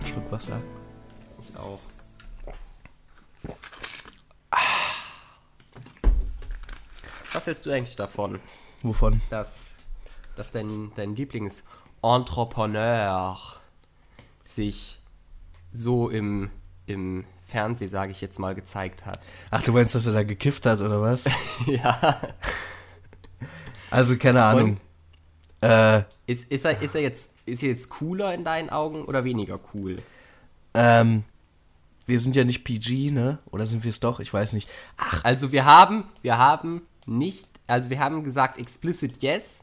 einen 0.00 0.06
Schluck 0.06 0.32
Wasser. 0.32 0.60
Ich 1.40 1.56
auch. 1.56 1.78
Was 7.32 7.46
hältst 7.46 7.64
du 7.64 7.70
eigentlich 7.70 7.94
davon, 7.96 8.40
Wovon? 8.82 9.20
dass, 9.30 9.76
dass 10.36 10.50
dein, 10.50 10.90
dein 10.96 11.14
Lieblingsentrepreneur 11.14 13.38
sich 14.42 14.98
so 15.72 16.08
im, 16.08 16.50
im 16.86 17.24
Fernsehen, 17.46 17.88
sage 17.90 18.10
ich 18.10 18.20
jetzt 18.20 18.40
mal, 18.40 18.54
gezeigt 18.56 19.06
hat? 19.06 19.26
Ach, 19.50 19.62
du 19.62 19.72
meinst, 19.72 19.94
dass 19.94 20.06
er 20.06 20.12
da 20.12 20.24
gekifft 20.24 20.66
hat, 20.66 20.80
oder 20.80 21.00
was? 21.00 21.26
ja. 21.66 22.20
Also, 23.90 24.16
keine 24.16 24.42
Ahnung. 24.42 24.78
Äh, 25.60 26.02
Ist, 26.26 26.50
ist, 26.50 26.64
er, 26.64 26.80
ist, 26.82 26.94
er 26.94 27.02
jetzt, 27.02 27.34
ist 27.50 27.62
jetzt 27.62 27.88
cooler 27.90 28.32
in 28.34 28.44
deinen 28.44 28.70
Augen 28.70 29.04
oder 29.04 29.24
weniger 29.24 29.58
cool? 29.74 29.98
ähm, 30.74 31.24
wir 32.06 32.18
sind 32.18 32.34
ja 32.34 32.42
nicht 32.44 32.64
PG, 32.64 33.10
ne? 33.12 33.38
Oder 33.52 33.66
sind 33.66 33.84
wir 33.84 33.88
es 33.90 34.00
doch? 34.00 34.18
Ich 34.20 34.32
weiß 34.32 34.52
nicht. 34.54 34.68
Ach, 34.96 35.24
Also 35.24 35.52
wir 35.52 35.64
haben, 35.64 36.04
wir 36.22 36.38
haben 36.38 36.82
nicht, 37.06 37.48
also 37.68 37.88
wir 37.90 38.00
haben 38.00 38.24
gesagt 38.24 38.58
explicit 38.58 39.18
yes. 39.22 39.60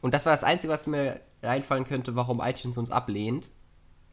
Und 0.00 0.12
das 0.14 0.26
war 0.26 0.32
das 0.32 0.42
Einzige, 0.42 0.72
was 0.72 0.86
mir 0.88 1.20
einfallen 1.42 1.84
könnte, 1.84 2.16
warum 2.16 2.40
iTunes 2.40 2.76
uns 2.78 2.90
ablehnt. 2.90 3.50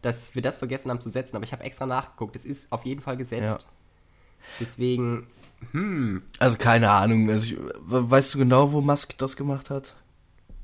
Dass 0.04 0.36
wir 0.36 0.42
das 0.44 0.58
vergessen 0.58 0.92
haben 0.92 1.02
zu 1.02 1.10
setzen. 1.10 1.36
Aber 1.36 1.44
ich 1.46 1.52
habe 1.52 1.64
extra 1.64 1.86
nachgeguckt. 1.88 2.36
Es 2.36 2.46
ist 2.46 2.72
auf 2.72 2.86
jeden 2.86 3.02
Fall 3.02 3.18
gesetzt. 3.18 3.44
Ja. 3.64 3.70
Deswegen, 4.60 5.28
also 6.40 6.58
keine 6.58 6.90
Ahnung. 6.92 7.30
Also, 7.30 7.46
ich, 7.56 7.58
we- 7.82 8.10
weißt 8.12 8.34
du 8.34 8.38
genau, 8.38 8.72
wo 8.72 8.82
Musk 8.82 9.18
das 9.18 9.36
gemacht 9.36 9.70
hat? 9.70 9.96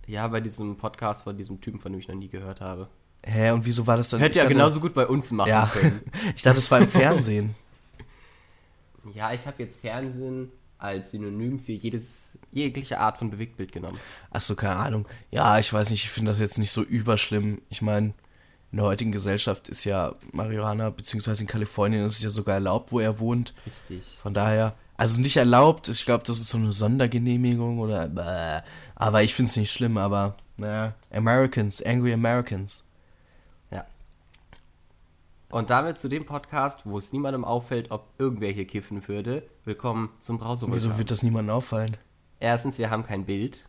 Ja, 0.08 0.28
bei 0.28 0.42
diesem 0.42 0.78
Podcast 0.78 1.24
von 1.24 1.38
diesem 1.38 1.60
Typen, 1.62 1.80
von 1.80 1.92
dem 1.92 2.00
ich 2.00 2.08
noch 2.08 2.16
nie 2.16 2.28
gehört 2.30 2.62
habe. 2.62 2.88
Hä, 3.26 3.52
und 3.52 3.66
wieso 3.66 3.88
war 3.88 3.98
das 3.98 4.10
dann? 4.10 4.20
Hätte 4.20 4.38
ja 4.40 4.44
dachte- 4.44 4.54
genauso 4.54 4.80
gut 4.80 4.94
bei 4.94 5.08
uns 5.08 5.32
machen 5.32 5.50
Ja, 5.50 5.70
können. 5.74 6.02
ich 6.36 6.42
dachte, 6.44 6.60
es 6.60 6.70
war 6.72 6.80
im 6.80 6.88
Fernsehen. 6.90 7.56
Ja, 9.14 9.34
ich 9.34 9.46
habe 9.46 9.62
jetzt 9.62 9.82
Fernsehen 9.82 10.52
als 10.78 11.12
Synonym 11.12 11.60
für 11.60 11.72
jedes, 11.74 12.40
jegliche 12.52 13.00
Art 13.00 13.18
von 13.18 13.30
Bewegtbild 13.30 13.72
genommen. 13.72 14.00
Ach 14.32 14.42
so, 14.42 14.56
keine 14.56 14.78
Ahnung. 14.78 15.08
Ja, 15.32 15.60
ich 15.60 15.72
weiß 15.72 15.92
nicht, 15.92 16.04
ich 16.06 16.10
finde 16.10 16.32
das 16.32 16.40
jetzt 16.40 16.58
nicht 16.58 16.72
so 16.72 16.82
überschlimm. 16.82 17.62
Ich 17.70 17.82
meine, 17.82 18.14
in 18.72 18.78
der 18.78 18.86
heutigen 18.86 19.12
Gesellschaft 19.12 19.70
ist 19.70 19.84
ja 19.84 20.16
Marihuana, 20.32 20.90
beziehungsweise 20.90 21.44
in 21.44 21.48
Kalifornien 21.48 22.04
ist 22.06 22.18
es 22.18 22.24
ja 22.24 22.30
sogar 22.30 22.56
erlaubt, 22.56 22.92
wo 22.92 23.00
er 23.00 23.20
wohnt. 23.20 23.54
Richtig. 23.66 24.20
Von 24.22 24.34
daher, 24.34 24.74
also 24.98 25.20
nicht 25.20 25.38
erlaubt, 25.38 25.88
ich 25.90 26.06
glaube, 26.06 26.24
das 26.26 26.40
ist 26.40 26.50
so 26.50 26.58
eine 26.58 26.72
Sondergenehmigung 26.72 27.80
oder, 27.80 28.08
bäh. 28.08 28.62
aber 28.96 29.24
ich 29.24 29.34
finde 29.34 29.50
es 29.50 29.58
nicht 29.58 29.72
schlimm, 29.72 29.98
aber, 29.98 30.36
naja, 30.58 30.94
Americans, 31.14 31.82
Angry 31.82 32.14
Americans. 32.14 32.86
Ja. 33.72 33.86
Und 35.50 35.70
damit 35.70 36.00
zu 36.00 36.08
dem 36.08 36.26
Podcast, 36.26 36.82
wo 36.86 36.98
es 36.98 37.12
niemandem 37.12 37.44
auffällt, 37.44 37.92
ob 37.92 38.08
irgendwer 38.18 38.52
hier 38.52 38.66
kiffen 38.66 39.08
würde. 39.08 39.44
Willkommen 39.66 40.10
zum 40.20 40.40
Wieso 40.40 40.68
Browser. 40.68 40.98
wird 40.98 41.12
das 41.12 41.24
niemandem 41.24 41.56
auffallen? 41.56 41.98
Erstens, 42.40 42.78
wir 42.78 42.90
haben 42.90 43.04
kein 43.04 43.26
Bild. 43.26 43.68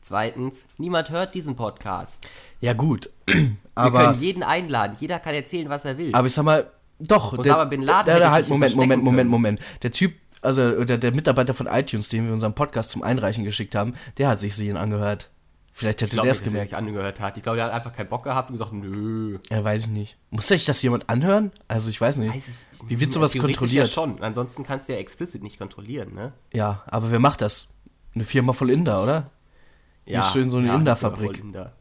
Zweitens, 0.00 0.66
niemand 0.76 1.10
hört 1.10 1.34
diesen 1.34 1.56
Podcast. 1.56 2.28
Ja, 2.60 2.72
gut, 2.72 3.10
Wir 3.26 3.56
aber, 3.74 4.04
können 4.06 4.20
jeden 4.20 4.42
einladen. 4.42 4.96
Jeder 5.00 5.18
kann 5.18 5.34
erzählen, 5.34 5.68
was 5.68 5.84
er 5.84 5.98
will. 5.98 6.14
aber 6.14 6.26
ich 6.26 6.34
sag 6.34 6.44
mal, 6.44 6.70
doch, 7.00 7.38
Osama 7.38 7.64
Bin 7.64 7.82
Laden 7.82 8.06
der, 8.06 8.14
hätte 8.14 8.24
der 8.24 8.30
halt, 8.32 8.48
Moment, 8.48 8.74
Moment, 8.74 9.04
Moment. 9.04 9.30
Moment. 9.30 9.60
Der 9.82 9.92
Typ, 9.92 10.14
also 10.42 10.84
der, 10.84 10.98
der 10.98 11.14
Mitarbeiter 11.14 11.54
von 11.54 11.66
iTunes, 11.66 12.08
den 12.08 12.26
wir 12.26 12.32
unseren 12.32 12.54
Podcast 12.54 12.90
zum 12.90 13.02
Einreichen 13.02 13.44
geschickt 13.44 13.74
haben, 13.74 13.94
der 14.18 14.28
hat 14.28 14.40
sich 14.40 14.54
sie 14.54 14.72
angehört. 14.72 15.30
Vielleicht 15.72 16.02
ich 16.02 16.08
hätte 16.08 16.16
der 16.16 16.24
nicht, 16.24 16.32
es 16.32 16.40
er 16.40 16.44
gemerkt. 16.46 16.70
sich 16.70 16.76
angehört 16.76 17.20
hat. 17.20 17.36
Ich 17.36 17.44
glaube, 17.44 17.56
der 17.56 17.66
hat 17.66 17.72
einfach 17.72 17.92
keinen 17.92 18.08
Bock 18.08 18.24
gehabt 18.24 18.50
und 18.50 18.54
gesagt, 18.54 18.72
nö. 18.72 19.38
Ja, 19.48 19.62
weiß 19.62 19.82
ich 19.82 19.88
nicht. 19.88 20.16
Muss 20.30 20.48
sich 20.48 20.64
das 20.64 20.82
jemand 20.82 21.08
anhören? 21.08 21.52
Also 21.68 21.88
ich 21.88 22.00
weiß 22.00 22.18
nicht. 22.18 22.34
Weiß 22.34 22.48
ich, 22.48 22.88
Wie 22.90 22.98
wird 22.98 23.12
sowas 23.12 23.32
kontrolliert? 23.32 23.86
Ja 23.86 23.92
schon. 23.92 24.20
Ansonsten 24.20 24.64
kannst 24.64 24.88
du 24.88 24.94
ja 24.94 24.98
explicit 24.98 25.40
nicht 25.40 25.56
kontrollieren, 25.56 26.14
ne? 26.14 26.32
Ja, 26.52 26.82
aber 26.86 27.12
wer 27.12 27.20
macht 27.20 27.42
das? 27.42 27.68
Eine 28.12 28.24
Firma 28.24 28.54
voll 28.54 28.70
Inder, 28.70 29.04
oder? 29.04 29.30
Ja. 30.04 30.22
schön 30.22 30.50
so 30.50 30.58
eine 30.58 30.68
ja, 30.68 30.74
Inder-Fabrik. 30.74 31.38
Inder. 31.38 31.76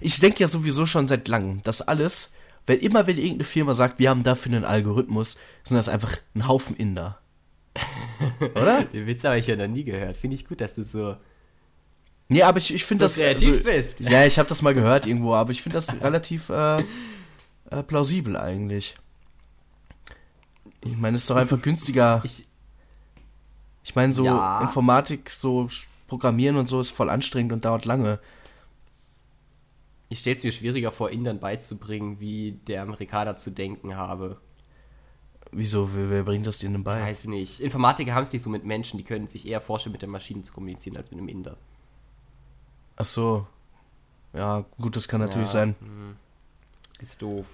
Ich 0.00 0.18
denke 0.20 0.40
ja 0.40 0.46
sowieso 0.46 0.86
schon 0.86 1.06
seit 1.06 1.28
langem, 1.28 1.60
dass 1.62 1.82
alles, 1.82 2.32
wenn 2.64 2.78
immer 2.78 3.06
wenn 3.06 3.18
irgendeine 3.18 3.44
Firma 3.44 3.74
sagt, 3.74 3.98
wir 3.98 4.08
haben 4.08 4.22
dafür 4.22 4.52
einen 4.52 4.64
Algorithmus, 4.64 5.36
sind 5.64 5.76
das 5.76 5.90
einfach 5.90 6.16
ein 6.34 6.48
Haufen 6.48 6.76
Inder. 6.76 7.18
Oder? 8.54 8.84
Den 8.84 9.06
Witz 9.06 9.24
habe 9.24 9.38
ich 9.38 9.46
ja 9.46 9.56
noch 9.56 9.66
nie 9.68 9.84
gehört. 9.84 10.16
Finde 10.16 10.34
ich 10.36 10.46
gut, 10.46 10.60
dass 10.60 10.74
du 10.74 10.84
so 10.84 11.16
Nee, 12.28 12.42
aber 12.42 12.58
ich, 12.58 12.72
ich 12.72 12.84
finde 12.84 13.00
So 13.00 13.04
das. 13.06 13.16
kreativ 13.16 13.62
bist. 13.62 14.00
Ja, 14.00 14.24
ich 14.24 14.38
habe 14.38 14.48
das 14.48 14.62
mal 14.62 14.72
gehört 14.74 15.06
irgendwo, 15.06 15.34
aber 15.34 15.50
ich 15.50 15.60
finde 15.62 15.74
das 15.74 16.00
relativ 16.00 16.48
äh, 16.48 16.80
äh, 17.70 17.82
plausibel 17.86 18.36
eigentlich. 18.38 18.94
Ich 20.84 20.96
meine, 20.96 21.16
es 21.16 21.22
ist 21.24 21.30
doch 21.30 21.36
einfach 21.36 21.60
günstiger. 21.60 22.22
Ich, 22.24 22.46
Ich 23.84 23.94
meine, 23.94 24.12
so 24.12 24.24
Ja. 24.24 24.60
Informatik, 24.62 25.28
so 25.30 25.68
Programmieren 26.08 26.56
und 26.56 26.66
so 26.68 26.80
ist 26.80 26.90
voll 26.90 27.10
anstrengend 27.10 27.52
und 27.52 27.64
dauert 27.64 27.84
lange. 27.84 28.18
ich 30.08 30.18
stelle 30.20 30.36
es 30.36 30.42
mir 30.44 30.52
schwieriger 30.52 30.92
vor, 30.92 31.10
Indern 31.10 31.40
beizubringen, 31.40 32.20
wie 32.20 32.52
der 32.66 32.82
Amerikaner 32.82 33.36
zu 33.36 33.50
denken 33.50 33.96
habe. 33.96 34.38
Wieso? 35.54 35.90
Wer, 35.92 36.22
bringt 36.22 36.46
das 36.46 36.58
denen 36.58 36.82
bei? 36.82 37.00
Weiß 37.02 37.26
nicht. 37.26 37.60
Informatiker 37.60 38.14
haben 38.14 38.22
es 38.22 38.32
nicht 38.32 38.42
so 38.42 38.48
mit 38.50 38.64
Menschen, 38.64 38.96
die 38.96 39.04
können 39.04 39.28
sich 39.28 39.46
eher 39.46 39.60
vorstellen, 39.60 39.92
mit 39.92 40.00
der 40.02 40.08
Maschine 40.08 40.42
zu 40.42 40.52
kommunizieren, 40.52 40.96
als 40.96 41.10
mit 41.10 41.18
einem 41.20 41.28
Inder. 41.28 41.56
Ach 42.96 43.04
so. 43.04 43.46
Ja, 44.32 44.64
gut, 44.80 44.96
das 44.96 45.08
kann 45.08 45.20
natürlich 45.20 45.48
Ja. 45.48 45.52
sein. 45.52 45.76
Ist 47.00 47.20
doof. 47.20 47.46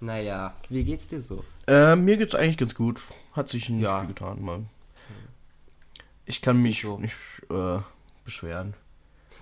Naja, 0.00 0.54
wie 0.68 0.84
geht's 0.84 1.08
dir 1.08 1.20
so? 1.22 1.42
Äh, 1.66 1.96
mir 1.96 2.16
geht's 2.18 2.34
eigentlich 2.34 2.58
ganz 2.58 2.74
gut. 2.74 3.02
Hat 3.32 3.48
sich 3.48 3.68
nicht 3.70 3.82
Ja. 3.82 4.00
viel 4.00 4.08
getan, 4.08 4.42
Mann. 4.42 4.68
Ich 6.26 6.42
kann 6.42 6.60
mich 6.60 6.84
Wieso? 6.84 6.98
nicht 6.98 7.16
äh, 7.50 7.78
beschweren. 8.24 8.74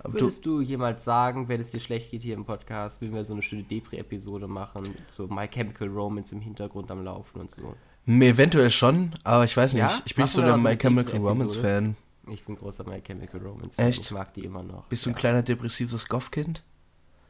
Du, 0.05 0.13
Würdest 0.13 0.47
du 0.47 0.61
jemals 0.61 1.05
sagen, 1.05 1.49
wenn 1.49 1.61
es 1.61 1.71
dir 1.71 1.81
schlecht 1.81 2.11
geht 2.11 2.23
hier 2.23 2.35
im 2.35 2.45
Podcast, 2.45 3.01
wenn 3.03 3.13
wir 3.15 3.25
so 3.25 3.33
eine 3.35 3.43
schöne 3.43 3.65
Depri-Episode 3.65 4.47
machen, 4.47 4.95
so 5.07 5.27
My 5.27 5.49
Chemical 5.49 5.89
Romance 5.89 6.33
im 6.33 6.41
Hintergrund 6.41 6.91
am 6.91 7.05
Laufen 7.05 7.41
und 7.41 7.51
so? 7.51 7.75
eventuell 8.07 8.71
schon, 8.71 9.13
aber 9.25 9.45
ich 9.45 9.57
weiß 9.57 9.75
nicht. 9.75 9.83
Ja? 9.83 10.01
Ich 10.07 10.15
bin 10.15 10.23
nicht 10.25 10.33
so 10.33 10.41
der 10.43 10.57
My 10.57 10.77
Chemical 10.77 11.13
Depri-Episode? 11.13 11.29
Romance 11.29 11.57
Fan. 11.57 11.97
Ich 12.31 12.45
bin 12.45 12.57
großer 12.57 12.85
My 12.89 13.01
Chemical 13.01 13.41
Romance. 13.41 13.79
Echt? 13.79 14.01
Ich 14.03 14.11
mag 14.11 14.33
die 14.35 14.45
immer 14.45 14.63
noch. 14.63 14.87
Bist 14.87 15.05
du 15.07 15.11
ein 15.11 15.17
kleiner 15.17 15.43
depressives 15.43 16.09
Goth-Kind? 16.09 16.63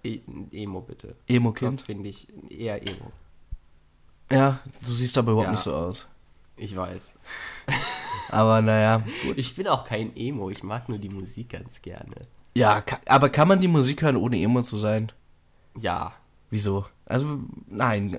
E 0.05 0.21
Emo 0.53 0.81
bitte. 0.81 1.17
Emo-Kind? 1.27 1.83
Finde 1.83 2.09
ich 2.09 2.29
eher 2.51 2.81
Emo. 2.83 3.13
Ja, 4.31 4.61
du 4.87 4.93
siehst 4.93 5.17
aber 5.19 5.33
überhaupt 5.33 5.47
Ja. 5.47 5.53
nicht 5.53 5.63
so 5.63 5.75
aus. 5.75 6.07
Ich 6.57 6.77
weiß. 6.77 7.15
Aber 8.31 8.61
naja. 8.61 9.03
Ich 9.37 9.57
bin 9.57 9.67
auch 9.69 9.85
kein 9.85 10.15
Emo, 10.17 10.51
ich 10.51 10.63
mag 10.63 10.89
nur 10.89 10.99
die 10.99 11.09
Musik 11.09 11.51
ganz 11.51 11.81
gerne. 11.83 12.17
Ja, 12.59 12.81
ka 12.81 12.99
aber 13.07 13.29
kann 13.29 13.49
man 13.49 13.61
die 13.61 13.69
Musik 13.69 14.03
hören, 14.03 14.17
ohne 14.17 14.39
Emo 14.41 14.63
zu 14.63 14.77
sein? 14.77 15.13
Ja. 15.79 16.13
Wieso? 16.51 16.87
Also, 17.07 17.39
nein. 17.69 18.19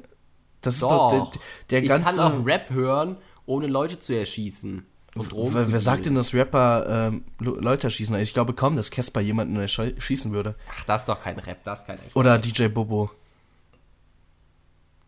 Das 0.61 0.75
ist 0.75 0.83
Doch. 0.83 1.11
doch 1.11 1.31
der, 1.31 1.39
der 1.69 1.83
ich 1.83 1.89
ganze. 1.89 2.15
kann 2.17 2.19
auch 2.41 2.45
Rap 2.45 2.69
hören, 2.69 3.17
ohne 3.45 3.67
Leute 3.67 3.99
zu 3.99 4.13
erschießen. 4.13 4.85
Und 5.15 5.31
Drogen 5.31 5.53
wer, 5.55 5.71
wer 5.71 5.79
sagt 5.79 6.05
denn, 6.05 6.15
dass 6.15 6.33
Rapper 6.33 7.07
ähm, 7.07 7.23
Le- 7.39 7.57
Leute 7.59 7.87
erschießen? 7.87 8.15
Ich 8.17 8.33
glaube 8.33 8.53
kaum, 8.53 8.75
dass 8.75 8.91
Casper 8.91 9.21
jemanden 9.21 9.57
ersch- 9.57 9.99
schießen 9.99 10.31
würde. 10.31 10.55
Ach, 10.71 10.83
das 10.83 11.01
ist 11.01 11.09
doch 11.09 11.21
kein 11.23 11.39
Rap, 11.39 11.63
das 11.63 11.79
ist 11.81 11.87
kein 11.87 11.99
echt. 11.99 12.15
Oder 12.15 12.37
DJ 12.37 12.67
Bobo. 12.67 13.09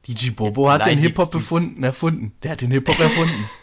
DJ 0.08 0.32
Bobo 0.32 0.70
hat 0.72 0.86
den 0.88 0.98
Hip-Hop 0.98 1.34
erfunden. 1.36 2.34
Der 2.42 2.52
hat 2.52 2.62
den 2.62 2.72
Hip-Hop 2.72 3.00
erfunden. 3.00 3.46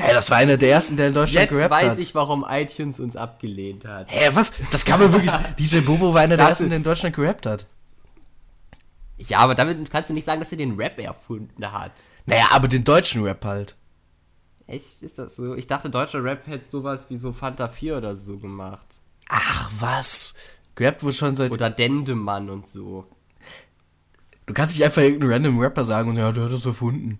Hä, 0.00 0.12
das 0.12 0.30
war 0.30 0.36
einer 0.36 0.56
der 0.56 0.70
ersten, 0.70 0.96
der 0.96 1.08
in 1.08 1.14
Deutschland 1.14 1.50
Jetzt 1.50 1.58
gerappt 1.58 1.72
weiß 1.72 1.90
hat. 1.90 1.98
ich, 1.98 2.14
warum 2.14 2.46
iTunes 2.48 3.00
uns 3.00 3.16
abgelehnt 3.16 3.84
hat. 3.84 4.06
Hä, 4.08 4.30
was? 4.32 4.52
Das 4.70 4.84
kann 4.84 5.00
man 5.00 5.12
wirklich. 5.12 5.32
DJ 5.58 5.80
Bobo 5.80 6.14
war 6.14 6.20
einer 6.20 6.36
der 6.36 6.48
ersten, 6.48 6.68
der 6.68 6.76
in 6.76 6.84
Deutschland 6.84 7.16
gerappt 7.16 7.46
hat. 7.46 7.66
Ja, 9.16 9.38
aber 9.38 9.56
damit 9.56 9.90
kannst 9.90 10.10
du 10.10 10.14
nicht 10.14 10.24
sagen, 10.24 10.40
dass 10.40 10.52
er 10.52 10.58
den 10.58 10.76
Rap 10.76 11.00
erfunden 11.00 11.72
hat. 11.72 12.04
Naja, 12.26 12.46
aber 12.52 12.68
den 12.68 12.84
deutschen 12.84 13.24
Rap 13.24 13.44
halt. 13.44 13.74
Echt? 14.68 15.02
Ist 15.02 15.18
das 15.18 15.34
so? 15.34 15.56
Ich 15.56 15.66
dachte, 15.66 15.90
deutscher 15.90 16.22
Rap 16.22 16.46
hätte 16.46 16.68
sowas 16.68 17.10
wie 17.10 17.16
so 17.16 17.32
Fanta 17.32 17.66
4 17.66 17.96
oder 17.96 18.16
so 18.16 18.36
gemacht. 18.38 18.98
Ach, 19.28 19.68
was? 19.80 20.34
Gerappt 20.76 21.02
wurde 21.02 21.14
schon 21.14 21.34
seit. 21.34 21.50
Oder 21.50 21.70
Dendemann 21.70 22.50
und 22.50 22.68
so. 22.68 23.04
Du 24.46 24.54
kannst 24.54 24.76
nicht 24.76 24.84
einfach 24.84 25.02
irgendeinen 25.02 25.32
random 25.32 25.58
Rapper 25.58 25.84
sagen 25.84 26.10
und 26.10 26.16
ja, 26.16 26.30
der 26.30 26.44
hat 26.44 26.52
das 26.52 26.64
erfunden. 26.64 27.18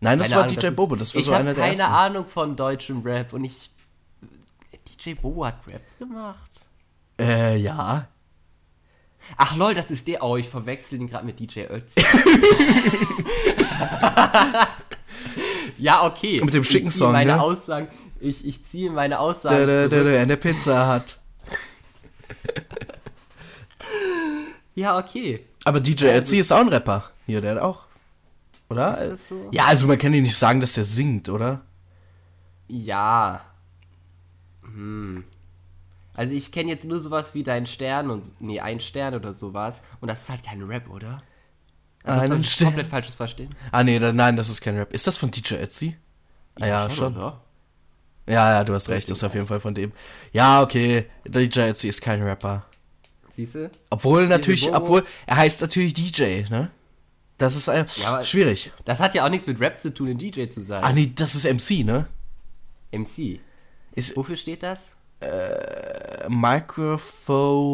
Nein, 0.00 0.18
das 0.18 0.28
Keine 0.28 0.36
war 0.36 0.44
Ahnung, 0.44 0.56
DJ 0.56 0.66
das 0.66 0.76
Bobo, 0.76 0.96
das 0.96 1.14
war 1.14 1.20
ich 1.20 1.26
so 1.26 1.32
einer 1.32 1.54
der 1.54 1.64
keine 1.64 1.76
ersten. 1.78 1.92
Ahnung 1.94 2.26
von 2.26 2.54
deutschem 2.56 3.02
Rap 3.02 3.32
und 3.32 3.44
ich. 3.44 3.70
DJ 5.00 5.14
Bobo 5.14 5.44
hat 5.46 5.58
Rap 5.66 5.82
gemacht. 5.98 6.50
Äh, 7.20 7.56
ja. 7.56 8.06
Ach 9.36 9.56
lol, 9.56 9.74
das 9.74 9.90
ist 9.90 10.06
der. 10.08 10.22
Oh, 10.22 10.36
ich 10.36 10.48
verwechsel 10.48 11.00
ihn 11.00 11.08
gerade 11.08 11.26
mit 11.26 11.38
DJ 11.40 11.62
Ötz. 11.68 11.94
ja, 15.78 16.04
okay. 16.06 16.40
Mit 16.42 16.54
dem 16.54 16.64
schicken 16.64 16.88
ich 16.88 16.94
Song, 16.94 17.12
meine 17.12 17.32
ne? 17.34 17.40
Aussagen, 17.42 17.88
ich, 18.20 18.46
ich 18.46 18.64
ziehe 18.64 18.90
meine 18.90 19.18
Aussagen 19.18 19.56
Der, 19.56 19.66
der, 19.66 19.88
der, 19.88 19.98
zurück. 19.98 20.12
der 20.12 20.20
eine 20.22 20.36
Pizza 20.36 20.86
hat. 20.86 21.18
Ja, 24.74 24.96
okay. 24.96 25.44
Aber 25.64 25.80
DJ 25.80 26.04
Ja, 26.04 26.10
Ötzi 26.18 26.36
also- 26.36 26.36
ist 26.36 26.52
auch 26.52 26.60
ein 26.60 26.68
Rapper. 26.68 27.10
Hier, 27.26 27.40
der 27.40 27.56
hat 27.56 27.62
auch. 27.62 27.87
Oder? 28.70 29.00
Ist 29.00 29.12
das 29.12 29.28
so? 29.28 29.48
Ja, 29.52 29.66
also 29.66 29.86
man 29.86 29.98
kann 29.98 30.12
ja 30.12 30.20
nicht 30.20 30.36
sagen, 30.36 30.60
dass 30.60 30.74
der 30.74 30.84
singt, 30.84 31.28
oder? 31.28 31.62
Ja. 32.68 33.40
Hm. 34.62 35.24
Also 36.14 36.34
ich 36.34 36.52
kenne 36.52 36.68
jetzt 36.70 36.84
nur 36.84 37.00
sowas 37.00 37.34
wie 37.34 37.42
Dein 37.42 37.66
Stern 37.66 38.10
und 38.10 38.40
nee, 38.40 38.60
ein 38.60 38.80
Stern 38.80 39.14
oder 39.14 39.32
sowas. 39.32 39.82
Und 40.00 40.08
das 40.08 40.22
ist 40.22 40.30
halt 40.30 40.42
kein 40.42 40.62
Rap, 40.62 40.90
oder? 40.90 41.22
Also 42.04 42.20
Einen 42.20 42.40
ich 42.40 42.50
Stern. 42.52 42.68
komplett 42.68 42.86
falsches 42.88 43.14
Verstehen. 43.14 43.54
Ah, 43.70 43.84
nee, 43.84 43.98
da, 43.98 44.12
nein, 44.12 44.36
das 44.36 44.48
ist 44.48 44.60
kein 44.60 44.76
Rap. 44.76 44.92
Ist 44.92 45.06
das 45.06 45.16
von 45.16 45.30
DJ 45.30 45.54
Ötzi? 45.54 45.96
Ah, 46.60 46.66
ja, 46.66 46.90
schon. 46.90 47.16
oder? 47.16 47.40
Ja, 48.26 48.52
ja, 48.52 48.64
du 48.64 48.74
hast 48.74 48.88
recht, 48.90 49.08
das 49.08 49.18
ist 49.18 49.24
auf 49.24 49.34
jeden 49.34 49.46
Fall 49.46 49.60
von 49.60 49.74
dem. 49.74 49.92
Ja, 50.32 50.60
okay, 50.60 51.06
DJ 51.24 51.70
Ötzi 51.70 51.88
ist 51.88 52.02
kein 52.02 52.22
Rapper. 52.22 52.66
Siehst 53.28 53.54
du? 53.54 53.70
Obwohl 53.90 54.26
natürlich, 54.26 54.72
obwohl, 54.74 55.06
er 55.26 55.36
heißt 55.36 55.60
natürlich 55.60 55.94
DJ, 55.94 56.42
ne? 56.50 56.70
Das 57.38 57.54
ist 57.56 57.68
äh, 57.68 57.86
Ja, 58.02 58.22
schwierig. 58.22 58.72
Das 58.84 58.98
hat 59.00 59.14
ja 59.14 59.24
auch 59.24 59.30
nichts 59.30 59.46
mit 59.46 59.60
Rap 59.60 59.80
zu 59.80 59.94
tun, 59.94 60.08
ein 60.08 60.18
DJ 60.18 60.46
zu 60.48 60.60
sein. 60.62 60.82
Ah, 60.82 60.92
nee, 60.92 61.12
das 61.14 61.34
ist 61.34 61.44
MC, 61.44 61.84
ne? 61.84 62.08
MC. 62.92 63.40
Ist 63.94 64.16
Wofür 64.16 64.36
steht 64.36 64.62
das? 64.62 64.94
äh, 65.20 66.28
Microphone. 66.28 67.70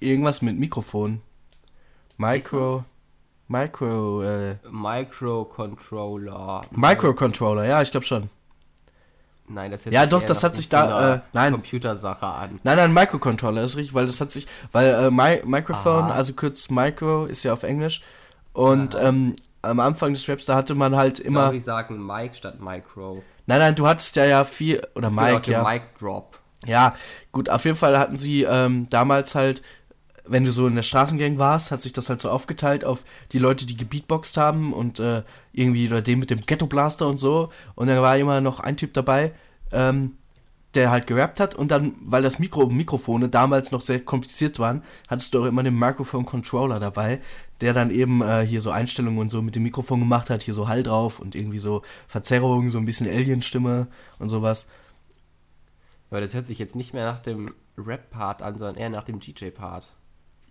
Irgendwas 0.00 0.42
mit 0.42 0.58
Mikrofon. 0.58 1.20
Micro. 2.16 2.84
Micro. 3.48 4.22
Äh, 4.22 4.56
Microcontroller. 4.70 6.66
Microcontroller, 6.70 7.66
ja, 7.66 7.82
ich 7.82 7.90
glaube 7.90 8.06
schon. 8.06 8.30
Nein, 9.52 9.70
das 9.72 9.84
hört 9.84 9.94
Ja, 9.94 10.06
doch, 10.06 10.22
das 10.22 10.44
hat 10.44 10.54
sich 10.54 10.68
da, 10.68 11.14
äh, 11.14 11.20
nein. 11.32 11.52
Computersache 11.52 12.26
an. 12.26 12.60
Nein, 12.62 12.76
nein, 12.76 12.92
Microcontroller 12.94 13.62
ist 13.62 13.76
richtig, 13.76 13.94
weil 13.94 14.06
das 14.06 14.20
hat 14.20 14.30
sich, 14.30 14.46
weil 14.72 14.88
äh, 14.94 15.10
Mi 15.10 15.40
Microphone, 15.44 16.04
Aha. 16.04 16.14
also 16.14 16.34
kurz 16.34 16.70
Micro, 16.70 17.26
ist 17.26 17.42
ja 17.42 17.52
auf 17.52 17.64
Englisch. 17.64 18.02
Und 18.52 18.96
ähm, 19.00 19.34
am 19.62 19.80
Anfang 19.80 20.12
des 20.14 20.28
Raps, 20.28 20.46
da 20.46 20.54
hatte 20.54 20.74
man 20.74 20.96
halt 20.96 21.18
Ich 21.18 21.24
immer. 21.26 21.50
die 21.50 21.60
sagen 21.60 22.04
Mic 22.04 22.34
statt 22.36 22.60
Micro. 22.60 23.22
Nein, 23.46 23.58
nein, 23.58 23.74
du 23.74 23.86
hattest 23.86 24.14
ja 24.16 24.24
ja 24.24 24.44
viel. 24.44 24.80
Oder 24.94 25.08
auch 25.08 25.12
Mike, 25.12 25.50
ja. 25.50 25.62
Mic 25.68 25.82
Drop. 25.98 26.38
Ja, 26.66 26.94
gut, 27.32 27.48
auf 27.48 27.64
jeden 27.64 27.76
Fall 27.76 27.98
hatten 27.98 28.16
sie 28.16 28.42
ähm, 28.42 28.86
damals 28.90 29.34
halt, 29.34 29.62
wenn 30.30 30.44
du 30.44 30.52
so 30.52 30.68
in 30.68 30.76
der 30.76 30.84
Straßengang 30.84 31.38
warst, 31.38 31.72
hat 31.72 31.82
sich 31.82 31.92
das 31.92 32.08
halt 32.08 32.20
so 32.20 32.30
aufgeteilt 32.30 32.84
auf 32.84 33.04
die 33.32 33.40
Leute, 33.40 33.66
die 33.66 33.76
gebeatboxt 33.76 34.36
haben 34.36 34.72
und 34.72 35.00
äh, 35.00 35.24
irgendwie 35.52 35.88
oder 35.88 36.02
den 36.02 36.20
mit 36.20 36.30
dem 36.30 36.42
Ghetto 36.46 36.66
Blaster 36.66 37.08
und 37.08 37.18
so. 37.18 37.50
Und 37.74 37.88
dann 37.88 38.00
war 38.00 38.16
immer 38.16 38.40
noch 38.40 38.60
ein 38.60 38.76
Typ 38.76 38.94
dabei, 38.94 39.32
ähm, 39.72 40.12
der 40.74 40.92
halt 40.92 41.08
gerappt 41.08 41.40
hat 41.40 41.56
und 41.56 41.72
dann, 41.72 41.96
weil 42.00 42.22
das 42.22 42.38
Mikro 42.38 42.66
Mikrofone 42.66 43.28
damals 43.28 43.72
noch 43.72 43.80
sehr 43.80 43.98
kompliziert 44.04 44.60
waren, 44.60 44.84
hattest 45.08 45.34
du 45.34 45.42
auch 45.42 45.46
immer 45.46 45.64
den 45.64 45.76
Microphone 45.76 46.24
Controller 46.24 46.78
dabei, 46.78 47.20
der 47.60 47.72
dann 47.72 47.90
eben 47.90 48.22
äh, 48.22 48.46
hier 48.46 48.60
so 48.60 48.70
Einstellungen 48.70 49.18
und 49.18 49.30
so 49.30 49.42
mit 49.42 49.56
dem 49.56 49.64
Mikrofon 49.64 49.98
gemacht 49.98 50.30
hat, 50.30 50.44
hier 50.44 50.54
so 50.54 50.68
Hall 50.68 50.84
drauf 50.84 51.18
und 51.18 51.34
irgendwie 51.34 51.58
so 51.58 51.82
Verzerrungen, 52.06 52.70
so 52.70 52.78
ein 52.78 52.84
bisschen 52.84 53.08
Alien-Stimme 53.08 53.88
und 54.20 54.28
sowas. 54.28 54.68
Aber 56.08 56.20
das 56.20 56.34
hört 56.34 56.46
sich 56.46 56.60
jetzt 56.60 56.76
nicht 56.76 56.94
mehr 56.94 57.04
nach 57.04 57.18
dem 57.18 57.52
Rap-Part 57.76 58.42
an, 58.42 58.56
sondern 58.56 58.76
eher 58.76 58.90
nach 58.90 59.04
dem 59.04 59.18
DJ-Part. 59.18 59.92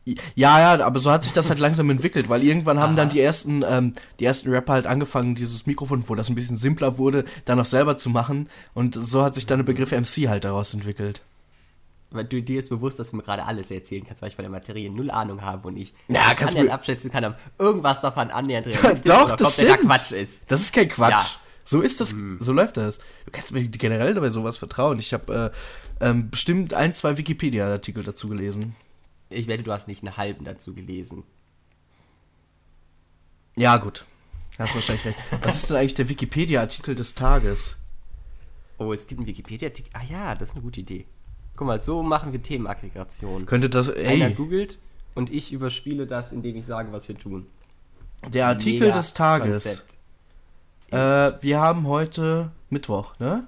Ja, 0.05 0.59
ja, 0.75 0.85
aber 0.85 0.99
so 0.99 1.11
hat 1.11 1.23
sich 1.23 1.33
das 1.33 1.49
halt 1.49 1.59
langsam 1.59 1.89
entwickelt, 1.89 2.29
weil 2.29 2.43
irgendwann 2.43 2.79
haben 2.79 2.95
dann 2.95 3.09
die 3.09 3.21
ersten, 3.21 3.63
ähm, 3.67 3.93
die 4.19 4.25
ersten 4.25 4.49
Rapper 4.49 4.73
halt 4.73 4.87
angefangen, 4.87 5.35
dieses 5.35 5.65
Mikrofon, 5.65 6.03
wo 6.07 6.15
das 6.15 6.29
ein 6.29 6.35
bisschen 6.35 6.55
simpler 6.55 6.97
wurde, 6.97 7.25
dann 7.45 7.57
noch 7.57 7.65
selber 7.65 7.97
zu 7.97 8.09
machen. 8.09 8.49
Und 8.73 8.95
so 8.95 9.23
hat 9.23 9.35
sich 9.35 9.45
dann 9.45 9.59
der 9.59 9.65
Begriff 9.65 9.91
MC 9.91 10.27
halt 10.27 10.45
daraus 10.45 10.73
entwickelt. 10.73 11.21
Weil 12.11 12.25
du 12.25 12.41
dir 12.41 12.57
ist 12.57 12.69
bewusst, 12.69 12.97
dass 12.97 13.11
du 13.11 13.17
mir 13.17 13.23
gerade 13.23 13.45
alles 13.45 13.69
erzählen 13.69 14.03
kannst, 14.05 14.23
weil 14.23 14.29
ich 14.29 14.35
von 14.35 14.43
der 14.43 14.49
Materie 14.51 14.89
null 14.89 15.11
Ahnung 15.11 15.43
habe 15.43 15.67
und 15.67 15.77
ich 15.77 15.93
Ja, 16.07 16.29
nicht 16.29 16.37
kannst 16.37 16.55
annähernd 16.55 16.71
abschätzen 16.71 17.11
kann, 17.11 17.23
ob 17.23 17.35
irgendwas 17.59 18.01
davon 18.01 18.31
annähernd 18.31 18.65
realistisch 18.67 19.13
Doch, 19.13 19.25
oder 19.25 19.37
das 19.37 19.53
stimmt. 19.53 19.81
Quatsch 19.81 20.11
ist. 20.11 20.43
Das 20.47 20.61
ist 20.61 20.73
kein 20.73 20.89
Quatsch. 20.89 21.11
Ja. 21.11 21.39
So 21.63 21.81
ist 21.81 22.01
das, 22.01 22.15
so 22.39 22.51
läuft 22.51 22.77
das. 22.77 22.97
Du 22.97 23.31
kannst 23.31 23.51
mir 23.51 23.61
generell 23.67 24.15
dabei 24.15 24.31
sowas 24.31 24.57
vertrauen. 24.57 24.97
Ich 24.97 25.13
habe 25.13 25.53
äh, 26.01 26.05
ähm, 26.07 26.31
bestimmt 26.31 26.73
ein, 26.73 26.93
zwei 26.93 27.15
Wikipedia-Artikel 27.15 28.03
dazu 28.03 28.27
gelesen. 28.27 28.75
Ich 29.29 29.47
wette, 29.47 29.63
du 29.63 29.71
hast 29.71 29.87
nicht 29.87 30.03
einen 30.03 30.17
halben 30.17 30.45
dazu 30.45 30.73
gelesen. 30.73 31.23
Ja, 33.57 33.77
gut. 33.77 34.05
Hast 34.57 34.75
wahrscheinlich 34.75 35.05
recht. 35.05 35.19
Was 35.41 35.55
ist 35.55 35.69
denn 35.69 35.77
eigentlich 35.77 35.93
der 35.95 36.09
Wikipedia-Artikel 36.09 36.95
des 36.95 37.15
Tages? 37.15 37.77
Oh, 38.77 38.91
es 38.93 39.07
gibt 39.07 39.19
einen 39.19 39.27
Wikipedia-Artikel. 39.27 39.89
Ah 39.93 40.03
ja, 40.09 40.35
das 40.35 40.49
ist 40.49 40.55
eine 40.55 40.63
gute 40.63 40.81
Idee. 40.81 41.05
Guck 41.55 41.67
mal, 41.67 41.81
so 41.81 42.01
machen 42.03 42.31
wir 42.31 42.41
Themenaggregation. 42.41 43.45
Könnte 43.45 43.69
das, 43.69 43.89
Einer 43.89 44.27
ey, 44.27 44.33
googelt 44.33 44.79
und 45.15 45.29
ich 45.29 45.51
überspiele 45.51 46.07
das, 46.07 46.31
indem 46.31 46.55
ich 46.55 46.65
sage, 46.65 46.91
was 46.91 47.07
wir 47.07 47.17
tun. 47.17 47.47
der 48.27 48.47
Artikel 48.47 48.87
Mega 48.87 48.97
des 48.97 49.13
Tages. 49.13 49.85
Äh, 50.91 51.33
wir 51.41 51.59
haben 51.59 51.87
heute 51.87 52.51
Mittwoch, 52.69 53.19
ne? 53.19 53.45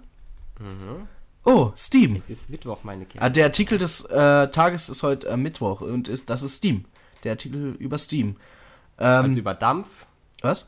Oh, 1.44 1.72
Steam. 1.76 2.16
Es 2.16 2.30
ist 2.30 2.50
Mittwoch, 2.50 2.84
meine 2.84 3.06
Kinder. 3.06 3.26
Ah, 3.26 3.30
der 3.30 3.46
Artikel 3.46 3.78
des 3.78 4.06
äh, 4.06 4.48
Tages 4.50 4.90
ist 4.90 5.02
heute 5.04 5.28
äh, 5.28 5.38
Mittwoch 5.38 5.82
und 5.82 6.08
ist, 6.08 6.30
das 6.30 6.44
ist 6.44 6.58
Steam. 6.58 6.86
Der 7.24 7.32
Artikel 7.32 7.76
über 7.80 7.98
Steam. 7.98 8.36
Ähm, 9.00 9.26
also 9.26 9.40
über 9.40 9.54
Dampf, 9.54 10.06
was? 10.42 10.68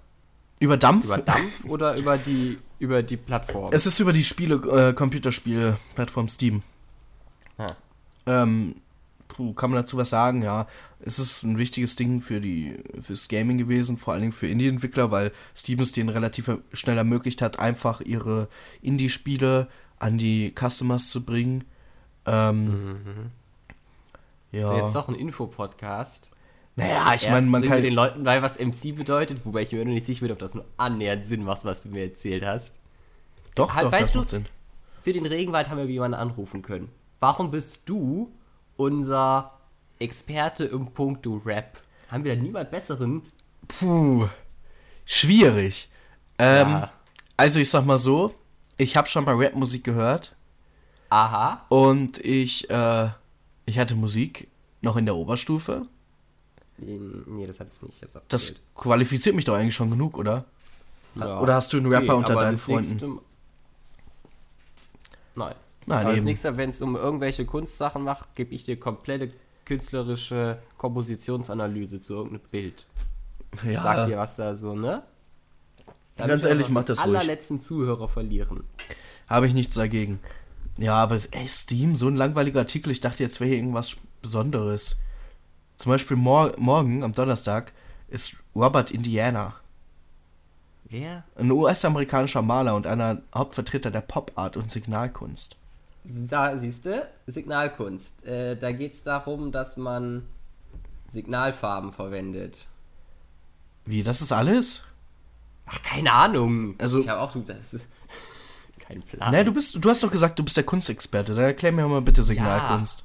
Über 0.60 0.78
Dampf? 0.78 1.06
über 1.06 1.18
Dampf 1.20 1.66
oder 1.66 1.96
über 1.98 2.18
die 2.18 2.58
über 2.80 3.04
die 3.04 3.18
Plattform? 3.18 3.70
Es 3.72 3.86
ist 3.86 4.00
über 4.00 4.14
die 4.14 4.24
Spiele, 4.24 4.56
äh, 4.56 4.94
Computerspiele-Plattform 4.94 6.28
Steam. 6.28 6.64
Ah. 7.58 7.76
Ähm, 8.26 8.76
puh, 9.28 9.54
kann 9.54 9.70
man 9.70 9.82
dazu 9.82 9.98
was 9.98 10.10
sagen? 10.10 10.42
Ja, 10.42 10.68
es 11.00 11.20
ist 11.20 11.44
ein 11.44 11.58
wichtiges 11.58 11.96
Ding 11.96 12.20
für 12.20 12.42
die 12.42 12.78
fürs 13.02 13.28
Gaming 13.28 13.58
gewesen, 13.58 13.98
vor 13.98 14.14
allen 14.14 14.22
Dingen 14.22 14.34
für 14.34 14.48
Indie-Entwickler, 14.48 15.12
weil 15.12 15.32
Steam 15.56 15.80
es 15.80 15.92
denen 15.92 16.10
relativ 16.10 16.50
schnell 16.72 16.98
ermöglicht 16.98 17.42
hat, 17.42 17.60
einfach 17.60 18.02
ihre 18.02 18.48
Indie-Spiele 18.82 19.68
an 20.00 20.18
die 20.18 20.54
Customers 20.58 21.10
zu 21.10 21.24
bringen. 21.24 21.64
Ähm, 22.26 23.32
ja. 24.52 24.62
Ist 24.64 24.78
ja 24.78 24.84
jetzt 24.84 24.96
doch 24.96 25.08
ein 25.08 25.16
Infopodcast. 25.16 26.32
naja, 26.76 27.14
ich 27.16 27.30
meine, 27.30 27.48
man 27.48 27.64
kann. 27.64 27.82
den 27.82 27.94
Leuten 27.94 28.24
bei, 28.24 28.42
was 28.42 28.60
MC 28.60 28.96
bedeutet, 28.96 29.46
wobei 29.46 29.62
ich 29.64 29.72
mir 29.72 29.84
noch 29.86 29.92
nicht 29.94 30.06
sicher 30.06 30.22
bin, 30.22 30.32
ob 30.32 30.40
das 30.40 30.54
nur 30.56 30.66
annähernd 30.78 31.26
Sinn 31.26 31.44
macht, 31.44 31.66
was 31.66 31.84
du 31.84 31.90
mir 31.90 32.04
erzählt 32.04 32.46
hast. 32.46 32.80
Doch, 33.56 33.74
Halt, 33.76 33.86
doch, 33.88 33.92
weißt 33.92 34.02
das 34.04 34.12
du- 34.14 34.20
macht 34.20 34.30
Sinn. 34.30 34.46
Für 35.02 35.12
den 35.14 35.26
Regenwald 35.26 35.70
haben 35.70 35.78
wir 35.78 35.86
jemanden 35.86 36.16
anrufen 36.16 36.62
können. 36.62 36.90
Warum 37.20 37.52
bist 37.52 37.90
du 37.90 38.32
unser 38.78 39.52
Experte 40.00 40.64
im 40.66 40.88
Punkto 40.94 41.42
Rap? 41.46 41.80
Haben 42.10 42.24
wir 42.24 42.36
da 42.36 42.42
niemand 42.42 42.72
besseren? 42.72 43.22
Puh, 43.68 44.28
schwierig. 45.06 45.90
Ähm, 46.40 46.70
Ja. 46.70 46.92
Also 47.36 47.60
ich 47.60 47.70
sag 47.70 47.86
mal 47.86 47.98
so, 47.98 48.34
ich 48.78 48.98
habe 48.98 49.08
schon 49.08 49.26
mal 49.26 49.36
Rapmusik 49.36 49.84
gehört 49.84 50.36
Aha. 51.10 51.66
und 51.70 52.18
ich, 52.20 52.70
äh, 52.70 53.10
ich 53.66 53.80
hatte 53.80 53.96
Musik 53.96 54.48
noch 54.82 54.98
in 54.98 55.06
der 55.06 55.16
Oberstufe. 55.16 55.86
Nee, 56.78 57.46
das 57.48 57.60
hatte 57.60 57.72
ich 57.74 57.82
nicht. 57.82 58.04
Ich 58.04 58.10
Das 58.30 58.56
qualifiziert 58.76 59.36
mich 59.36 59.46
doch 59.46 59.54
eigentlich 59.56 59.76
schon 59.76 59.90
genug, 59.92 60.18
oder? 60.18 60.46
Ja. 61.16 61.40
Oder 61.40 61.56
hast 61.56 61.72
du 61.72 61.78
einen 61.78 61.86
Rapper 61.88 62.14
Nee, 62.14 62.18
unter 62.20 62.34
deinen 62.36 62.52
das 62.52 62.64
Freunden? 62.64 62.90
nächste- 62.90 63.08
Nein. 65.36 65.56
Nein, 65.86 66.00
aber 66.00 66.10
das 66.12 66.18
eben. 66.20 66.26
nächste, 66.26 66.58
wenn 66.58 66.70
es 66.70 66.82
um 66.82 66.96
irgendwelche 66.96 67.46
Kunstsachen 67.46 68.04
macht, 68.04 68.36
gebe 68.36 68.54
ich 68.56 68.64
dir 68.66 68.80
komplette 68.80 69.32
künstlerische 69.66 70.58
Kompositionsanalyse 70.78 72.00
zu 72.00 72.14
irgendeinem 72.14 72.50
Bild. 72.52 72.86
Sag 73.76 74.06
dir, 74.08 74.14
Ja, 74.14 74.18
was 74.20 74.36
da 74.36 74.56
so, 74.56 74.76
ne? 74.76 75.04
Damit 76.16 76.30
Ganz 76.32 76.46
ehrlich, 76.46 76.68
auch 76.68 76.72
mach 76.72 76.84
das 76.84 77.00
ruhig. 77.00 77.18
allerletzten 77.18 77.60
Zuhörer 77.60 78.08
verlieren. 78.08 78.64
habe 79.28 79.48
ich 79.48 79.54
nichts 79.54 79.76
dagegen. 79.76 80.20
Ja, 80.78 80.96
aber 80.96 81.16
ey, 81.16 81.48
Steam, 81.48 81.96
so 81.96 82.08
ein 82.08 82.16
langweiliger 82.16 82.60
Artikel, 82.62 82.92
ich 82.92 83.02
dachte, 83.02 83.24
jetzt 83.24 83.40
wäre 83.40 83.50
hier 83.50 83.58
irgendwas 83.58 83.98
Besonderes. 84.22 85.00
Zum 85.76 85.92
Beispiel 85.92 86.18
mor 86.18 86.54
morgen, 86.58 87.04
am 87.04 87.14
Donnerstag, 87.14 87.74
ist 88.10 88.36
Robert 88.56 88.92
Indiana. 88.92 89.56
Wer? 90.86 91.24
Ein 91.36 91.52
US-amerikanischer 91.52 92.42
Maler 92.44 92.76
und 92.76 92.86
einer 92.86 93.22
Hauptvertreter 93.34 93.90
der 93.90 94.02
Pop-Art 94.02 94.58
und 94.58 94.72
Signalkunst. 94.72 95.56
Da, 96.04 96.58
siehst 96.58 96.86
du, 96.86 97.08
Signalkunst. 97.28 98.26
Äh, 98.26 98.56
da 98.58 98.72
geht 98.72 98.94
es 98.94 99.04
darum, 99.04 99.52
dass 99.52 99.78
man 99.78 100.26
Signalfarben 101.12 101.94
verwendet. 101.94 102.68
Wie, 103.86 104.04
das 104.04 104.22
ist 104.22 104.32
alles? 104.32 104.84
Ach, 105.66 105.82
keine 105.84 106.12
Ahnung. 106.14 106.76
Also- 106.80 107.00
ich 107.00 107.10
habe 107.10 107.22
auch 107.22 107.36
das 107.46 107.78
kein 108.80 109.02
Plan. 109.02 109.32
Ne, 109.32 109.46
du 109.46 109.54
bist, 109.54 109.76
du 109.84 109.90
hast 109.90 110.04
doch 110.04 110.12
gesagt, 110.12 110.38
du 110.38 110.44
bist 110.44 110.58
der 110.58 110.66
Kunstexperte. 110.66 111.34
Dann 111.36 111.46
erklär 111.46 111.72
mir 111.72 111.88
mal 111.88 112.02
bitte 112.02 112.22
Signalkunst. 112.24 113.04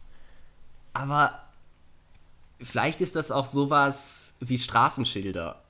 Aber 0.92 1.40
vielleicht 2.60 3.00
ist 3.00 3.14
das 3.14 3.30
auch 3.30 3.46
sowas 3.46 4.36
wie 4.40 4.58
Straßenschilder. 4.58 5.62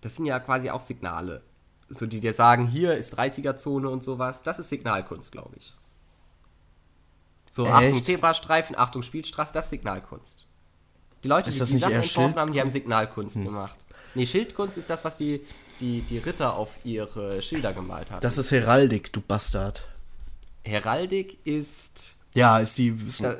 Das 0.00 0.16
sind 0.16 0.26
ja 0.26 0.40
quasi 0.40 0.70
auch 0.70 0.80
Signale. 0.80 1.42
So, 1.90 2.06
die 2.06 2.20
dir 2.20 2.32
sagen, 2.32 2.66
hier 2.66 2.94
ist 2.94 3.18
30er-Zone 3.18 3.88
und 3.90 4.02
sowas. 4.02 4.42
Das 4.42 4.58
ist 4.58 4.70
Signalkunst, 4.70 5.32
glaube 5.32 5.54
ich. 5.58 5.74
So, 7.50 7.66
Echt? 7.66 7.74
Achtung 7.74 8.02
Zebrastreifen, 8.02 8.76
Achtung 8.78 9.02
Spielstraße, 9.02 9.52
das 9.52 9.66
ist 9.66 9.70
Signalkunst. 9.70 10.46
Die 11.22 11.28
Leute, 11.28 11.48
Ist 11.50 11.56
die 11.56 11.60
das 11.60 11.68
die 11.68 11.74
nicht 11.74 11.82
Sachen 11.82 11.94
entworfen 11.96 12.28
Schild- 12.30 12.36
haben, 12.40 12.52
die 12.52 12.60
haben 12.60 12.70
Signalkunst 12.70 13.36
gemacht. 13.36 13.78
Nee, 14.14 14.26
Schildkunst 14.26 14.76
ist 14.78 14.90
das, 14.90 15.04
was 15.04 15.16
die, 15.16 15.44
die, 15.80 16.02
die 16.02 16.18
Ritter 16.18 16.54
auf 16.54 16.78
ihre 16.84 17.40
Schilder 17.42 17.72
gemalt 17.72 18.10
haben. 18.10 18.20
Das 18.20 18.38
ist 18.38 18.50
Heraldik, 18.50 19.12
du 19.12 19.20
Bastard. 19.20 19.84
Heraldik 20.64 21.38
ist. 21.46 22.16
Ja, 22.34 22.58
ist 22.58 22.78
die 22.78 23.04
Wissen 23.06 23.26
Äh, 23.26 23.36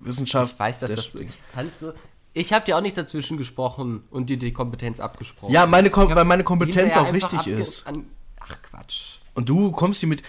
Wissenschaft. 0.00 0.52
Ich 0.54 0.58
weiß, 0.58 0.78
dass 0.80 0.94
das 0.94 1.12
so. 1.12 1.20
Kannst 1.54 1.82
du. 1.82 1.92
Ich 2.34 2.52
habe 2.52 2.64
dir 2.66 2.76
auch 2.76 2.82
nicht 2.82 2.98
dazwischen 2.98 3.38
gesprochen 3.38 4.04
und 4.10 4.28
dir 4.28 4.38
die 4.38 4.52
Kompetenz 4.52 5.00
abgesprochen. 5.00 5.52
Ja, 5.52 5.66
meine 5.66 5.88
Kom 5.88 6.14
weil 6.14 6.24
meine 6.24 6.44
Kompetenz 6.44 6.96
auch 6.96 7.12
richtig 7.12 7.46
ist. 7.46 7.86
An, 7.86 8.04
ach 8.40 8.56
Quatsch. 8.62 9.18
Und 9.34 9.48
du 9.48 9.70
kommst 9.72 10.00
hier 10.00 10.08
mit. 10.08 10.22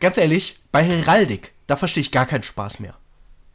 Ganz 0.00 0.18
ehrlich, 0.18 0.58
bei 0.72 0.84
Heraldik, 0.84 1.52
da 1.66 1.76
verstehe 1.76 2.02
ich 2.02 2.10
gar 2.12 2.26
keinen 2.26 2.42
Spaß 2.42 2.80
mehr. 2.80 2.96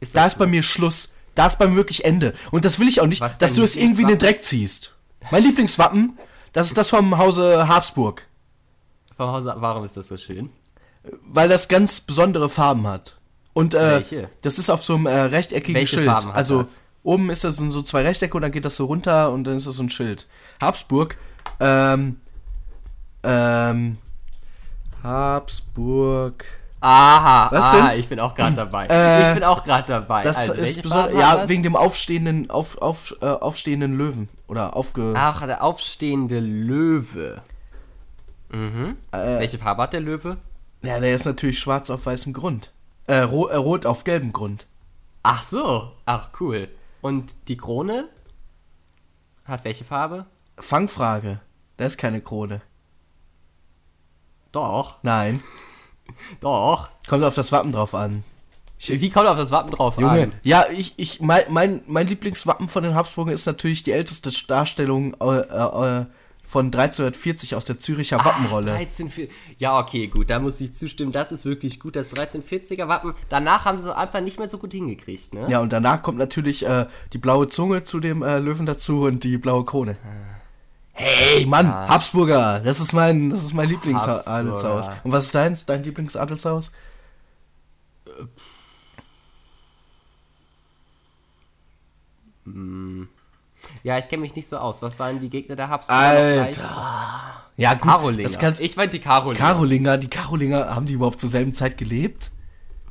Ist 0.00 0.16
Da 0.16 0.26
ist 0.26 0.38
bei 0.38 0.46
mir 0.46 0.62
Schluss. 0.62 1.14
Da 1.36 1.46
ist 1.46 1.58
bei 1.58 1.68
mir 1.68 1.76
wirklich 1.76 2.04
Ende. 2.04 2.34
Und 2.50 2.64
das 2.64 2.80
will 2.80 2.88
ich 2.88 3.00
auch 3.00 3.06
nicht, 3.06 3.20
Was 3.20 3.38
dass 3.38 3.54
du 3.54 3.62
es 3.62 3.76
irgendwie 3.76 4.02
in 4.02 4.08
den? 4.08 4.18
Dreck 4.18 4.42
ziehst. 4.42 4.96
Mein 5.30 5.44
Lieblingswappen, 5.44 6.18
das 6.52 6.68
ist 6.68 6.78
das 6.78 6.90
vom 6.90 7.16
Hause 7.18 7.68
Habsburg. 7.68 8.26
Vom 9.16 9.30
Hause, 9.30 9.54
warum 9.58 9.84
ist 9.84 9.96
das 9.96 10.08
so 10.08 10.16
schön? 10.16 10.50
Weil 11.22 11.48
das 11.48 11.68
ganz 11.68 12.00
besondere 12.00 12.48
Farben 12.48 12.86
hat. 12.86 13.18
Und 13.52 13.74
äh, 13.74 13.96
Welche? 13.96 14.30
das 14.42 14.58
ist 14.58 14.70
auf 14.70 14.82
so 14.82 14.94
einem 14.94 15.06
äh, 15.06 15.12
rechteckigen 15.12 15.74
Welche 15.74 15.96
Schild. 15.96 16.06
Farben 16.08 16.28
hat 16.28 16.36
also 16.36 16.62
das? 16.62 16.78
oben 17.02 17.30
ist 17.30 17.44
das 17.44 17.56
sind 17.56 17.70
so 17.70 17.82
zwei 17.82 18.02
Rechtecke 18.02 18.36
und 18.36 18.42
dann 18.42 18.52
geht 18.52 18.64
das 18.64 18.76
so 18.76 18.86
runter 18.86 19.32
und 19.32 19.44
dann 19.44 19.56
ist 19.56 19.66
das 19.66 19.76
so 19.76 19.82
ein 19.82 19.90
Schild. 19.90 20.26
Habsburg, 20.60 21.16
ähm, 21.58 22.16
ähm, 23.22 23.98
Habsburg. 25.02 26.44
Aha, 26.80 27.50
Was 27.52 27.64
aha, 27.64 27.90
denn? 27.90 28.00
ich 28.00 28.08
bin 28.08 28.18
auch 28.20 28.34
gerade 28.34 28.56
dabei. 28.56 28.86
Äh, 28.86 29.28
ich 29.28 29.34
bin 29.34 29.44
auch 29.44 29.64
gerade 29.64 29.86
dabei. 29.86 30.22
Das 30.22 30.38
also, 30.38 30.54
ist 30.54 30.80
besonders, 30.80 31.12
ja, 31.14 31.46
wegen 31.48 31.62
dem 31.62 31.76
aufstehenden, 31.76 32.50
auf, 32.50 32.78
auf, 32.78 33.14
äh, 33.20 33.26
aufstehenden 33.26 33.96
Löwen. 33.96 34.30
Oder 34.48 34.74
aufge. 34.74 35.12
Ach, 35.14 35.44
der 35.44 35.62
aufstehende 35.62 36.40
Löwe. 36.40 37.42
Mhm. 38.48 38.96
Äh. 39.12 39.38
Welche 39.38 39.58
Farbe 39.58 39.82
hat 39.82 39.92
der 39.92 40.00
Löwe? 40.00 40.38
Ja, 40.82 40.98
der 40.98 41.14
ist 41.14 41.26
natürlich 41.26 41.58
schwarz 41.58 41.90
auf 41.90 42.06
weißem 42.06 42.32
Grund. 42.32 42.72
Äh, 43.06 43.18
ro 43.18 43.48
äh, 43.48 43.56
rot 43.56 43.84
auf 43.84 44.04
gelbem 44.04 44.32
Grund. 44.32 44.66
Ach 45.22 45.42
so. 45.42 45.92
Ach, 46.06 46.30
cool. 46.40 46.68
Und 47.02 47.48
die 47.48 47.58
Krone? 47.58 48.08
Hat 49.44 49.64
welche 49.64 49.84
Farbe? 49.84 50.26
Fangfrage. 50.58 51.40
Da 51.76 51.84
ist 51.84 51.98
keine 51.98 52.22
Krone. 52.22 52.62
Doch. 54.52 55.02
Nein. 55.02 55.42
Doch. 56.40 56.90
Kommt 57.08 57.24
auf 57.24 57.34
das 57.34 57.52
Wappen 57.52 57.72
drauf 57.72 57.94
an. 57.94 58.24
Wie 58.86 59.10
kommt 59.10 59.26
auf 59.26 59.36
das 59.36 59.50
Wappen 59.50 59.72
drauf 59.72 59.98
Junge. 59.98 60.22
an? 60.22 60.32
Ja, 60.42 60.64
ich, 60.74 60.94
ich, 60.96 61.20
mein, 61.20 61.42
mein, 61.50 61.82
mein 61.86 62.06
Lieblingswappen 62.06 62.68
von 62.68 62.82
den 62.82 62.94
Habsburgern 62.94 63.34
ist 63.34 63.44
natürlich 63.44 63.82
die 63.82 63.92
älteste 63.92 64.30
Darstellung 64.46 65.14
äh, 65.20 65.40
äh, 65.40 66.06
von 66.50 66.66
1340 66.66 67.54
aus 67.54 67.66
der 67.66 67.78
Züricher 67.78 68.24
Wappenrolle. 68.24 68.72
13, 68.72 69.28
ja, 69.58 69.78
okay, 69.78 70.08
gut, 70.08 70.30
da 70.30 70.40
muss 70.40 70.60
ich 70.60 70.72
zustimmen. 70.74 71.12
Das 71.12 71.30
ist 71.30 71.44
wirklich 71.44 71.78
gut, 71.78 71.94
das 71.94 72.10
1340er 72.10 72.88
Wappen. 72.88 73.14
Danach 73.28 73.66
haben 73.66 73.78
sie 73.78 73.88
es 73.88 73.94
einfach 73.94 74.20
nicht 74.20 74.38
mehr 74.38 74.48
so 74.48 74.58
gut 74.58 74.72
hingekriegt, 74.72 75.34
ne? 75.34 75.46
Ja, 75.48 75.60
und 75.60 75.72
danach 75.72 76.02
kommt 76.02 76.18
natürlich 76.18 76.66
äh, 76.66 76.86
die 77.12 77.18
blaue 77.18 77.46
Zunge 77.48 77.84
zu 77.84 78.00
dem 78.00 78.22
äh, 78.22 78.38
Löwen 78.38 78.66
dazu 78.66 79.02
und 79.02 79.22
die 79.22 79.38
blaue 79.38 79.64
Krone. 79.64 79.94
Hey, 81.02 81.46
Mann, 81.46 81.66
Habsburger, 81.66 82.60
das 82.60 82.78
ist 82.78 82.92
mein, 82.92 83.30
das 83.30 83.42
ist 83.42 83.54
mein. 83.54 83.70
Lieblingsadelshaus. 83.70 84.90
Und 85.02 85.12
was 85.12 85.26
ist 85.26 85.34
deins, 85.34 85.64
dein 85.64 85.82
Lieblingsadelshaus? 85.82 86.72
Ja, 93.82 93.98
ich 93.98 94.08
kenne 94.08 94.20
mich 94.20 94.34
nicht 94.34 94.48
so 94.48 94.58
aus. 94.58 94.82
Was 94.82 94.98
waren 94.98 95.20
die 95.20 95.30
Gegner 95.30 95.56
der 95.56 95.68
Habsburger? 95.68 96.00
Alter. 96.00 97.44
Ja, 97.56 97.74
gut, 97.74 97.90
Karolinger. 97.90 98.22
das 98.22 98.38
kannst, 98.38 98.60
ich 98.60 98.74
fand 98.74 98.92
die 98.92 98.98
Karolinger. 98.98 99.38
Karolinger, 99.38 99.98
die 99.98 100.08
Karolinger, 100.08 100.74
haben 100.74 100.86
die 100.86 100.94
überhaupt 100.94 101.20
zur 101.20 101.28
selben 101.28 101.52
Zeit 101.52 101.78
gelebt? 101.78 102.30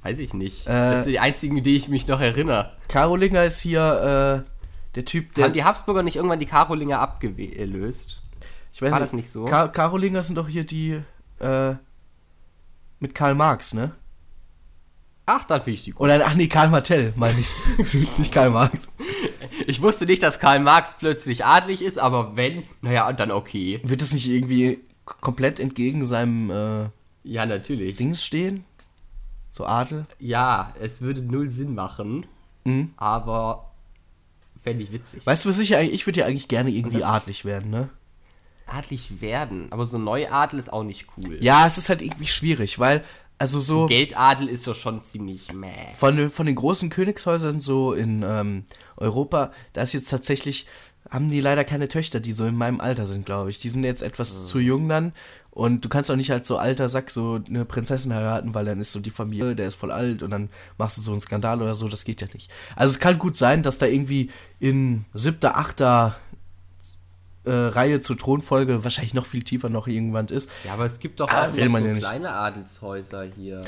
Weiß 0.04 0.18
ich 0.20 0.34
nicht. 0.34 0.68
Äh, 0.68 0.72
das 0.72 1.04
sind 1.04 1.14
die 1.14 1.20
einzigen, 1.20 1.62
die 1.62 1.76
ich 1.76 1.90
mich 1.90 2.08
noch 2.08 2.22
erinnere. 2.22 2.72
Karolinger 2.88 3.44
ist 3.44 3.60
hier 3.60 4.44
äh, 4.46 4.50
der 4.96 5.06
Typ, 5.06 5.34
der. 5.36 5.46
Haben 5.46 5.54
die 5.54 5.64
Habsburger 5.64 6.04
nicht 6.04 6.16
irgendwann 6.16 6.40
die 6.40 6.46
Karolinger 6.46 7.00
abgelöst? 7.00 8.22
ich 8.74 8.82
weiß 8.82 8.92
war 8.92 9.00
das 9.00 9.14
nicht 9.14 9.30
so? 9.30 9.46
Ka 9.46 9.68
Karolinger 9.68 10.24
sind 10.24 10.36
doch 10.36 10.48
hier 10.48 10.64
die 10.64 11.02
äh, 11.40 11.76
mit 13.00 13.16
Karl 13.16 13.36
Marx, 13.36 13.74
ne? 13.74 13.92
Ach, 15.26 15.44
dann 15.44 15.62
finde 15.62 15.76
ich 15.76 15.84
die 15.84 15.92
gut. 15.92 16.02
Oder 16.02 16.26
ach 16.26 16.34
nee, 16.34 16.48
Karl 16.48 16.70
Martell, 16.70 17.14
meine 17.16 17.40
ich. 17.40 18.18
Nicht 18.18 18.32
Karl 18.34 18.50
Marx. 18.50 18.88
Ich 19.68 19.80
wusste 19.82 20.06
nicht, 20.08 20.24
dass 20.24 20.40
Karl 20.40 20.60
Marx 20.60 20.96
plötzlich 20.98 21.46
adlig 21.46 21.84
ist, 21.84 22.00
aber 22.00 22.36
wenn, 22.36 22.64
naja, 22.82 23.12
dann 23.14 23.30
okay. 23.32 23.80
Wird 23.84 24.02
das 24.02 24.12
nicht 24.14 24.28
irgendwie 24.28 24.80
komplett 25.06 25.60
entgegen 25.60 26.04
seinem 26.04 26.50
äh, 26.50 26.90
Ja, 27.24 27.46
natürlich. 27.46 27.98
Dings 27.98 28.24
stehen? 28.26 28.66
So 29.52 29.66
Adel? 29.68 30.06
Ja, 30.20 30.74
es 30.80 31.02
würde 31.02 31.22
null 31.22 31.50
Sinn 31.52 31.76
machen, 31.76 32.26
Mhm. 32.66 32.94
aber 32.98 33.69
fände 34.64 34.84
ich 34.84 34.92
witzig. 34.92 35.26
Weißt 35.26 35.46
du, 35.46 35.50
was 35.50 35.60
ich 35.60 35.76
eigentlich, 35.76 35.94
ich 35.94 36.06
würde 36.08 36.20
ja 36.22 36.26
eigentlich 36.26 36.48
gerne 36.48 36.70
irgendwie 36.72 37.04
adlig 37.04 37.46
werden, 37.46 37.70
ne? 37.72 37.90
Adlig 38.68 39.20
werden, 39.22 39.68
aber 39.72 39.86
so 39.88 39.98
Neuadel 39.98 40.60
ist 40.60 40.72
auch 40.72 40.84
nicht 40.84 41.08
cool. 41.18 41.38
Ja, 41.42 41.66
es 41.66 41.78
ist 41.80 41.90
halt 41.90 42.04
irgendwie 42.04 42.28
schwierig, 42.28 42.78
weil, 42.78 43.04
also 43.40 43.60
so 43.60 43.88
Geldadel 43.88 44.48
ist 44.48 44.68
doch 44.68 44.76
schon 44.76 45.04
ziemlich 45.04 45.52
meh. 45.52 45.68
von, 45.96 46.18
den- 46.18 46.30
von 46.30 46.46
den 46.46 46.56
großen 46.56 46.90
Königshäusern 46.92 47.62
so 47.62 47.94
in 47.94 48.24
ähm, 48.28 48.66
Europa, 48.98 49.52
da 49.74 49.82
ist 49.82 49.94
jetzt 49.94 50.10
tatsächlich, 50.12 50.68
haben 51.10 51.30
die 51.30 51.42
leider 51.42 51.64
keine 51.64 51.88
Töchter, 51.88 52.20
die 52.20 52.32
so 52.32 52.46
in 52.46 52.56
meinem 52.56 52.80
Alter 52.80 53.08
sind, 53.08 53.26
glaube 53.26 53.50
ich. 53.50 53.58
Die 53.58 53.70
sind 53.70 53.84
jetzt 53.84 54.04
etwas 54.04 54.46
zu 54.46 54.60
jung 54.60 54.88
dann 54.88 55.14
und 55.60 55.84
du 55.84 55.90
kannst 55.90 56.10
auch 56.10 56.16
nicht 56.16 56.32
als 56.32 56.48
so 56.48 56.58
alter 56.58 56.88
Sack 56.88 57.12
so 57.12 57.42
eine 57.50 57.66
Prinzessin 57.66 58.14
heiraten, 58.14 58.54
weil 58.54 58.64
dann 58.64 58.80
ist 58.80 58.94
so 58.94 59.02
die 59.02 59.12
Familie, 59.12 59.58
der 59.58 59.68
ist 59.68 59.76
voll 59.76 59.92
alt 59.92 60.24
und 60.24 60.32
dann 60.32 60.50
machst 60.78 60.98
du 60.98 61.02
so 61.02 61.12
einen 61.12 61.20
Skandal 61.20 61.62
oder 61.62 61.76
so, 61.76 61.90
das 61.90 62.06
geht 62.06 62.22
ja 62.22 62.28
nicht. 62.34 62.50
Also 62.78 62.94
es 62.94 63.00
kann 63.02 63.20
gut 63.20 63.36
sein, 63.36 63.62
dass 63.62 63.78
da 63.78 63.86
irgendwie 63.86 64.32
in 64.62 65.04
siebter, 65.14 65.58
achter 65.58 66.16
äh, 67.44 67.52
Reihe 67.52 68.00
zur 68.00 68.18
Thronfolge 68.18 68.86
wahrscheinlich 68.86 69.14
noch 69.14 69.26
viel 69.26 69.44
tiefer 69.44 69.68
noch 69.68 69.88
irgendwann 69.88 70.28
ist. 70.28 70.50
Ja, 70.64 70.76
aber 70.76 70.86
es 70.86 71.02
gibt 71.02 71.20
doch 71.20 71.30
Ah, 71.30 71.50
auch 71.50 71.70
man 71.70 71.84
so 71.84 71.90
ja 71.90 71.98
kleine 71.98 72.32
Adelshäuser 72.32 73.24
hier. 73.24 73.60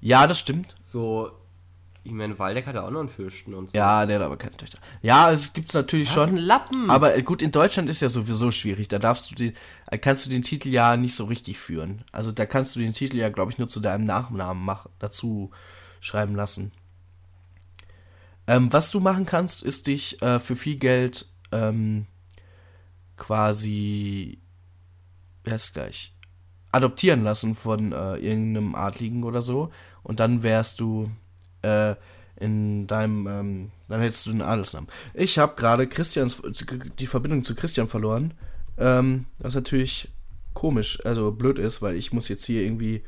Ja, 0.00 0.28
das 0.28 0.38
stimmt. 0.38 0.76
So, 0.80 1.32
ich 2.02 2.12
meine, 2.12 2.38
Waldeck 2.38 2.66
hat 2.66 2.74
ja 2.74 2.82
auch 2.82 2.90
noch 2.90 3.00
einen 3.00 3.08
Fürsten 3.08 3.52
und 3.52 3.70
so. 3.70 3.76
Ja, 3.76 4.06
der 4.06 4.18
hat 4.18 4.24
aber 4.24 4.38
keine 4.38 4.56
Töchter. 4.56 4.78
Ja, 5.02 5.30
es 5.30 5.52
gibt's 5.52 5.74
natürlich 5.74 6.08
Was 6.08 6.28
schon. 6.28 6.38
ein 6.38 6.44
Lappen. 6.44 6.90
Aber 6.90 7.20
gut, 7.22 7.42
in 7.42 7.52
Deutschland 7.52 7.90
ist 7.90 8.00
ja 8.00 8.08
sowieso 8.08 8.50
schwierig. 8.50 8.88
Da 8.88 8.98
darfst 8.98 9.30
du 9.30 9.34
den, 9.34 9.52
äh, 9.90 9.98
kannst 9.98 10.24
du 10.24 10.30
den 10.30 10.42
Titel 10.42 10.70
ja 10.70 10.96
nicht 10.96 11.14
so 11.14 11.26
richtig 11.26 11.58
führen. 11.58 12.04
Also 12.10 12.32
da 12.32 12.46
kannst 12.46 12.74
du 12.74 12.80
den 12.80 12.92
Titel 12.92 13.18
ja, 13.18 13.28
glaube 13.28 13.52
ich, 13.52 13.58
nur 13.58 13.68
zu 13.68 13.80
deinem 13.80 14.04
Nachnamen 14.04 14.64
mach, 14.64 14.86
dazu 14.98 15.50
schreiben 16.00 16.34
lassen. 16.34 16.72
Ähm, 18.46 18.72
was 18.72 18.90
du 18.90 19.00
machen 19.00 19.26
kannst, 19.26 19.62
ist 19.62 19.86
dich 19.86 20.20
äh, 20.22 20.40
für 20.40 20.56
viel 20.56 20.76
Geld 20.76 21.26
ähm, 21.52 22.06
quasi, 23.18 24.40
wer 25.44 25.56
ist 25.56 25.74
gleich, 25.74 26.14
adoptieren 26.72 27.22
lassen 27.22 27.54
von 27.54 27.92
äh, 27.92 28.16
irgendeinem 28.16 28.74
Adligen 28.74 29.22
oder 29.22 29.42
so. 29.42 29.70
Und 30.02 30.18
dann 30.18 30.42
wärst 30.42 30.80
du 30.80 31.10
äh, 31.62 31.94
in 32.40 32.86
deinem, 32.86 33.26
ähm, 33.26 33.70
dann 33.88 34.00
hättest 34.00 34.26
du 34.26 34.30
den 34.30 34.42
Adelsnamen. 34.42 34.88
Ich 35.14 35.38
habe 35.38 35.54
gerade 35.56 35.86
Christians, 35.86 36.38
die 36.98 37.06
Verbindung 37.06 37.44
zu 37.44 37.54
Christian 37.54 37.88
verloren. 37.88 38.34
Ähm, 38.78 39.26
was 39.38 39.54
natürlich 39.54 40.08
komisch, 40.54 41.04
also 41.04 41.32
blöd 41.32 41.58
ist, 41.58 41.82
weil 41.82 41.96
ich 41.96 42.12
muss 42.12 42.28
jetzt 42.28 42.44
hier 42.46 42.62
irgendwie 42.62 43.02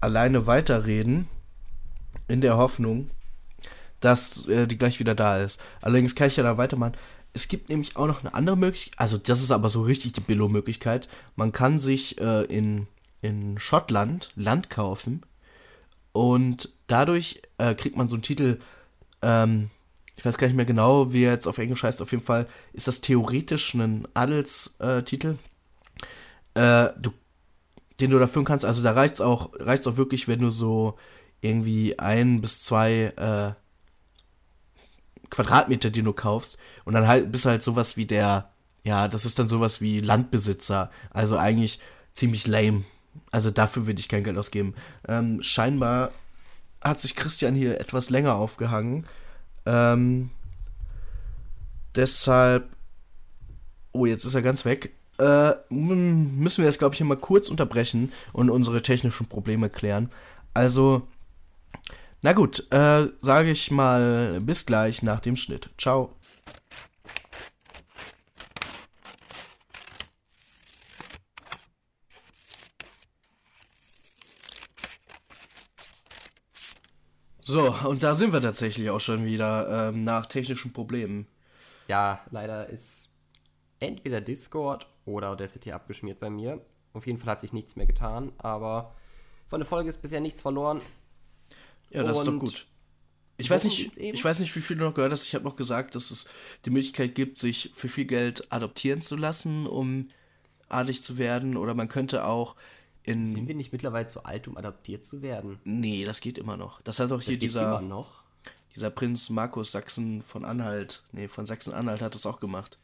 alleine 0.00 0.46
weiterreden. 0.46 1.28
In 2.28 2.40
der 2.40 2.56
Hoffnung, 2.56 3.10
dass 4.00 4.46
äh, 4.46 4.66
die 4.66 4.78
gleich 4.78 5.00
wieder 5.00 5.14
da 5.14 5.38
ist. 5.38 5.60
Allerdings 5.80 6.14
kann 6.14 6.28
ich 6.28 6.36
ja 6.36 6.42
da 6.42 6.56
weitermachen. 6.56 6.94
Es 7.32 7.48
gibt 7.48 7.68
nämlich 7.68 7.96
auch 7.96 8.06
noch 8.06 8.20
eine 8.20 8.34
andere 8.34 8.56
Möglichkeit, 8.56 8.98
also 8.98 9.16
das 9.16 9.42
ist 9.42 9.50
aber 9.50 9.70
so 9.70 9.82
richtig 9.82 10.12
die 10.12 10.20
Billo-Möglichkeit. 10.20 11.08
Man 11.34 11.52
kann 11.52 11.78
sich 11.78 12.20
äh, 12.20 12.44
in, 12.44 12.86
in 13.22 13.58
Schottland 13.58 14.30
Land 14.36 14.70
kaufen 14.70 15.22
und 16.12 16.68
dadurch 16.86 17.42
äh, 17.58 17.74
kriegt 17.74 17.96
man 17.96 18.08
so 18.08 18.16
einen 18.16 18.22
Titel, 18.22 18.58
ähm, 19.22 19.70
ich 20.16 20.24
weiß 20.24 20.38
gar 20.38 20.46
nicht 20.46 20.56
mehr 20.56 20.66
genau, 20.66 21.12
wie 21.12 21.24
er 21.24 21.32
jetzt 21.32 21.46
auf 21.48 21.58
Englisch 21.58 21.82
heißt, 21.82 22.02
auf 22.02 22.12
jeden 22.12 22.24
Fall 22.24 22.46
ist 22.72 22.86
das 22.86 23.00
theoretisch 23.00 23.74
ein 23.74 24.06
Adelstitel, 24.14 25.38
äh, 26.54 26.88
du, 27.00 27.12
den 28.00 28.10
du 28.10 28.18
da 28.18 28.26
führen 28.26 28.44
kannst. 28.44 28.64
Also 28.64 28.82
da 28.82 28.92
reicht's 28.92 29.20
auch, 29.20 29.50
reicht's 29.54 29.86
auch 29.86 29.96
wirklich, 29.96 30.28
wenn 30.28 30.40
du 30.40 30.50
so 30.50 30.98
irgendwie 31.40 31.98
ein 31.98 32.40
bis 32.40 32.62
zwei 32.62 33.12
äh, 33.16 33.52
Quadratmeter, 35.30 35.90
die 35.90 36.02
du 36.02 36.12
kaufst. 36.12 36.58
Und 36.84 36.94
dann 36.94 37.06
halt 37.06 37.32
bist 37.32 37.44
du 37.44 37.48
halt 37.48 37.62
sowas 37.62 37.96
wie 37.96 38.06
der, 38.06 38.50
ja, 38.84 39.08
das 39.08 39.24
ist 39.24 39.38
dann 39.38 39.48
sowas 39.48 39.80
wie 39.80 40.00
Landbesitzer. 40.00 40.90
Also 41.10 41.38
eigentlich 41.38 41.80
ziemlich 42.12 42.46
lame. 42.46 42.84
Also 43.30 43.50
dafür 43.50 43.86
würde 43.86 44.00
ich 44.00 44.08
kein 44.08 44.24
Geld 44.24 44.36
ausgeben. 44.36 44.74
Ähm, 45.08 45.42
scheinbar 45.42 46.12
hat 46.82 47.00
sich 47.00 47.14
Christian 47.14 47.54
hier 47.54 47.80
etwas 47.80 48.10
länger 48.10 48.34
aufgehangen. 48.34 49.06
Ähm, 49.66 50.30
deshalb. 51.94 52.68
Oh, 53.92 54.06
jetzt 54.06 54.24
ist 54.24 54.34
er 54.34 54.42
ganz 54.42 54.64
weg. 54.64 54.94
Äh, 55.18 55.52
müssen 55.68 56.58
wir 56.58 56.64
jetzt, 56.64 56.78
glaube 56.78 56.94
ich, 56.94 56.98
hier 56.98 57.06
mal 57.06 57.16
kurz 57.16 57.48
unterbrechen 57.48 58.12
und 58.32 58.50
unsere 58.50 58.82
technischen 58.82 59.26
Probleme 59.26 59.68
klären. 59.68 60.10
Also, 60.54 61.06
na 62.22 62.32
gut, 62.32 62.66
äh, 62.72 63.08
sage 63.20 63.50
ich 63.50 63.70
mal 63.70 64.40
bis 64.40 64.66
gleich 64.66 65.02
nach 65.02 65.20
dem 65.20 65.36
Schnitt. 65.36 65.70
Ciao. 65.78 66.14
So, 77.42 77.74
und 77.84 78.04
da 78.04 78.14
sind 78.14 78.32
wir 78.32 78.40
tatsächlich 78.40 78.88
auch 78.90 79.00
schon 79.00 79.24
wieder 79.24 79.88
ähm, 79.88 80.02
nach 80.02 80.26
technischen 80.26 80.72
Problemen. 80.72 81.26
Ja, 81.88 82.20
leider 82.30 82.68
ist 82.68 83.10
entweder 83.80 84.20
Discord 84.20 84.86
oder 85.04 85.30
Audacity 85.30 85.72
abgeschmiert 85.72 86.20
bei 86.20 86.30
mir. 86.30 86.64
Auf 86.92 87.06
jeden 87.06 87.18
Fall 87.18 87.30
hat 87.30 87.40
sich 87.40 87.52
nichts 87.52 87.74
mehr 87.74 87.86
getan, 87.86 88.32
aber 88.38 88.94
von 89.48 89.58
der 89.58 89.66
Folge 89.66 89.88
ist 89.88 90.00
bisher 90.00 90.20
nichts 90.20 90.40
verloren. 90.40 90.80
Ja, 91.90 92.04
das 92.04 92.18
und 92.18 92.22
ist 92.22 92.32
doch 92.32 92.38
gut. 92.38 92.66
Ich 93.38 93.50
weiß, 93.50 93.64
nicht, 93.64 93.98
ich 93.98 94.24
weiß 94.24 94.38
nicht, 94.38 94.54
wie 94.54 94.60
viel 94.60 94.76
du 94.76 94.84
noch 94.84 94.94
gehört 94.94 95.10
hast. 95.10 95.26
Ich 95.26 95.34
habe 95.34 95.44
noch 95.44 95.56
gesagt, 95.56 95.96
dass 95.96 96.12
es 96.12 96.28
die 96.64 96.70
Möglichkeit 96.70 97.16
gibt, 97.16 97.38
sich 97.38 97.72
für 97.74 97.88
viel 97.88 98.04
Geld 98.04 98.52
adoptieren 98.52 99.00
zu 99.00 99.16
lassen, 99.16 99.66
um 99.66 100.06
adlig 100.68 101.02
zu 101.02 101.18
werden. 101.18 101.56
Oder 101.56 101.74
man 101.74 101.88
könnte 101.88 102.24
auch 102.24 102.54
in. 103.02 103.24
Sind 103.24 103.48
wir 103.48 103.54
nicht 103.54 103.72
mittlerweile 103.72 104.06
zu 104.06 104.24
alt, 104.24 104.48
um 104.48 104.56
adoptiert 104.56 105.04
zu 105.04 105.22
werden? 105.22 105.58
Nee, 105.64 106.04
das 106.04 106.20
geht 106.20 106.38
immer 106.38 106.56
noch. 106.56 106.80
Das 106.82 106.98
hat 106.98 107.10
doch 107.10 107.22
hier 107.22 107.38
dieser. 107.38 107.82
Dieser 108.74 108.90
Prinz 108.90 109.28
Markus 109.28 109.72
Sachsen 109.72 110.22
von 110.22 110.46
Anhalt, 110.46 111.02
nee, 111.12 111.28
von 111.28 111.44
Sachsen-Anhalt 111.44 112.00
hat 112.00 112.14
das 112.14 112.24
auch 112.24 112.40
gemacht. 112.40 112.78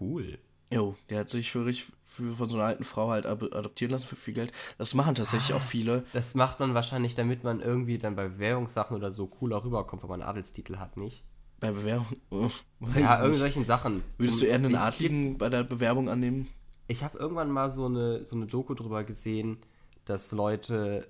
Cool. 0.00 0.38
Jo, 0.72 0.96
der 1.08 1.20
hat 1.20 1.30
sich 1.30 1.52
für, 1.52 1.72
für 2.02 2.34
von 2.34 2.48
so 2.48 2.56
einer 2.56 2.66
alten 2.66 2.82
Frau 2.82 3.10
halt 3.10 3.26
adoptieren 3.26 3.92
lassen 3.92 4.08
für 4.08 4.16
viel 4.16 4.34
Geld. 4.34 4.52
Das 4.78 4.94
machen 4.94 5.14
tatsächlich 5.14 5.54
ah, 5.54 5.58
auch 5.58 5.62
viele. 5.62 6.04
Das 6.12 6.34
macht 6.34 6.58
man 6.58 6.74
wahrscheinlich, 6.74 7.14
damit 7.14 7.44
man 7.44 7.60
irgendwie 7.60 7.98
dann 7.98 8.16
bei 8.16 8.26
Bewerbungssachen 8.26 8.96
oder 8.96 9.12
so 9.12 9.28
cooler 9.28 9.62
rüberkommt, 9.62 10.02
wenn 10.02 10.10
man 10.10 10.20
einen 10.20 10.30
Adelstitel 10.30 10.78
hat, 10.78 10.96
nicht? 10.96 11.22
Bei 11.60 11.70
Bewerbung? 11.70 12.16
Oh, 12.30 12.50
ja, 12.96 13.22
irgendwelchen 13.22 13.64
Sachen. 13.64 14.02
Würdest 14.18 14.42
du 14.42 14.46
eher 14.46 14.56
einen 14.56 14.74
Adligen 14.74 15.38
bei 15.38 15.48
der 15.48 15.62
Bewerbung 15.62 16.08
annehmen? 16.08 16.48
Ich 16.86 17.02
habe 17.02 17.18
irgendwann 17.18 17.50
mal 17.50 17.70
so 17.70 17.86
eine, 17.86 18.24
so 18.24 18.36
eine 18.36 18.46
Doku 18.46 18.74
drüber 18.74 19.04
gesehen, 19.04 19.58
dass 20.04 20.32
Leute, 20.32 21.08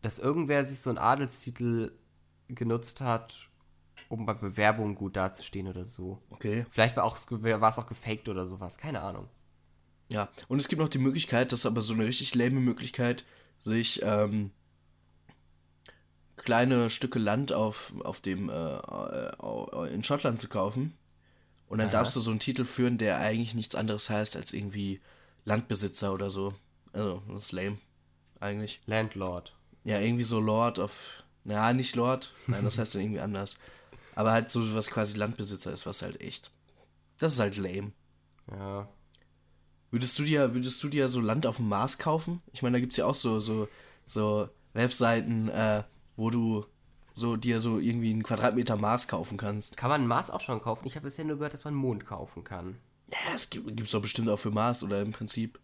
dass 0.00 0.18
irgendwer 0.18 0.64
sich 0.64 0.80
so 0.80 0.90
einen 0.90 0.98
Adelstitel 0.98 1.92
genutzt 2.48 3.00
hat, 3.00 3.48
um 4.08 4.26
bei 4.26 4.34
Bewerbungen 4.34 4.94
gut 4.94 5.16
dazustehen 5.16 5.68
oder 5.68 5.84
so. 5.84 6.22
Okay. 6.30 6.66
Vielleicht 6.70 6.96
war 6.96 7.06
es 7.06 7.78
auch 7.78 7.86
gefaked 7.86 8.28
oder 8.28 8.46
sowas, 8.46 8.78
keine 8.78 9.00
Ahnung. 9.00 9.28
Ja, 10.08 10.28
und 10.48 10.58
es 10.58 10.68
gibt 10.68 10.80
noch 10.80 10.88
die 10.88 10.98
Möglichkeit, 10.98 11.52
das 11.52 11.60
ist 11.60 11.66
aber 11.66 11.80
so 11.80 11.94
eine 11.94 12.06
richtig 12.06 12.34
lame 12.34 12.60
Möglichkeit, 12.60 13.24
sich 13.58 14.00
ähm, 14.02 14.50
kleine 16.36 16.90
Stücke 16.90 17.18
Land 17.18 17.52
auf, 17.52 17.94
auf 18.02 18.20
dem 18.20 18.50
äh, 18.50 18.52
äh 18.52 19.94
in 19.94 20.02
Schottland 20.02 20.38
zu 20.38 20.48
kaufen 20.48 20.94
und 21.72 21.78
dann 21.78 21.88
Aha. 21.88 22.00
darfst 22.00 22.14
du 22.14 22.20
so 22.20 22.30
einen 22.30 22.38
Titel 22.38 22.66
führen, 22.66 22.98
der 22.98 23.16
eigentlich 23.16 23.54
nichts 23.54 23.74
anderes 23.74 24.10
heißt 24.10 24.36
als 24.36 24.52
irgendwie 24.52 25.00
Landbesitzer 25.46 26.12
oder 26.12 26.28
so. 26.28 26.52
Also, 26.92 27.22
das 27.28 27.44
ist 27.44 27.52
lame. 27.52 27.78
Eigentlich. 28.40 28.82
Landlord. 28.84 29.56
Ja, 29.82 29.98
irgendwie 29.98 30.22
so 30.22 30.38
Lord 30.38 30.78
of. 30.78 31.24
Naja, 31.44 31.72
nicht 31.72 31.96
Lord. 31.96 32.34
Nein, 32.46 32.62
das 32.62 32.76
heißt 32.76 32.94
dann 32.94 33.00
irgendwie 33.00 33.20
anders. 33.20 33.56
Aber 34.14 34.32
halt 34.32 34.50
so, 34.50 34.74
was 34.74 34.90
quasi 34.90 35.16
Landbesitzer 35.16 35.72
ist, 35.72 35.86
was 35.86 36.02
halt 36.02 36.20
echt. 36.20 36.50
Das 37.16 37.32
ist 37.32 37.38
halt 37.38 37.56
lame. 37.56 37.92
Ja. 38.50 38.86
Würdest 39.90 40.18
du 40.18 40.24
dir, 40.24 40.52
würdest 40.52 40.82
du 40.84 40.90
dir 40.90 41.08
so 41.08 41.20
Land 41.20 41.46
auf 41.46 41.56
dem 41.56 41.70
Mars 41.70 41.96
kaufen? 41.96 42.42
Ich 42.52 42.60
meine, 42.60 42.76
da 42.76 42.80
gibt 42.80 42.92
es 42.92 42.98
ja 42.98 43.06
auch 43.06 43.14
so, 43.14 43.40
so, 43.40 43.66
so 44.04 44.46
Webseiten, 44.74 45.48
äh, 45.48 45.84
wo 46.16 46.28
du 46.28 46.66
so 47.12 47.36
dir 47.36 47.60
so 47.60 47.78
irgendwie 47.78 48.10
einen 48.10 48.22
Quadratmeter 48.22 48.76
Mars 48.76 49.08
kaufen 49.08 49.36
kannst. 49.36 49.76
Kann 49.76 49.90
man 49.90 50.06
Mars 50.06 50.30
auch 50.30 50.40
schon 50.40 50.62
kaufen? 50.62 50.86
Ich 50.86 50.96
habe 50.96 51.04
bisher 51.04 51.24
nur 51.24 51.36
gehört, 51.36 51.52
dass 51.52 51.64
man 51.64 51.74
Mond 51.74 52.06
kaufen 52.06 52.44
kann. 52.44 52.78
Ja, 53.08 53.34
es 53.34 53.50
gibt 53.50 53.80
es 53.80 53.90
doch 53.90 54.00
bestimmt 54.00 54.28
auch 54.28 54.38
für 54.38 54.50
Mars 54.50 54.82
oder 54.82 55.00
im 55.02 55.12
Prinzip. 55.12 55.60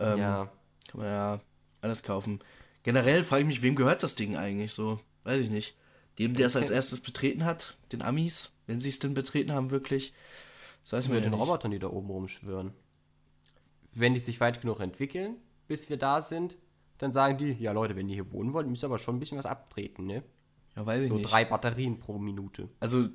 Ähm, 0.00 0.18
ja. 0.18 0.50
Kann 0.88 1.00
man 1.00 1.08
ja 1.08 1.40
alles 1.82 2.02
kaufen. 2.02 2.40
Generell 2.82 3.24
frage 3.24 3.42
ich 3.42 3.48
mich, 3.48 3.62
wem 3.62 3.76
gehört 3.76 4.02
das 4.02 4.14
Ding 4.14 4.36
eigentlich 4.36 4.72
so? 4.72 5.00
Weiß 5.24 5.42
ich 5.42 5.50
nicht. 5.50 5.76
Dem, 6.18 6.34
der 6.34 6.46
es 6.46 6.56
als 6.56 6.70
erstes 6.70 7.00
betreten 7.00 7.44
hat, 7.44 7.76
den 7.92 8.02
Amis, 8.02 8.52
wenn 8.66 8.80
sie 8.80 8.88
es 8.88 8.98
denn 8.98 9.14
betreten 9.14 9.52
haben, 9.52 9.70
wirklich. 9.70 10.14
Das 10.84 10.92
weiß 10.92 11.08
man 11.08 11.18
ja 11.18 11.22
den 11.22 11.32
nicht. 11.32 11.40
Robotern, 11.40 11.72
die 11.72 11.78
da 11.78 11.88
oben 11.88 12.08
rumschwören. 12.08 12.72
Wenn 13.92 14.14
die 14.14 14.20
sich 14.20 14.40
weit 14.40 14.60
genug 14.60 14.80
entwickeln, 14.80 15.36
bis 15.68 15.90
wir 15.90 15.96
da 15.96 16.22
sind, 16.22 16.56
dann 16.98 17.12
sagen 17.12 17.36
die, 17.36 17.52
ja 17.52 17.72
Leute, 17.72 17.96
wenn 17.96 18.08
ihr 18.08 18.14
hier 18.14 18.32
wohnen 18.32 18.52
wollt, 18.52 18.68
müsst 18.68 18.84
ihr 18.84 18.86
aber 18.86 18.98
schon 18.98 19.16
ein 19.16 19.20
bisschen 19.20 19.38
was 19.38 19.46
abtreten, 19.46 20.06
ne? 20.06 20.22
Ja, 20.76 20.86
weiß 20.86 21.02
ich 21.02 21.08
so 21.08 21.14
nicht. 21.14 21.24
So 21.24 21.30
drei 21.30 21.44
Batterien 21.44 21.98
pro 21.98 22.18
Minute. 22.18 22.68
Also, 22.80 23.08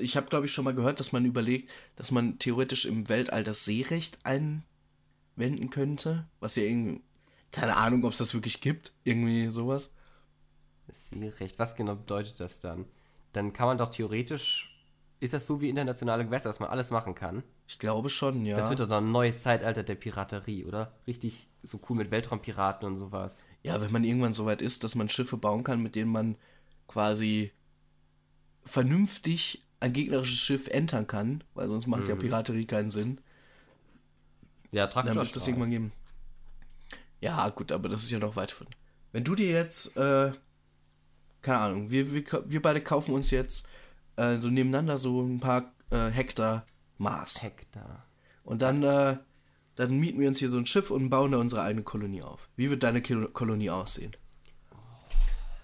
ich 0.00 0.16
habe, 0.16 0.26
glaube 0.28 0.46
ich, 0.46 0.52
schon 0.52 0.64
mal 0.64 0.74
gehört, 0.74 1.00
dass 1.00 1.12
man 1.12 1.24
überlegt, 1.24 1.70
dass 1.96 2.10
man 2.10 2.38
theoretisch 2.38 2.84
im 2.84 3.08
Weltall 3.08 3.44
das 3.44 3.64
Seerecht 3.64 4.18
einwenden 4.24 5.70
könnte. 5.70 6.28
Was 6.40 6.56
ja 6.56 6.64
irgendwie. 6.64 7.00
Keine 7.50 7.76
Ahnung, 7.76 8.04
ob 8.04 8.12
es 8.12 8.18
das 8.18 8.34
wirklich 8.34 8.60
gibt. 8.60 8.92
Irgendwie 9.04 9.50
sowas. 9.50 9.92
Das 10.86 11.08
Seerecht, 11.08 11.58
was 11.58 11.76
genau 11.76 11.94
bedeutet 11.94 12.40
das 12.40 12.60
dann? 12.60 12.84
Dann 13.32 13.52
kann 13.52 13.68
man 13.68 13.78
doch 13.78 13.90
theoretisch. 13.90 14.74
Ist 15.20 15.34
das 15.34 15.46
so 15.46 15.60
wie 15.60 15.68
internationale 15.68 16.24
Gewässer, 16.24 16.48
dass 16.48 16.60
man 16.60 16.68
alles 16.68 16.90
machen 16.90 17.14
kann? 17.14 17.42
Ich 17.66 17.78
glaube 17.78 18.08
schon, 18.08 18.46
ja. 18.46 18.56
Das 18.56 18.68
wird 18.68 18.80
doch 18.80 18.88
dann 18.88 19.06
ein 19.06 19.12
neues 19.12 19.40
Zeitalter 19.40 19.82
der 19.82 19.96
Piraterie, 19.96 20.64
oder? 20.64 20.92
Richtig 21.06 21.48
so 21.62 21.80
cool 21.88 21.96
mit 21.96 22.10
Weltraumpiraten 22.10 22.86
und 22.86 22.96
sowas. 22.96 23.44
Ja, 23.62 23.80
wenn 23.80 23.92
man 23.92 24.04
irgendwann 24.04 24.32
so 24.32 24.46
weit 24.46 24.62
ist, 24.62 24.84
dass 24.84 24.94
man 24.94 25.08
Schiffe 25.08 25.36
bauen 25.36 25.64
kann, 25.64 25.82
mit 25.82 25.94
denen 25.94 26.12
man 26.12 26.36
quasi 26.88 27.52
vernünftig 28.64 29.64
ein 29.80 29.92
gegnerisches 29.92 30.38
Schiff 30.38 30.66
entern 30.66 31.06
kann, 31.06 31.44
weil 31.54 31.68
sonst 31.68 31.86
macht 31.86 32.04
mhm. 32.04 32.08
ja 32.08 32.16
Piraterie 32.16 32.66
keinen 32.66 32.90
Sinn. 32.90 33.20
Ja, 34.72 34.86
Traktor. 34.86 35.14
Dann 35.14 35.16
wird 35.16 35.28
es 35.28 35.34
das 35.34 35.46
irgendwann 35.46 35.70
geben. 35.70 35.92
Ja, 37.20 37.48
gut, 37.50 37.72
aber 37.72 37.88
das 37.88 38.02
ist 38.02 38.10
ja 38.10 38.18
noch 38.18 38.36
weit 38.36 38.50
von. 38.50 38.66
Wenn 39.12 39.24
du 39.24 39.34
dir 39.34 39.50
jetzt, 39.50 39.96
äh, 39.96 40.32
keine 41.42 41.58
Ahnung, 41.58 41.90
wir, 41.90 42.12
wir, 42.12 42.24
wir 42.46 42.62
beide 42.62 42.80
kaufen 42.80 43.14
uns 43.14 43.30
jetzt 43.30 43.66
äh, 44.16 44.36
so 44.36 44.48
nebeneinander 44.48 44.98
so 44.98 45.22
ein 45.22 45.40
paar 45.40 45.72
äh, 45.90 46.10
Hektar 46.10 46.66
Mars. 46.98 47.42
Hektar. 47.42 48.04
Und 48.44 48.62
dann, 48.62 48.82
äh, 48.82 49.16
dann 49.76 49.98
mieten 49.98 50.20
wir 50.20 50.28
uns 50.28 50.38
hier 50.38 50.50
so 50.50 50.58
ein 50.58 50.66
Schiff 50.66 50.90
und 50.90 51.08
bauen 51.10 51.32
da 51.32 51.38
unsere 51.38 51.62
eigene 51.62 51.84
Kolonie 51.84 52.22
auf. 52.22 52.48
Wie 52.56 52.70
wird 52.70 52.82
deine 52.82 53.02
Kolonie 53.02 53.70
aussehen? 53.70 54.12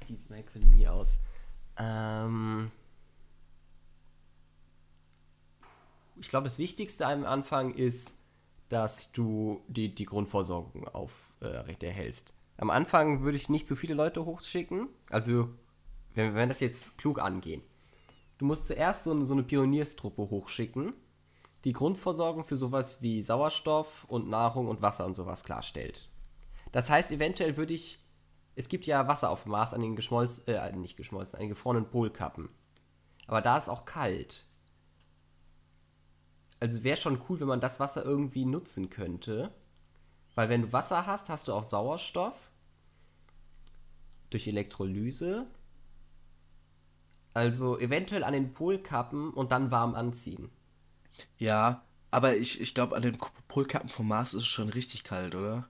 Wie 0.06 0.16
sieht 0.16 0.30
meine 0.30 0.44
Kolonie 0.44 0.88
aus? 0.88 1.18
Ähm. 1.78 2.70
Ich 6.20 6.28
glaube, 6.28 6.44
das 6.44 6.58
Wichtigste 6.58 7.06
am 7.06 7.24
Anfang 7.24 7.74
ist, 7.74 8.14
dass 8.68 9.12
du 9.12 9.62
die, 9.68 9.94
die 9.94 10.04
Grundversorgung 10.04 10.86
aufrecht 10.88 11.82
äh. 11.82 12.34
Am 12.56 12.70
Anfang 12.70 13.22
würde 13.22 13.36
ich 13.36 13.48
nicht 13.48 13.66
so 13.66 13.74
viele 13.76 13.94
Leute 13.94 14.24
hochschicken. 14.24 14.88
Also, 15.10 15.48
wenn 16.14 16.34
wir 16.34 16.46
das 16.46 16.60
jetzt 16.60 16.98
klug 16.98 17.18
angehen. 17.18 17.62
Du 18.38 18.46
musst 18.46 18.68
zuerst 18.68 19.04
so 19.04 19.12
eine, 19.12 19.24
so 19.24 19.34
eine 19.34 19.42
Pionierstruppe 19.42 20.22
hochschicken, 20.22 20.92
die 21.64 21.72
Grundversorgung 21.72 22.44
für 22.44 22.56
sowas 22.56 23.02
wie 23.02 23.22
Sauerstoff 23.22 24.04
und 24.04 24.28
Nahrung 24.28 24.68
und 24.68 24.82
Wasser 24.82 25.06
und 25.06 25.14
sowas 25.14 25.44
klarstellt. 25.44 26.08
Das 26.72 26.90
heißt, 26.90 27.12
eventuell 27.12 27.56
würde 27.56 27.74
ich 27.74 28.03
es 28.56 28.68
gibt 28.68 28.86
ja 28.86 29.08
Wasser 29.08 29.30
auf 29.30 29.42
dem 29.42 29.52
Mars 29.52 29.74
an 29.74 29.82
den 29.82 29.96
geschmolzen, 29.96 30.46
äh, 30.46 30.72
nicht 30.72 30.96
geschmolzen, 30.96 31.36
an 31.36 31.40
den 31.40 31.48
gefrorenen 31.50 31.90
Polkappen. 31.90 32.48
Aber 33.26 33.40
da 33.40 33.56
ist 33.56 33.68
auch 33.68 33.84
kalt. 33.84 34.46
Also 36.60 36.84
wäre 36.84 36.96
schon 36.96 37.20
cool, 37.28 37.40
wenn 37.40 37.48
man 37.48 37.60
das 37.60 37.80
Wasser 37.80 38.04
irgendwie 38.04 38.44
nutzen 38.44 38.90
könnte. 38.90 39.52
Weil 40.34 40.48
wenn 40.48 40.62
du 40.62 40.72
Wasser 40.72 41.06
hast, 41.06 41.28
hast 41.30 41.48
du 41.48 41.52
auch 41.52 41.64
Sauerstoff. 41.64 42.50
Durch 44.30 44.46
Elektrolyse. 44.46 45.46
Also 47.32 47.78
eventuell 47.78 48.24
an 48.24 48.32
den 48.32 48.52
Polkappen 48.52 49.32
und 49.32 49.52
dann 49.52 49.70
warm 49.70 49.94
anziehen. 49.94 50.50
Ja, 51.38 51.84
aber 52.10 52.36
ich, 52.36 52.60
ich 52.60 52.74
glaube, 52.74 52.94
an 52.94 53.02
den 53.02 53.18
Polkappen 53.48 53.88
vom 53.88 54.06
Mars 54.06 54.34
ist 54.34 54.42
es 54.42 54.48
schon 54.48 54.68
richtig 54.68 55.02
kalt, 55.02 55.34
oder? 55.34 55.68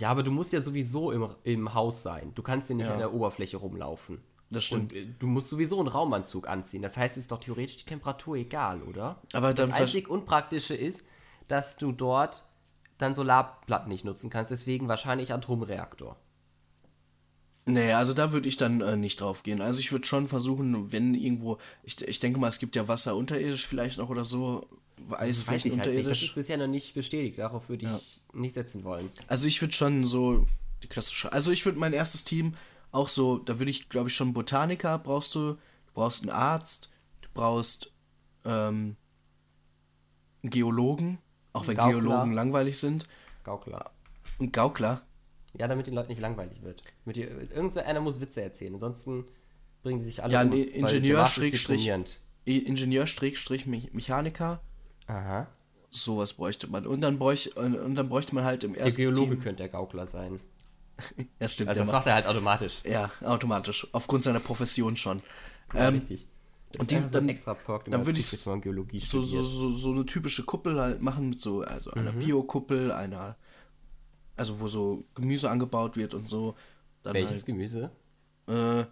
Ja, 0.00 0.10
aber 0.10 0.22
du 0.22 0.30
musst 0.30 0.52
ja 0.52 0.60
sowieso 0.60 1.10
im, 1.10 1.28
im 1.44 1.74
Haus 1.74 2.02
sein. 2.02 2.32
Du 2.34 2.42
kannst 2.42 2.68
ja 2.68 2.76
nicht 2.76 2.86
ja. 2.86 2.92
an 2.92 2.98
der 2.98 3.12
Oberfläche 3.12 3.56
rumlaufen. 3.56 4.22
Das 4.50 4.64
stimmt. 4.64 4.92
Und, 4.92 4.98
äh, 4.98 5.06
du 5.18 5.26
musst 5.26 5.48
sowieso 5.48 5.78
einen 5.78 5.88
Raumanzug 5.88 6.48
anziehen. 6.48 6.82
Das 6.82 6.96
heißt, 6.96 7.16
es 7.16 7.24
ist 7.24 7.32
doch 7.32 7.40
theoretisch 7.40 7.78
die 7.78 7.86
Temperatur 7.86 8.36
egal, 8.36 8.82
oder? 8.82 9.20
Aber 9.32 9.54
das 9.54 9.72
einzig 9.72 10.08
Unpraktische 10.08 10.74
ist, 10.74 11.04
dass 11.48 11.76
du 11.76 11.92
dort 11.92 12.44
dann 12.98 13.14
Solarplatten 13.14 13.88
nicht 13.88 14.04
nutzen 14.04 14.30
kannst. 14.30 14.50
Deswegen 14.50 14.88
wahrscheinlich 14.88 15.32
Atomreaktor. 15.32 16.16
Nee, 17.68 17.92
also 17.92 18.14
da 18.14 18.32
würde 18.32 18.48
ich 18.48 18.56
dann 18.56 18.80
äh, 18.80 18.96
nicht 18.96 19.20
drauf 19.20 19.42
gehen. 19.42 19.60
Also 19.60 19.80
ich 19.80 19.90
würde 19.90 20.06
schon 20.06 20.28
versuchen, 20.28 20.92
wenn 20.92 21.14
irgendwo, 21.14 21.58
ich, 21.82 22.00
ich 22.00 22.20
denke 22.20 22.38
mal, 22.38 22.46
es 22.48 22.60
gibt 22.60 22.76
ja 22.76 22.86
Wasser 22.86 23.16
unterirdisch 23.16 23.66
vielleicht 23.66 23.98
noch 23.98 24.08
oder 24.08 24.24
so, 24.24 24.68
Eisflächen 25.10 25.16
Weiß 25.16 25.24
ich 25.26 25.46
halt 25.46 25.54
nicht. 25.54 25.76
Das 25.76 25.86
unterirdisch. 25.88 26.22
ist 26.22 26.34
bisher 26.36 26.56
noch 26.58 26.68
nicht 26.68 26.94
bestätigt. 26.94 27.38
Darauf 27.38 27.68
würde 27.68 27.86
ich 27.86 27.90
Ja. 27.90 28.00
nicht 28.40 28.54
setzen 28.54 28.84
wollen. 28.84 29.10
Also 29.26 29.46
ich 29.48 29.60
würde 29.60 29.74
schon 29.74 30.06
so 30.06 30.46
die 30.82 30.86
klassische, 30.88 31.32
also 31.32 31.50
ich 31.50 31.64
würde 31.64 31.78
mein 31.78 31.92
erstes 31.92 32.22
Team 32.24 32.54
auch 32.92 33.08
so, 33.08 33.38
da 33.38 33.58
würde 33.58 33.70
ich 33.70 33.88
glaube 33.88 34.08
ich 34.10 34.14
schon 34.14 34.32
Botaniker 34.32 34.98
brauchst 34.98 35.34
du, 35.34 35.52
du 35.54 35.58
brauchst 35.92 36.22
einen 36.22 36.30
Arzt, 36.30 36.88
du 37.22 37.28
brauchst 37.34 37.92
ähm, 38.44 38.96
einen 40.42 40.50
Geologen, 40.50 41.18
auch 41.52 41.66
wenn 41.66 41.76
Gaukler. 41.76 41.92
Geologen 42.00 42.32
langweilig 42.32 42.78
sind, 42.78 43.06
Gaukler. 43.44 43.90
und 44.38 44.52
Gaukler. 44.52 45.02
Ja, 45.58 45.68
damit 45.68 45.86
den 45.86 45.94
Leuten 45.94 46.08
nicht 46.08 46.20
langweilig 46.20 46.62
wird. 46.62 46.82
Mit 47.04 47.16
dir, 47.16 47.30
irgendeiner 47.30 48.00
muss 48.00 48.20
Witze 48.20 48.42
erzählen. 48.42 48.74
Ansonsten 48.74 49.24
bringen 49.82 49.98
die 50.00 50.04
sich 50.04 50.22
alle 50.22 50.32
Ja, 50.32 50.42
um. 50.42 50.48
ein 50.48 50.52
weil 50.52 50.60
Ingenieur, 50.68 51.18
der 51.22 51.26
Schrägstrich-. 51.26 51.90
Ingenieur 52.44 53.06
Schrägstrich 53.06 53.66
Me- 53.66 53.88
Mechaniker, 53.92 54.60
Aha. 55.06 55.48
sowas 55.90 56.34
bräuchte 56.34 56.66
man. 56.68 56.86
Und 56.86 57.00
dann 57.00 57.18
bräuchte 57.18 57.50
und, 57.58 57.94
dann 57.96 58.08
bräuchte 58.08 58.34
man 58.34 58.44
halt 58.44 58.64
im 58.64 58.74
Der 58.74 58.82
ersten 58.84 59.00
Geologe 59.00 59.30
Team. 59.32 59.40
könnte 59.42 59.62
der 59.62 59.68
Gaukler 59.68 60.06
sein. 60.06 60.40
Ja, 61.40 61.48
stimmt. 61.48 61.68
Also 61.68 61.80
der 61.80 61.86
das 61.86 61.92
macht 61.92 62.06
er 62.06 62.14
halt 62.14 62.26
automatisch. 62.26 62.80
Ja, 62.84 63.10
automatisch. 63.22 63.86
Aufgrund 63.92 64.22
seiner 64.24 64.40
Profession 64.40 64.96
schon. 64.96 65.20
Ja, 65.74 65.88
Ähm, 65.88 65.94
richtig. 65.96 66.26
Das 66.72 66.80
und 66.80 66.90
die- 66.90 66.96
so 67.06 67.08
dann- 67.18 67.28
extra 67.28 67.54
Perk, 67.54 67.84
dann 67.90 68.06
würde 68.06 68.18
ich 68.18 68.26
so, 68.26 69.20
so, 69.20 69.70
so, 69.70 69.90
eine 69.92 70.06
typische 70.06 70.44
Kuppel 70.44 70.78
halt 70.80 71.02
machen 71.02 71.30
mit 71.30 71.38
so, 71.40 71.62
also 71.62 71.90
einer 71.92 72.12
Bio-Kuppel, 72.12 72.92
einer, 72.92 73.36
also 74.36 74.60
wo 74.60 74.68
so 74.68 75.04
Gemüse 75.14 75.50
angebaut 75.50 75.96
wird 75.96 76.14
und 76.14 76.26
so. 76.26 76.54
Dann 77.02 77.14
Welches 77.14 77.44
Gemüse? 77.44 77.90
halt, 78.46 78.86
äh, 78.86 78.90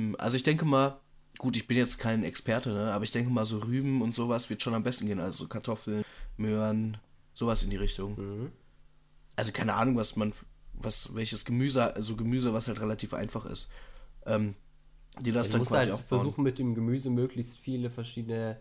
hm, 0.00 0.16
also 0.18 0.36
ich 0.36 0.42
denke 0.42 0.64
mal, 0.64 1.00
gut, 1.38 1.56
ich 1.56 1.66
bin 1.66 1.76
jetzt 1.76 1.98
kein 1.98 2.24
Experte, 2.24 2.70
ne, 2.70 2.92
aber 2.92 3.04
ich 3.04 3.12
denke 3.12 3.30
mal, 3.30 3.44
so 3.44 3.58
Rüben 3.58 4.02
und 4.02 4.14
sowas 4.14 4.50
wird 4.50 4.62
schon 4.62 4.74
am 4.74 4.82
besten 4.82 5.06
gehen. 5.06 5.20
Also 5.20 5.44
so 5.44 5.48
Kartoffeln, 5.48 6.04
Möhren, 6.36 6.98
sowas 7.32 7.62
in 7.62 7.70
die 7.70 7.76
Richtung. 7.76 8.16
Mhm. 8.16 8.52
Also 9.36 9.52
keine 9.52 9.74
Ahnung, 9.74 9.96
was 9.96 10.16
man, 10.16 10.32
was, 10.74 11.14
welches 11.14 11.44
Gemüse, 11.44 11.94
also 11.94 12.16
Gemüse, 12.16 12.52
was 12.52 12.68
halt 12.68 12.80
relativ 12.80 13.14
einfach 13.14 13.46
ist. 13.46 13.68
Ähm, 14.26 14.54
die 15.20 15.32
das 15.32 15.48
Du 15.48 15.52
dann 15.52 15.60
musst 15.60 15.70
quasi 15.70 15.90
halt 15.90 15.94
aufbauen. 15.94 16.20
versuchen, 16.20 16.42
mit 16.44 16.58
dem 16.58 16.74
Gemüse 16.74 17.10
möglichst 17.10 17.58
viele 17.58 17.90
verschiedene 17.90 18.58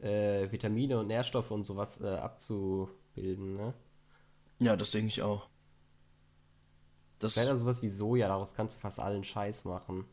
äh, 0.00 0.50
Vitamine 0.50 0.98
und 0.98 1.06
Nährstoffe 1.06 1.50
und 1.50 1.64
sowas 1.64 2.00
äh, 2.00 2.06
abzubilden. 2.08 3.56
Ne? 3.56 3.74
Ja, 4.60 4.76
das 4.76 4.90
denke 4.90 5.08
ich 5.08 5.22
auch. 5.22 5.48
Das, 7.24 7.36
Wäre 7.36 7.48
da 7.48 7.56
sowas 7.56 7.82
wie 7.82 7.88
Soja, 7.88 8.28
daraus 8.28 8.54
kannst 8.54 8.76
du 8.76 8.80
fast 8.80 9.00
allen 9.00 9.24
Scheiß 9.24 9.64
machen. 9.64 10.04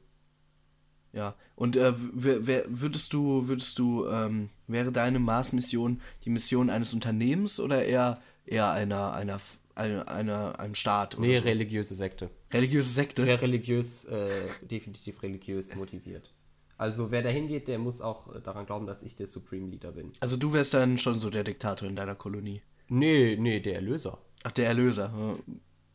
Ja, 1.14 1.36
und 1.56 1.76
äh, 1.76 1.94
würdest 1.98 3.12
du, 3.12 3.48
würdest 3.50 3.78
du, 3.80 4.08
ähm, 4.08 4.50
wäre 4.68 4.94
deine 4.94 5.20
Mars-Mission 5.20 6.00
die 6.24 6.30
Mission 6.30 6.70
eines 6.70 6.94
Unternehmens 6.94 7.60
oder 7.60 7.84
eher, 7.84 8.22
eher 8.46 8.72
einer, 8.72 9.12
einer, 9.12 9.42
einer, 9.76 10.08
einer 10.08 10.58
einem 10.58 10.74
Staat? 10.76 11.18
Oder 11.18 11.28
Nee, 11.28 11.38
so? 11.40 11.44
religiöse 11.44 11.96
Sekte. 11.96 12.30
Religiöse 12.54 12.90
Sekte? 12.94 13.26
Wer 13.26 13.42
religiös, 13.42 14.06
äh, 14.06 14.30
definitiv 14.62 15.22
religiös 15.22 15.76
motiviert. 15.76 16.34
Also 16.78 17.12
wer 17.12 17.22
da 17.22 17.30
hingeht, 17.30 17.68
der 17.68 17.78
muss 17.78 18.00
auch 18.02 18.40
daran 18.42 18.66
glauben, 18.66 18.88
dass 18.88 19.04
ich 19.04 19.16
der 19.16 19.28
Supreme 19.28 19.68
Leader 19.70 19.92
bin. 19.92 20.14
Also 20.22 20.38
du 20.38 20.54
wärst 20.54 20.74
dann 20.74 20.98
schon 20.98 21.20
so 21.20 21.30
der 21.30 21.44
Diktator 21.44 21.88
in 21.90 21.96
deiner 21.98 22.16
Kolonie. 22.16 22.62
Nee, 22.88 23.36
nee, 23.38 23.60
der 23.60 23.76
Erlöser. 23.76 24.18
Ach, 24.44 24.52
der 24.52 24.68
Erlöser. 24.68 25.14
ja. 25.14 25.36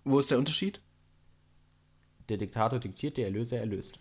Wo 0.05 0.19
ist 0.21 0.31
der 0.31 0.39
Unterschied? 0.39 0.81
Der 2.29 2.37
Diktator 2.39 2.79
diktiert, 2.79 3.17
der 3.17 3.27
Erlöser 3.27 3.59
erlöst. 3.59 4.01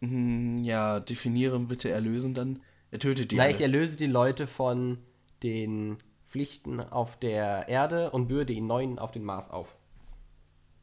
Hm, 0.00 0.58
ja, 0.62 1.00
definieren 1.00 1.66
bitte 1.68 1.90
erlösen 1.90 2.34
dann. 2.34 2.60
Er 2.90 2.98
tötet 2.98 3.30
die. 3.30 3.36
Na, 3.36 3.44
alle. 3.44 3.52
ich 3.52 3.60
erlöse 3.60 3.96
die 3.96 4.06
Leute 4.06 4.46
von 4.46 4.98
den 5.42 5.98
Pflichten 6.28 6.80
auf 6.80 7.16
der 7.18 7.68
Erde 7.68 8.10
und 8.10 8.28
bürde 8.28 8.52
ihnen 8.52 8.66
neuen 8.66 8.98
auf 8.98 9.10
den 9.10 9.24
Mars 9.24 9.50
auf. 9.50 9.76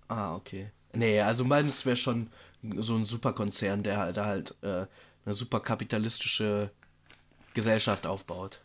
Ah, 0.08 0.36
okay. 0.36 0.72
Nee, 0.94 1.22
also 1.22 1.46
meines 1.46 1.86
wäre 1.86 1.96
schon 1.96 2.30
so 2.78 2.96
ein 2.96 3.06
Superkonzern, 3.06 3.84
der 3.84 3.98
halt, 3.98 4.18
der 4.18 4.26
halt 4.26 4.56
äh, 4.62 4.86
eine 5.26 5.34
super 5.34 5.60
kapitalistische 5.60 6.72
Gesellschaft 7.54 8.06
aufbaut. 8.08 8.60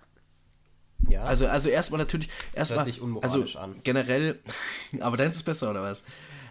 Ja, 1.08 1.22
Also, 1.22 1.46
also 1.46 1.68
erstmal 1.68 2.00
natürlich, 2.00 2.28
erstmal, 2.52 2.84
sich 2.84 3.00
unmoralisch 3.00 3.56
also 3.56 3.58
an. 3.58 3.76
generell, 3.84 4.40
aber 5.00 5.16
deins 5.16 5.36
ist 5.36 5.44
besser, 5.44 5.70
oder 5.70 5.82
was? 5.82 6.04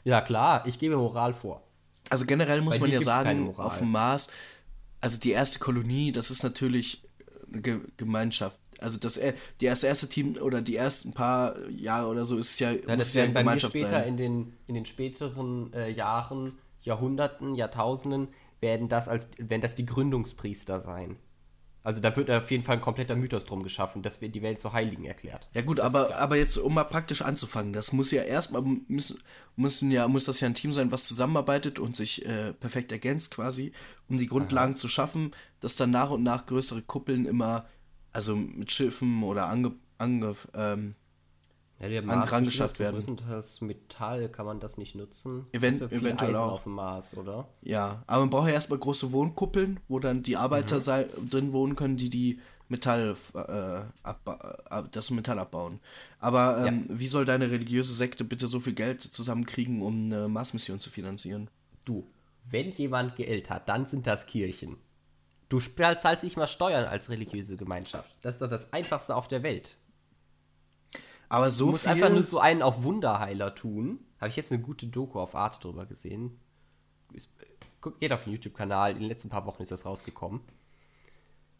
ja 0.03 0.21
klar, 0.21 0.65
ich 0.65 0.79
gebe 0.79 0.95
Moral 0.95 1.33
vor. 1.33 1.61
Also 2.09 2.25
generell 2.25 2.61
muss 2.61 2.79
man 2.79 2.91
ja 2.91 3.01
sagen, 3.01 3.53
auf 3.57 3.79
dem 3.79 3.91
Mars, 3.91 4.29
also 5.01 5.19
die 5.19 5.31
erste 5.31 5.59
Kolonie, 5.59 6.11
das 6.11 6.31
ist 6.31 6.43
natürlich 6.43 7.01
eine 7.51 7.61
Ge 7.61 7.79
Gemeinschaft. 7.97 8.59
Also 8.79 8.99
das, 8.99 9.17
äh, 9.17 9.33
die 9.61 9.65
erste, 9.65 9.87
erste 9.87 10.09
Team 10.09 10.35
oder 10.37 10.61
die 10.61 10.75
ersten 10.75 11.13
paar 11.13 11.55
Jahre 11.69 12.07
oder 12.09 12.25
so 12.25 12.37
ist 12.37 12.51
es 12.51 12.59
ja, 12.59 12.71
Ja, 12.71 12.95
muss 12.95 12.97
das 12.97 13.13
ja 13.13 13.23
eine 13.23 13.33
bei 13.33 13.39
mir 13.39 13.45
Gemeinschaft 13.45 13.71
später 13.73 13.89
sein. 13.91 14.07
in 14.09 14.17
den, 14.17 14.53
in 14.67 14.75
den 14.75 14.85
späteren 14.85 15.71
äh, 15.73 15.89
Jahren, 15.89 16.57
Jahrhunderten, 16.81 17.55
Jahrtausenden, 17.55 18.27
werden 18.59 18.89
das 18.89 19.07
als, 19.07 19.27
werden 19.37 19.61
das 19.61 19.75
die 19.75 19.85
Gründungspriester 19.85 20.81
sein. 20.81 21.17
Also 21.85 22.01
da 22.01 22.15
wird 22.15 22.31
auf 22.31 22.49
jeden 22.49 22.63
Fall 22.63 22.77
ein 22.77 22.81
kompletter 22.81 23.15
Mythos 23.15 23.45
drum 23.45 23.61
geschaffen, 23.61 24.01
dass 24.01 24.19
wir 24.19 24.29
die 24.29 24.41
Welt 24.41 24.59
zu 24.59 24.73
Heiligen 24.73 25.05
erklärt. 25.05 25.47
Ja 25.53 25.61
gut, 25.61 25.77
Das 25.77 25.85
aber, 25.85 26.15
aber 26.15 26.35
jetzt, 26.35 26.57
um 26.57 26.73
mal 26.73 26.83
praktisch 26.83 27.21
anzufangen, 27.21 27.73
das 27.73 27.93
muss 27.93 28.09
ja 28.09 28.23
erstmal, 28.23 28.63
müssen, 28.87 29.19
müssen 29.55 29.91
ja, 29.91 30.07
muss 30.07 30.25
das 30.25 30.39
ja 30.39 30.47
ein 30.47 30.55
Team 30.55 30.73
sein, 30.73 30.91
was 30.91 31.07
zusammenarbeitet 31.07 31.77
und 31.77 31.95
sich 31.95 32.25
äh, 32.25 32.53
perfekt 32.53 32.91
ergänzt 32.91 33.29
quasi, 33.29 33.71
um 34.09 34.17
die 34.17 34.25
Grundlagen 34.25 34.75
zu 34.75 34.87
schaffen, 34.87 35.29
dass 35.59 35.75
dann 35.75 35.91
nach 35.91 36.09
und 36.09 36.23
nach 36.23 36.47
größere 36.47 36.81
Kuppeln 36.81 37.27
immer, 37.27 37.67
also 38.11 38.35
mit 38.35 38.71
Schiffen 38.71 39.21
oder 39.21 39.47
ange, 39.47 39.73
ange 39.99 40.35
ähm, 40.55 40.95
Ja, 41.79 41.89
der 41.89 42.03
an- 42.03 42.23
rangeschafft 42.23 42.79
werden. 42.79 43.17
Das 43.27 43.59
Metall 43.61 44.29
kann 44.29 44.45
man 44.45 44.59
das 44.59 44.77
nicht 44.77 44.95
nutzen. 44.95 45.45
Event- 45.51 45.81
ja 45.81 45.87
eventuell 45.87 46.31
Eisen 46.31 46.35
auch. 46.41 46.51
auf 46.53 46.63
dem 46.63 46.73
Mars, 46.73 47.17
oder? 47.17 47.47
ja, 47.61 48.03
aber 48.07 48.21
man 48.21 48.29
braucht 48.29 48.47
ja 48.47 48.53
erstmal 48.53 48.79
große 48.79 49.11
Wohnkuppeln, 49.11 49.79
wo 49.89 49.99
dann 49.99 50.23
die 50.23 50.37
Arbeiter 50.37 50.79
sei, 50.79 51.07
drin 51.29 51.51
wohnen 51.51 51.75
können, 51.75 51.97
die 51.97 52.09
die 52.09 52.39
Metall, 52.69 53.15
äh, 53.35 53.79
äh, 53.81 54.83
das 54.91 55.11
Metall 55.11 55.37
abbauen. 55.37 55.79
Aber 56.19 56.65
ähm, 56.65 56.85
wie 56.89 57.07
soll 57.07 57.25
deine 57.25 57.51
religiöse 57.51 57.93
Sekte 57.93 58.23
bitte 58.23 58.47
so 58.47 58.59
viel 58.59 58.73
Geld 58.73 59.01
zusammenkriegen, 59.01 59.81
um 59.81 60.05
eine 60.05 60.27
Mars-Mission 60.27 60.79
zu 60.79 60.89
finanzieren? 60.89 61.49
Du, 61.83 62.07
wenn 62.49 62.71
jemand 62.71 63.17
Geld 63.17 63.49
hat, 63.49 63.69
dann 63.69 63.85
sind 63.85 64.07
das 64.07 64.25
Kirchen. 64.25 64.77
Du 65.49 65.59
zahlst 65.59 66.23
nicht 66.23 66.37
mal 66.37 66.47
Steuern 66.47 66.85
als 66.85 67.09
religiöse 67.09 67.55
Gemeinschaft. 67.55 68.09
Das 68.23 68.35
ist 68.35 68.41
doch 68.41 68.49
das 68.49 68.73
Einfachste 68.73 69.15
auf 69.15 69.27
der 69.27 69.43
Welt. 69.43 69.77
Aber 71.29 71.51
so 71.51 71.65
Du 71.65 71.71
musst 71.71 71.83
viel. 71.83 71.91
einfach 71.93 72.09
nur 72.09 72.23
so 72.23 72.39
einen 72.39 72.61
auf 72.61 72.83
Wunderheiler 72.83 73.53
tun. 73.55 73.99
Habe 74.19 74.29
ich 74.29 74.35
jetzt 74.35 74.51
eine 74.51 74.61
gute 74.61 74.87
Doku 74.87 75.19
auf 75.19 75.35
Arte 75.35 75.59
drüber 75.59 75.85
gesehen. 75.85 76.39
Ist, 77.13 77.29
geht 77.99 78.11
auf 78.13 78.23
den 78.23 78.33
YouTube-Kanal. 78.33 78.91
In 78.93 78.99
den 78.99 79.07
letzten 79.07 79.29
paar 79.29 79.45
Wochen 79.45 79.61
ist 79.63 79.71
das 79.71 79.85
rausgekommen. 79.85 80.41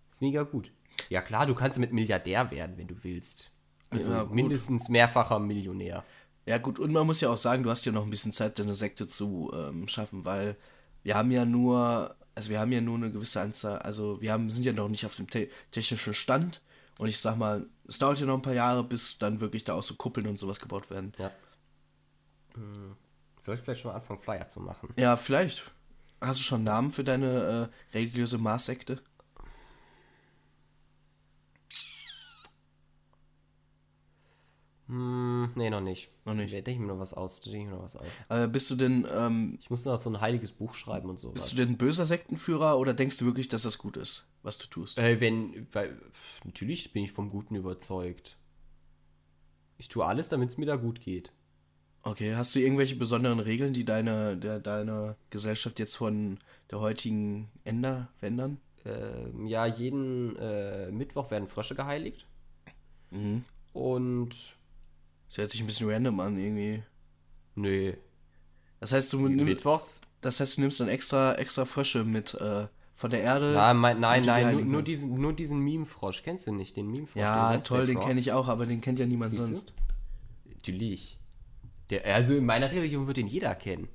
Ist 0.10 0.22
mega 0.22 0.44
gut. 0.44 0.72
Ja 1.10 1.22
klar, 1.22 1.46
du 1.46 1.56
kannst 1.56 1.78
mit 1.78 1.92
Milliardär 1.92 2.50
werden, 2.52 2.78
wenn 2.78 2.88
du 2.88 3.04
willst. 3.04 3.52
Also 3.90 4.12
Ja, 4.12 4.26
mindestens 4.26 4.88
mehrfacher 4.90 5.40
Millionär. 5.40 6.04
ja, 6.46 6.58
gut, 6.58 6.80
und 6.80 6.92
man 6.92 7.06
muss 7.06 7.22
ja 7.22 7.30
auch 7.30 7.38
sagen, 7.38 7.64
du 7.64 7.70
hast 7.70 7.86
ja 7.86 7.92
noch 7.92 8.04
ein 8.04 8.10
bisschen 8.10 8.34
Zeit, 8.34 8.58
deine 8.60 8.74
Sekte 8.76 9.08
zu 9.08 9.52
ähm, 9.54 9.88
schaffen, 9.88 10.26
weil 10.26 10.56
wir 11.04 11.16
haben 11.16 11.32
ja 11.32 11.46
nur, 11.46 12.16
also 12.34 12.50
wir 12.50 12.60
haben 12.60 12.72
ja 12.72 12.82
nur 12.82 12.96
eine 12.98 13.12
gewisse 13.12 13.42
Anzahl, 13.42 13.80
also 13.80 14.22
wir 14.22 14.32
haben, 14.32 14.50
sind 14.50 14.66
ja 14.66 14.74
noch 14.74 14.88
nicht 14.90 15.06
auf 15.06 15.16
dem 15.16 15.30
te 15.30 15.50
technischen 15.72 16.14
Stand. 16.14 16.62
Und 16.98 17.08
ich 17.10 17.20
sag 17.20 17.36
mal, 17.38 17.68
es 17.88 18.00
dauert 18.00 18.20
ja 18.20 18.26
noch 18.26 18.36
ein 18.36 18.42
paar 18.42 18.54
Jahre, 18.54 18.84
bis 18.84 19.18
dann 19.18 19.40
wirklich 19.40 19.64
da 19.64 19.74
auch 19.74 19.84
so 19.84 19.96
Kuppeln 19.96 20.28
und 20.28 20.38
sowas 20.38 20.60
gebaut 20.60 20.90
werden. 20.90 21.14
Ja. 21.18 21.32
Hm. 22.56 22.96
Soll 23.40 23.56
ich 23.56 23.62
vielleicht 23.62 23.82
schon 23.82 23.92
mal 23.92 23.98
anfangen, 23.98 24.20
Flyer 24.20 24.48
zu 24.48 24.60
machen? 24.60 24.90
Ja, 24.98 25.18
vielleicht. 25.18 25.72
Hast 26.22 26.40
du 26.40 26.44
schon 26.44 26.58
einen 26.58 26.66
Namen 26.66 26.92
für 26.92 27.04
deine 27.04 27.70
äh, 27.94 27.96
religiöse 27.96 28.38
Mars-Sekte? 28.38 29.02
Hm, 34.88 35.52
nee, 35.56 35.70
noch 35.70 35.82
nicht. 35.82 36.12
Noch 36.26 36.36
nicht. 36.36 36.54
Da 36.54 36.58
denke 36.58 36.72
ich 36.72 36.80
mir 36.80 36.94
noch 36.94 37.00
was 37.00 37.14
aus. 37.14 37.42
Da 37.42 37.50
denke 37.50 37.66
ich 37.66 37.70
mir 37.72 37.76
noch 37.78 37.84
was 37.84 37.96
aus. 37.96 38.26
Äh, 38.30 38.48
bist 38.48 38.70
du 38.70 38.76
denn, 38.76 39.08
ähm, 39.12 39.58
Ich 39.60 39.70
muss 39.70 39.84
noch 39.86 39.98
so 39.98 40.10
ein 40.12 40.22
heiliges 40.22 40.52
Buch 40.52 40.76
schreiben 40.76 41.10
und 41.10 41.20
sowas. 41.20 41.34
bist 41.34 41.52
du 41.54 41.56
denn 41.56 41.70
ein 41.70 41.78
böser 41.78 42.06
Sektenführer 42.06 42.78
oder 42.78 42.94
denkst 42.94 43.18
du 43.18 43.26
wirklich, 43.26 43.48
dass 43.48 43.64
das 43.64 43.78
gut 43.80 43.98
ist, 43.98 44.28
was 44.44 44.58
du 44.60 44.68
tust? 44.68 44.98
Äh, 45.00 45.20
wenn, 45.20 45.68
weil, 45.72 46.00
natürlich 46.44 46.94
bin 46.94 47.04
ich 47.04 47.12
vom 47.12 47.32
Guten 47.32 47.56
überzeugt. 47.56 48.38
Ich 49.78 49.88
tue 49.88 50.06
alles, 50.06 50.30
damit 50.30 50.52
es 50.52 50.58
mir 50.58 50.66
da 50.68 50.76
gut 50.76 51.02
geht. 51.02 51.32
Okay, 52.04 52.36
hast 52.36 52.54
du 52.54 52.60
irgendwelche 52.60 52.96
besonderen 52.96 53.40
Regeln, 53.40 53.74
die 53.74 53.84
deine, 53.84 54.38
der, 54.38 54.60
deine 54.60 55.16
Gesellschaft 55.32 55.80
jetzt 55.80 55.98
von 55.98 56.38
der 56.70 56.80
heutigen 56.80 57.50
änder, 57.64 58.10
verändern? 58.20 58.60
Ähm, 58.86 59.48
ja, 59.48 59.66
jeden 59.66 60.36
äh, 60.36 60.92
Mittwoch 60.92 61.32
werden 61.32 61.48
Frösche 61.48 61.74
geheiligt. 61.74 62.28
Mhm. 63.10 63.44
Und 63.74 64.56
Das 65.36 65.42
hört 65.42 65.52
sich 65.52 65.60
ein 65.60 65.68
bisschen 65.68 65.90
random 65.90 66.18
an, 66.22 66.38
irgendwie. 66.38 66.82
nö. 67.56 67.94
Das 68.80 68.94
heißt, 68.94 69.12
du 69.12 69.28
nimm, 69.28 69.44
Mittwochs? 69.44 70.00
das 70.22 70.40
heißt, 70.40 70.56
du 70.56 70.62
nimmst 70.62 70.80
dann 70.80 70.88
extra, 70.88 71.34
extra 71.34 71.66
Frösche 71.66 72.06
mit 72.06 72.36
äh, 72.36 72.68
von 72.94 73.10
der 73.10 73.22
Erde. 73.22 73.52
Nein, 73.52 73.76
mein, 73.76 74.00
nein, 74.00 74.24
nein, 74.24 74.56
nur, 74.56 74.64
nur 74.64 74.82
diesen, 74.82 75.20
nur 75.20 75.34
diesen 75.34 75.60
Meme-Frosch. 75.60 76.24
Kennst 76.24 76.48
du 76.48 76.54
nicht, 76.54 76.78
den 76.78 76.90
Meme-Frosch? 76.90 77.22
Ja, 77.22 77.52
den 77.52 77.64
toll, 77.64 77.86
den 77.86 78.00
kenne 78.00 78.22
ich 78.22 78.32
auch, 78.32 78.48
aber 78.48 78.66
den 78.66 78.80
kennt 78.80 78.98
ja 78.98 79.06
niemand 79.06 79.32
Siehst 79.32 79.42
du? 79.42 79.48
sonst. 79.48 79.74
Natürlich. 80.46 81.20
Der, 81.90 82.06
also 82.16 82.34
in 82.34 82.46
meiner 82.46 82.72
Religion 82.72 83.06
wird 83.08 83.18
den 83.18 83.28
jeder 83.28 83.56
kennen. 83.56 83.90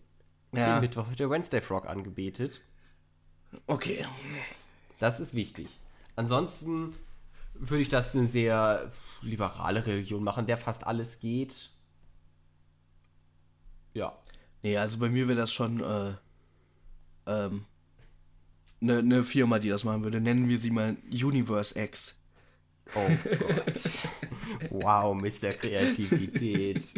Ja, 0.55 0.69
Jeden 0.69 0.81
Mittwoch 0.83 1.09
wird 1.09 1.21
der 1.21 1.31
Wednesday 1.31 1.63
Frog 1.63 1.87
angebetet. 1.89 2.61
okay. 3.67 4.05
Das 4.99 5.21
ist 5.21 5.33
wichtig. 5.33 5.79
Ansonsten 6.17 6.93
würde 7.61 7.83
ich 7.83 7.89
das 7.89 8.15
eine 8.15 8.27
sehr 8.27 8.91
liberale 9.23 9.87
Religion 9.87 10.25
machen, 10.25 10.47
der 10.47 10.57
fast 10.57 10.87
alles 10.87 11.21
geht. 11.21 11.71
Ja. 13.95 14.19
Nee, 14.63 14.77
also 14.77 14.99
bei 14.99 15.09
mir 15.09 15.29
wäre 15.29 15.39
das 15.39 15.53
schon 15.53 15.81
äh, 15.81 16.15
ähm, 17.27 17.67
eine 18.81 19.03
ne 19.03 19.25
Firma, 19.25 19.59
die 19.59 19.69
das 19.69 19.85
machen 19.85 20.03
würde. 20.03 20.21
Nennen 20.21 20.49
wir 20.49 20.59
sie 20.59 20.71
mal 20.71 20.97
Universe 21.11 21.79
X. 21.79 22.21
Oh 22.95 23.09
Gott. 23.25 23.91
wow, 24.71 25.15
Mr. 25.15 25.53
Kreativität. 25.53 26.95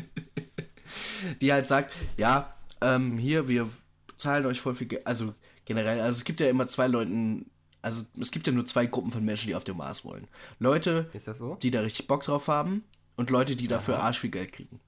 Die 1.40 1.53
halt 1.53 1.66
sagt, 1.66 1.92
ja, 2.16 2.55
ähm, 2.81 3.18
hier, 3.18 3.48
wir 3.48 3.68
zahlen 4.16 4.46
euch 4.46 4.61
voll 4.61 4.75
viel 4.75 4.88
Geld. 4.88 5.07
Also 5.07 5.35
generell, 5.64 6.01
also 6.01 6.16
es 6.16 6.25
gibt 6.25 6.40
ja 6.40 6.48
immer 6.48 6.66
zwei 6.66 6.87
Leuten, 6.87 7.51
also 7.83 8.05
es 8.18 8.31
gibt 8.31 8.47
ja 8.47 8.53
nur 8.53 8.64
zwei 8.64 8.87
Gruppen 8.87 9.11
von 9.11 9.25
Menschen, 9.25 9.49
die 9.49 9.55
auf 9.57 9.64
dem 9.64 9.77
Mars 9.77 10.05
wollen. 10.05 10.29
Leute, 10.59 11.11
Ist 11.12 11.27
das 11.27 11.38
so? 11.38 11.57
die 11.57 11.71
da 11.71 11.81
richtig 11.81 12.07
Bock 12.07 12.23
drauf 12.23 12.49
haben 12.49 12.85
und 13.16 13.31
Leute, 13.31 13.57
die 13.57 13.68
dafür 13.68 13.99
arsch 13.99 14.21
viel 14.21 14.31
Geld 14.31 14.53
kriegen. 14.53 14.81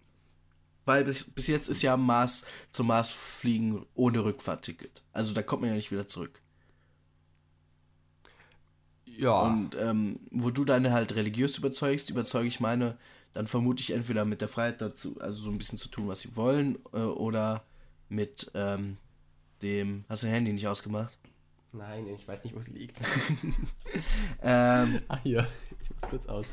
Weil 0.84 1.04
bis, 1.04 1.24
bis 1.24 1.48
jetzt 1.48 1.68
ist 1.68 1.82
ja 1.82 1.96
Mars 1.96 2.46
zum 2.70 2.86
Mars 2.86 3.10
fliegen 3.10 3.84
ohne 3.94 4.24
Rückfahrtticket. 4.24 5.02
Also 5.12 5.32
da 5.32 5.42
kommt 5.42 5.62
man 5.62 5.70
ja 5.70 5.76
nicht 5.76 5.90
wieder 5.90 6.06
zurück. 6.06 6.40
Ja. 9.06 9.42
Und 9.42 9.76
ähm, 9.78 10.20
wo 10.30 10.50
du 10.50 10.64
deine 10.64 10.92
halt 10.92 11.14
religiös 11.14 11.58
überzeugst, 11.58 12.10
überzeuge 12.10 12.48
ich 12.48 12.60
meine, 12.60 12.96
dann 13.32 13.46
vermute 13.46 13.82
ich 13.82 13.92
entweder 13.92 14.24
mit 14.24 14.40
der 14.40 14.48
Freiheit 14.48 14.80
dazu, 14.80 15.16
also 15.20 15.42
so 15.42 15.50
ein 15.50 15.58
bisschen 15.58 15.78
zu 15.78 15.88
tun, 15.88 16.08
was 16.08 16.20
sie 16.20 16.36
wollen, 16.36 16.78
äh, 16.92 16.98
oder 16.98 17.64
mit 18.08 18.50
ähm, 18.54 18.98
dem. 19.62 20.04
Hast 20.08 20.22
du 20.22 20.26
dein 20.26 20.34
Handy 20.34 20.52
nicht 20.52 20.68
ausgemacht? 20.68 21.18
Nein, 21.74 22.06
ich 22.06 22.26
weiß 22.26 22.44
nicht, 22.44 22.54
wo 22.54 22.60
es 22.60 22.68
liegt. 22.68 23.00
Ähm, 24.42 25.00
ah, 25.08 25.18
hier. 25.22 25.46
Ich 25.82 25.90
mach's 25.90 26.08
kurz 26.10 26.26
aus. 26.26 26.46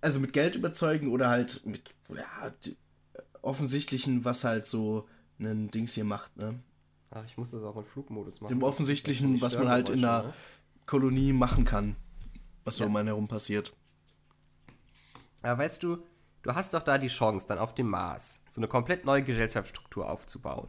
also 0.00 0.20
mit 0.20 0.32
Geld 0.32 0.54
überzeugen 0.54 1.10
oder 1.10 1.28
halt 1.28 1.64
mit 1.66 1.82
ja, 2.08 2.52
offensichtlichen, 3.42 4.24
was 4.24 4.44
halt 4.44 4.66
so 4.66 5.08
ein 5.40 5.70
Dings 5.70 5.94
hier 5.94 6.04
macht, 6.04 6.36
ne? 6.36 6.58
Ach, 7.10 7.24
ich 7.24 7.36
muss 7.38 7.50
das 7.50 7.62
auch 7.62 7.76
in 7.76 7.84
Flugmodus 7.84 8.40
machen. 8.40 8.50
Dem 8.54 8.62
offensichtlichen, 8.62 9.40
was 9.40 9.56
man 9.58 9.68
halt 9.68 9.88
in 9.88 9.98
einer 10.04 10.18
Störgeräusche, 10.18 10.38
Kolonie 10.86 11.32
machen 11.32 11.64
kann, 11.64 11.96
was 12.64 12.76
so 12.76 12.84
Ja. 12.84 12.88
um 12.90 12.96
einen 12.96 13.08
herum 13.08 13.28
passiert. 13.28 13.72
ne? 14.68 14.74
Aber 15.50 15.58
weißt 15.62 15.82
du, 15.82 15.98
du 16.42 16.54
hast 16.54 16.74
doch 16.74 16.82
da 16.82 16.98
die 16.98 17.08
Chance, 17.08 17.46
dann 17.46 17.58
auf 17.58 17.74
dem 17.74 17.86
Mars 17.88 18.40
so 18.50 18.60
eine 18.60 18.68
komplett 18.68 19.04
neue 19.04 19.22
Gesellschaftsstruktur 19.22 20.08
aufzubauen. 20.10 20.68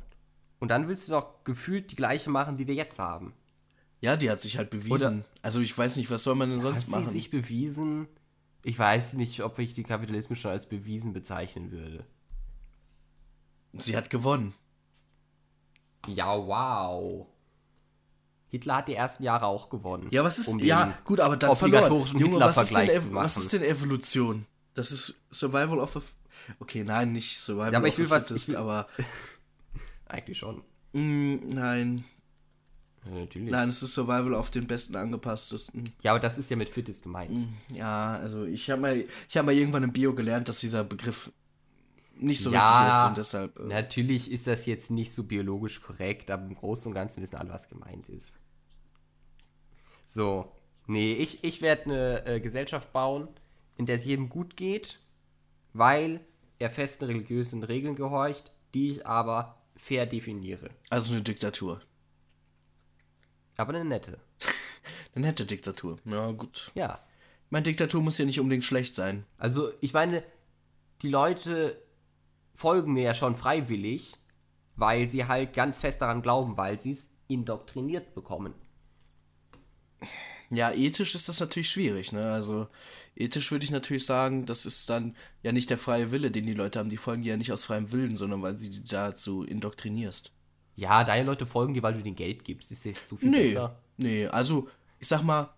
Und 0.60 0.70
dann 0.70 0.88
willst 0.88 1.08
du 1.08 1.14
doch 1.14 1.44
gefühlt 1.44 1.92
die 1.92 1.96
gleiche 1.96 2.30
machen, 2.30 2.58
die 2.58 2.68
wir 2.68 2.76
jetzt 2.76 3.00
haben. 3.00 3.34
Ja, 4.02 4.16
die 4.16 4.30
hat 4.30 4.40
sich 4.40 4.58
halt 4.58 4.70
bewiesen. 4.70 4.92
Oder- 4.92 5.24
also 5.42 5.60
ich 5.62 5.78
weiß 5.78 5.96
nicht, 5.98 6.10
was 6.10 6.24
soll 6.24 6.36
man 6.36 6.50
denn 6.50 6.62
sonst 6.62 6.82
Hat 6.82 6.86
sie 6.86 6.92
machen? 6.92 7.10
sich 7.10 7.30
bewiesen? 7.30 8.08
Ich 8.64 8.78
weiß 8.78 9.14
nicht, 9.14 9.42
ob 9.44 9.58
ich 9.60 9.74
den 9.74 9.86
Kapitalismus 9.86 10.38
schon 10.40 10.52
als 10.52 10.66
bewiesen 10.68 11.14
bezeichnen 11.14 11.72
würde. 11.72 12.06
Sie 13.74 13.96
hat 13.96 14.10
gewonnen. 14.10 14.54
Ja, 16.08 16.36
wow. 16.36 17.28
Hitler 18.48 18.78
hat 18.78 18.88
die 18.88 18.96
ersten 18.96 19.24
Jahre 19.24 19.46
auch 19.46 19.70
gewonnen. 19.70 20.08
Ja, 20.12 20.24
was 20.24 20.40
ist. 20.40 20.48
um 20.48 20.60
ja, 20.60 20.98
gut, 21.06 21.20
aber 21.20 21.38
dann 21.38 21.52
obligatorischen 21.52 22.20
verloren. 22.20 22.34
Junge, 22.42 22.46
was 22.46 22.58
ist, 22.58 22.76
denn, 22.76 23.14
was 23.14 23.38
ist 23.38 23.54
denn 23.54 23.64
Evolution? 23.64 24.46
Das 24.74 24.92
ist 24.92 25.16
Survival 25.32 25.80
of 25.80 25.96
a. 25.98 26.02
Okay, 26.60 26.84
nein, 26.84 27.12
nicht 27.12 27.38
Survival 27.40 27.72
Ja, 27.74 27.78
aber 27.80 27.88
of 27.90 27.94
ich 27.94 28.00
will 28.00 28.08
a 28.08 28.10
was- 28.10 28.28
Fittest, 28.28 28.48
ich 28.50 28.54
will- 28.56 28.60
aber. 28.62 28.88
Eigentlich 30.10 30.38
schon. 30.38 30.64
Mm, 30.94 31.36
nein. 31.50 32.04
Ja, 33.06 33.12
natürlich. 33.12 33.52
Nein, 33.52 33.70
es 33.70 33.82
ist 33.82 33.94
Survival 33.94 34.36
auf 34.36 34.52
den 34.52 34.68
besten 34.68 34.96
angepasstesten. 34.98 35.84
Ja, 36.02 36.12
aber 36.12 36.20
das 36.20 36.38
ist 36.38 36.50
ja 36.50 36.58
mit 36.58 36.70
Fittest 36.70 37.04
gemeint. 37.04 37.48
Ja, 37.74 38.18
also 38.18 38.44
ich 38.46 38.70
habe 38.70 38.82
mal, 38.82 39.06
ich 39.30 39.38
habe 39.38 39.46
mal 39.46 39.56
irgendwann 39.56 39.84
im 39.84 39.94
Bio 39.94 40.14
gelernt, 40.14 40.50
dass 40.50 40.60
dieser 40.60 40.84
Begriff 40.84 41.32
nicht 42.16 42.42
so 42.44 42.52
Ja, 42.52 42.60
richtig 42.60 42.94
ist 42.94 43.04
und 43.06 43.18
deshalb. 43.18 43.60
Äh, 43.60 43.64
Natürlich 43.64 44.32
ist 44.32 44.48
das 44.48 44.66
jetzt 44.66 44.92
nicht 44.92 45.14
so 45.14 45.24
biologisch 45.24 45.82
korrekt, 45.82 46.30
aber 46.32 46.44
im 46.46 46.56
Großen 46.56 46.90
und 46.90 46.96
Ganzen 46.96 47.22
wissen 47.22 47.38
alle, 47.38 47.50
was 47.50 47.70
gemeint 47.70 48.10
ist. 48.10 48.36
So, 50.06 50.52
nee, 50.88 51.14
ich, 51.14 51.44
ich 51.44 51.62
werde 51.62 51.84
eine 51.84 52.26
äh, 52.26 52.40
Gesellschaft 52.42 52.92
bauen, 52.92 53.28
in 53.78 53.86
der 53.86 53.96
es 53.96 54.06
jedem 54.06 54.28
gut 54.28 54.58
geht, 54.58 55.00
weil 55.72 56.20
er 56.58 56.70
festen 56.70 57.06
religiösen 57.06 57.64
Regeln 57.64 57.96
gehorcht, 57.96 58.52
die 58.74 58.90
ich 58.90 59.08
aber 59.08 59.59
fair 59.80 60.06
definiere. 60.06 60.70
also 60.90 61.14
eine 61.14 61.22
Diktatur. 61.22 61.82
Aber 63.58 63.74
eine 63.74 63.86
nette. 63.86 64.20
Eine 65.16 65.26
nette 65.28 65.46
Diktatur. 65.46 65.98
Ja, 66.06 66.32
gut. 66.32 66.72
Ja. 66.76 67.00
Meine 67.50 67.64
Diktatur 67.64 68.02
muss 68.02 68.18
ja 68.20 68.26
nicht 68.26 68.40
unbedingt 68.40 68.64
schlecht 68.64 68.94
sein. 68.94 69.26
Also, 69.38 69.72
ich 69.82 69.92
meine, 69.92 70.24
die 71.02 71.10
Leute 71.10 71.82
folgen 72.54 72.94
mir 72.94 73.04
ja 73.04 73.14
schon 73.16 73.36
freiwillig, 73.36 74.14
weil 74.76 75.10
sie 75.10 75.26
halt 75.26 75.54
ganz 75.54 75.80
fest 75.80 76.04
daran 76.04 76.22
glauben, 76.22 76.58
weil 76.58 76.80
sie 76.80 76.92
es 76.92 77.08
indoktriniert 77.28 78.14
bekommen. 78.14 78.54
Ja, 80.52 80.72
ethisch 80.72 81.14
ist 81.14 81.30
das 81.30 81.40
natürlich 81.40 81.70
schwierig, 81.70 82.12
ne? 82.12 82.32
Also 82.32 82.68
ethisch 83.16 83.52
würde 83.52 83.66
ich 83.66 83.72
natürlich 83.72 84.06
sagen, 84.06 84.46
das 84.48 84.66
ist 84.66 84.90
dann 84.90 85.16
ja 85.44 85.52
nicht 85.52 85.70
der 85.70 85.78
freie 85.78 86.12
Wille, 86.12 86.32
den 86.32 86.48
die 86.48 86.54
Leute 86.54 86.80
haben. 86.80 86.90
Die 86.90 86.98
folgen 86.98 87.22
dir 87.22 87.32
ja 87.32 87.38
nicht 87.38 87.52
aus 87.52 87.66
freiem 87.66 87.92
Willen, 87.92 88.16
sondern 88.16 88.42
weil 88.42 88.58
sie 88.58 88.72
die 88.72 88.84
dazu 88.84 89.44
indoktrinierst. 89.44 90.32
Ja, 90.76 91.04
deine 91.04 91.26
Leute 91.26 91.46
folgen 91.46 91.74
dir, 91.76 91.84
weil 91.84 91.94
du 91.94 92.02
denen 92.02 92.16
Geld 92.16 92.44
gibst. 92.46 92.72
Ist 92.72 92.86
jetzt 92.86 93.08
zu 93.08 93.18
viel 93.18 93.30
Nee, 93.30 93.50
besser. 93.50 93.76
nee, 93.98 94.26
also 94.28 94.68
ich 95.00 95.08
sag 95.08 95.22
mal, 95.22 95.54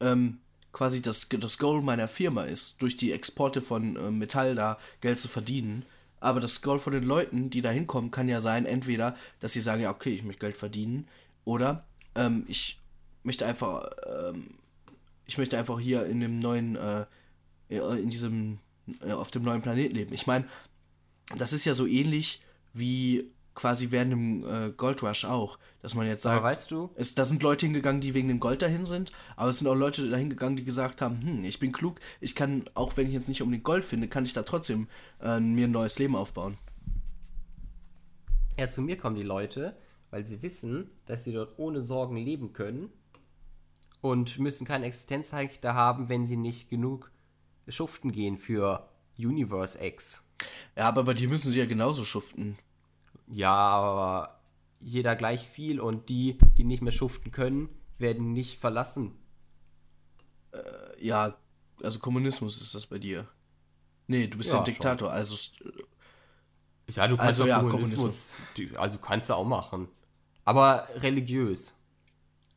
ähm, 0.00 0.38
quasi 0.72 1.02
das, 1.02 1.28
das 1.28 1.58
Goal 1.58 1.82
meiner 1.82 2.08
Firma 2.08 2.44
ist, 2.44 2.80
durch 2.80 2.96
die 2.96 3.12
Exporte 3.12 3.60
von 3.60 3.96
äh, 3.96 4.10
Metall 4.10 4.54
da 4.54 4.78
Geld 5.02 5.18
zu 5.18 5.28
verdienen. 5.28 5.84
Aber 6.20 6.40
das 6.40 6.62
Goal 6.62 6.78
von 6.78 6.92
den 6.92 7.02
Leuten, 7.02 7.50
die 7.50 7.60
da 7.60 7.70
hinkommen, 7.70 8.10
kann 8.12 8.28
ja 8.28 8.40
sein, 8.40 8.64
entweder, 8.64 9.16
dass 9.40 9.52
sie 9.52 9.60
sagen, 9.60 9.82
ja, 9.82 9.90
okay, 9.90 10.14
ich 10.14 10.22
möchte 10.22 10.40
Geld 10.40 10.56
verdienen, 10.56 11.08
oder 11.44 11.84
ähm, 12.14 12.44
ich 12.46 12.78
möchte 13.22 13.46
einfach, 13.46 13.90
ähm, 14.06 14.54
ich 15.26 15.38
möchte 15.38 15.58
einfach 15.58 15.80
hier 15.80 16.06
in 16.06 16.20
dem 16.20 16.38
neuen, 16.38 16.76
äh, 16.76 17.06
in 17.68 18.10
diesem, 18.10 18.58
äh, 19.00 19.12
auf 19.12 19.30
dem 19.30 19.42
neuen 19.42 19.62
Planeten 19.62 19.94
leben. 19.94 20.12
Ich 20.12 20.26
meine, 20.26 20.46
das 21.36 21.52
ist 21.52 21.64
ja 21.64 21.74
so 21.74 21.86
ähnlich 21.86 22.42
wie 22.72 23.32
quasi 23.54 23.90
während 23.90 24.12
dem 24.12 24.44
äh, 24.44 24.72
Goldrush 24.72 25.24
auch, 25.24 25.58
dass 25.82 25.94
man 25.94 26.06
jetzt 26.06 26.22
sagt, 26.22 26.38
Aber 26.38 26.46
weißt 26.46 26.70
du, 26.70 26.90
es, 26.94 27.14
da 27.14 27.24
sind 27.24 27.42
Leute 27.42 27.66
hingegangen, 27.66 28.00
die 28.00 28.14
wegen 28.14 28.28
dem 28.28 28.40
Gold 28.40 28.62
dahin 28.62 28.84
sind, 28.84 29.12
aber 29.36 29.50
es 29.50 29.58
sind 29.58 29.68
auch 29.68 29.74
Leute 29.74 30.08
dahin 30.08 30.30
gegangen, 30.30 30.56
die 30.56 30.64
gesagt 30.64 31.02
haben, 31.02 31.20
hm, 31.22 31.44
ich 31.44 31.58
bin 31.58 31.72
klug, 31.72 32.00
ich 32.20 32.34
kann, 32.34 32.64
auch 32.74 32.96
wenn 32.96 33.08
ich 33.08 33.12
jetzt 33.12 33.28
nicht 33.28 33.42
unbedingt 33.42 33.64
Gold 33.64 33.84
finde, 33.84 34.08
kann 34.08 34.24
ich 34.24 34.32
da 34.32 34.42
trotzdem 34.42 34.88
äh, 35.20 35.38
mir 35.38 35.66
ein 35.66 35.70
neues 35.70 35.98
Leben 35.98 36.16
aufbauen. 36.16 36.56
ja, 38.58 38.68
zu 38.68 38.80
mir 38.80 38.96
kommen 38.96 39.16
die 39.16 39.22
Leute, 39.22 39.76
weil 40.10 40.24
sie 40.24 40.42
wissen, 40.42 40.88
dass 41.06 41.24
sie 41.24 41.32
dort 41.32 41.58
ohne 41.58 41.82
Sorgen 41.82 42.16
leben 42.16 42.52
können 42.52 42.90
und 44.02 44.38
müssen 44.38 44.66
keine 44.66 44.84
Existenzrechte 44.86 45.72
haben, 45.72 46.10
wenn 46.10 46.26
sie 46.26 46.36
nicht 46.36 46.68
genug 46.68 47.10
schuften 47.68 48.12
gehen 48.12 48.36
für 48.36 48.86
Universe 49.16 49.82
X. 49.82 50.28
Ja, 50.76 50.88
aber 50.88 51.04
bei 51.04 51.14
dir 51.14 51.28
müssen 51.28 51.50
sie 51.52 51.58
ja 51.60 51.66
genauso 51.66 52.04
schuften. 52.04 52.58
Ja, 53.28 53.54
aber 53.54 54.40
jeder 54.80 55.14
gleich 55.16 55.46
viel 55.48 55.80
und 55.80 56.08
die, 56.08 56.36
die 56.58 56.64
nicht 56.64 56.82
mehr 56.82 56.92
schuften 56.92 57.30
können, 57.30 57.68
werden 57.98 58.32
nicht 58.32 58.58
verlassen. 58.60 59.12
Ja, 61.00 61.36
also 61.82 61.98
Kommunismus 61.98 62.60
ist 62.60 62.74
das 62.74 62.86
bei 62.86 62.98
dir. 62.98 63.26
Nee, 64.06 64.26
du 64.26 64.36
bist 64.38 64.50
Ja, 64.52 64.58
ein 64.58 64.64
Diktator, 64.64 65.10
also 65.10 65.36
Ja, 66.90 67.06
du 67.08 67.16
kannst 67.16 67.28
Also 67.40 67.44
auch 67.44 67.48
ja, 67.48 67.60
Kommunismus, 67.60 68.36
die- 68.56 68.76
also 68.76 68.98
kannst 68.98 69.30
du 69.30 69.34
auch 69.34 69.44
machen. 69.46 69.88
Aber 70.44 70.88
religiös. 70.96 71.74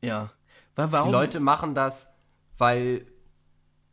ja. 0.03 0.31
Wa- 0.75 0.91
Warum? 0.91 1.09
Die 1.09 1.13
Leute 1.13 1.39
machen 1.39 1.75
das, 1.75 2.13
weil, 2.57 3.05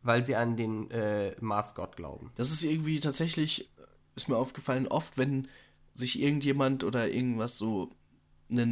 weil 0.02 0.24
sie 0.26 0.36
an 0.36 0.56
den 0.56 0.90
äh, 0.90 1.34
Mars-Gott 1.40 1.96
glauben. 1.96 2.30
Das 2.34 2.50
ist 2.50 2.62
irgendwie 2.64 3.00
tatsächlich, 3.00 3.70
ist 4.16 4.28
mir 4.28 4.36
aufgefallen, 4.36 4.86
oft, 4.88 5.18
wenn 5.18 5.48
sich 5.94 6.20
irgendjemand 6.20 6.84
oder 6.84 7.10
irgendwas 7.10 7.58
so 7.58 7.90
eine 8.50 8.66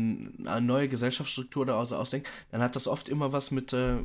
neue 0.61 0.89
Gesellschaftsstruktur 0.89 1.65
daraus 1.65 1.93
ausdenkt, 1.93 2.29
dann 2.51 2.61
hat 2.61 2.77
das 2.77 2.87
oft 2.87 3.09
immer 3.09 3.33
was 3.33 3.51
mit 3.51 3.73
äh, 3.73 3.97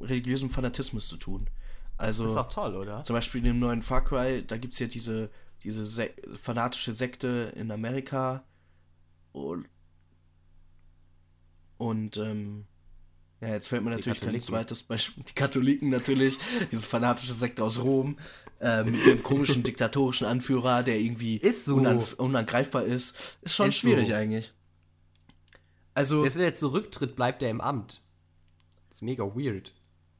religiösem 0.00 0.50
Fanatismus 0.50 1.08
zu 1.08 1.16
tun. 1.16 1.48
Also 1.96 2.22
Das 2.24 2.32
ist 2.32 2.36
doch 2.36 2.48
toll, 2.50 2.76
oder? 2.76 3.02
zum 3.04 3.14
Beispiel 3.14 3.38
in 3.38 3.44
dem 3.46 3.58
neuen 3.58 3.82
Far 3.82 4.04
Cry, 4.04 4.44
da 4.46 4.56
gibt 4.58 4.74
es 4.74 4.78
ja 4.80 4.86
diese, 4.86 5.30
diese 5.62 5.84
Se 5.84 6.10
fanatische 6.40 6.92
Sekte 6.92 7.52
in 7.56 7.70
Amerika, 7.72 8.44
Und, 9.32 9.66
und 11.78 12.16
ähm, 12.18 12.66
ja, 13.40 13.48
jetzt 13.48 13.68
fällt 13.68 13.84
mir 13.84 13.90
natürlich 13.90 14.20
kein 14.20 14.40
zweites 14.40 14.82
Beispiel. 14.82 15.22
Die 15.24 15.34
Katholiken 15.34 15.90
natürlich, 15.90 16.38
diese 16.70 16.86
fanatische 16.86 17.34
Sekte 17.34 17.62
aus 17.64 17.80
Rom, 17.82 18.18
äh, 18.60 18.82
mit 18.84 19.04
dem 19.06 19.22
komischen 19.22 19.62
diktatorischen 19.62 20.26
Anführer, 20.26 20.82
der 20.82 20.98
irgendwie 20.98 21.36
Ist 21.36 21.66
so. 21.66 21.76
unan 21.76 21.98
unangreifbar 22.16 22.84
ist. 22.84 23.38
Ist 23.42 23.54
schon 23.54 23.68
Ist 23.68 23.76
schwierig 23.76 24.08
so. 24.08 24.14
eigentlich. 24.14 24.52
Also, 25.94 26.20
Selbst 26.20 26.36
wenn 26.36 26.44
er 26.44 26.54
zurücktritt, 26.54 27.16
bleibt 27.16 27.42
er 27.42 27.50
im 27.50 27.60
Amt. 27.60 28.02
Das 28.88 28.98
ist 28.98 29.02
mega 29.02 29.24
weird. 29.24 29.72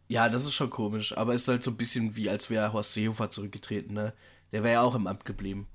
ja, 0.08 0.28
das 0.28 0.44
ist 0.44 0.54
schon 0.54 0.70
komisch, 0.70 1.16
aber 1.16 1.34
ist 1.34 1.48
halt 1.48 1.64
so 1.64 1.70
ein 1.70 1.76
bisschen 1.76 2.16
wie, 2.16 2.28
als 2.30 2.50
wäre 2.50 2.72
Horst 2.72 2.92
Seehofer 2.94 3.30
zurückgetreten, 3.30 3.94
ne? 3.94 4.12
Der 4.52 4.62
wäre 4.62 4.74
ja 4.74 4.82
auch 4.82 4.94
im 4.94 5.06
Amt 5.06 5.24
geblieben. 5.24 5.66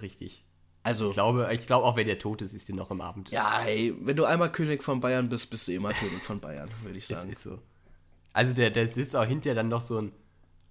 Richtig. 0.00 0.44
Also, 0.88 1.06
Ich 1.08 1.12
glaube, 1.14 1.48
ich 1.52 1.66
glaube 1.66 1.86
auch, 1.86 1.96
wenn 1.96 2.06
der 2.06 2.18
tot 2.18 2.42
ist, 2.42 2.54
ist 2.54 2.68
er 2.68 2.74
noch 2.74 2.90
im 2.90 3.00
Amt. 3.00 3.30
ja, 3.30 3.60
hey, 3.60 3.94
wenn 4.00 4.16
du 4.16 4.24
einmal 4.24 4.50
König 4.50 4.82
von 4.82 5.00
Bayern 5.00 5.28
bist, 5.28 5.50
bist 5.50 5.68
du 5.68 5.72
immer 5.72 5.92
König 5.92 6.20
von 6.22 6.40
Bayern, 6.40 6.68
würde 6.82 6.98
ich 6.98 7.06
Das 7.06 7.18
sagen. 7.20 7.30
ist 7.32 7.42
so. 7.42 7.58
Also 8.32 8.54
der, 8.54 8.70
der 8.70 8.86
sitzt 8.88 9.14
auch 9.16 9.24
hinterher 9.24 9.54
dann 9.54 9.68
noch 9.68 9.80
so 9.82 9.98
ein, 10.02 10.12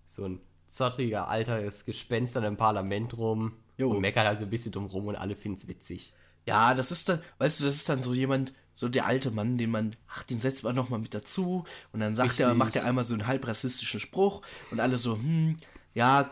so 0.05 0.25
ein 0.25 0.39
zottriger, 0.67 1.27
altes 1.27 1.85
Gespenst 1.85 2.35
dann 2.35 2.43
im 2.43 2.57
Parlament 2.57 3.17
rum 3.17 3.53
Jo. 3.77 3.91
und 3.91 4.01
meckert 4.01 4.25
halt 4.27 4.39
so 4.39 4.45
ein 4.45 4.49
bisschen 4.49 4.71
drum 4.71 4.85
rum 4.85 5.07
und 5.07 5.15
alle 5.15 5.35
finden 5.35 5.57
es 5.57 5.67
witzig. 5.67 6.13
Ja, 6.45 6.73
das 6.73 6.91
ist 6.91 7.09
dann, 7.09 7.19
weißt 7.39 7.59
du, 7.59 7.65
das 7.65 7.75
ist 7.75 7.89
dann 7.89 8.01
so 8.01 8.13
jemand, 8.13 8.53
so 8.73 8.87
der 8.89 9.05
alte 9.05 9.31
Mann, 9.31 9.57
den 9.57 9.69
man, 9.71 9.95
ach, 10.07 10.23
den 10.23 10.39
setzt 10.39 10.63
man 10.63 10.75
noch 10.75 10.89
mal 10.89 10.99
mit 10.99 11.13
dazu 11.13 11.65
und 11.91 11.99
dann 11.99 12.15
sagt 12.15 12.39
er, 12.39 12.53
macht 12.53 12.75
er 12.75 12.85
einmal 12.85 13.03
so 13.03 13.13
einen 13.13 13.27
halb 13.27 13.45
rassistischen 13.47 13.99
Spruch 13.99 14.41
und 14.71 14.79
alle 14.79 14.97
so, 14.97 15.15
hm, 15.15 15.57
ja, 15.93 16.29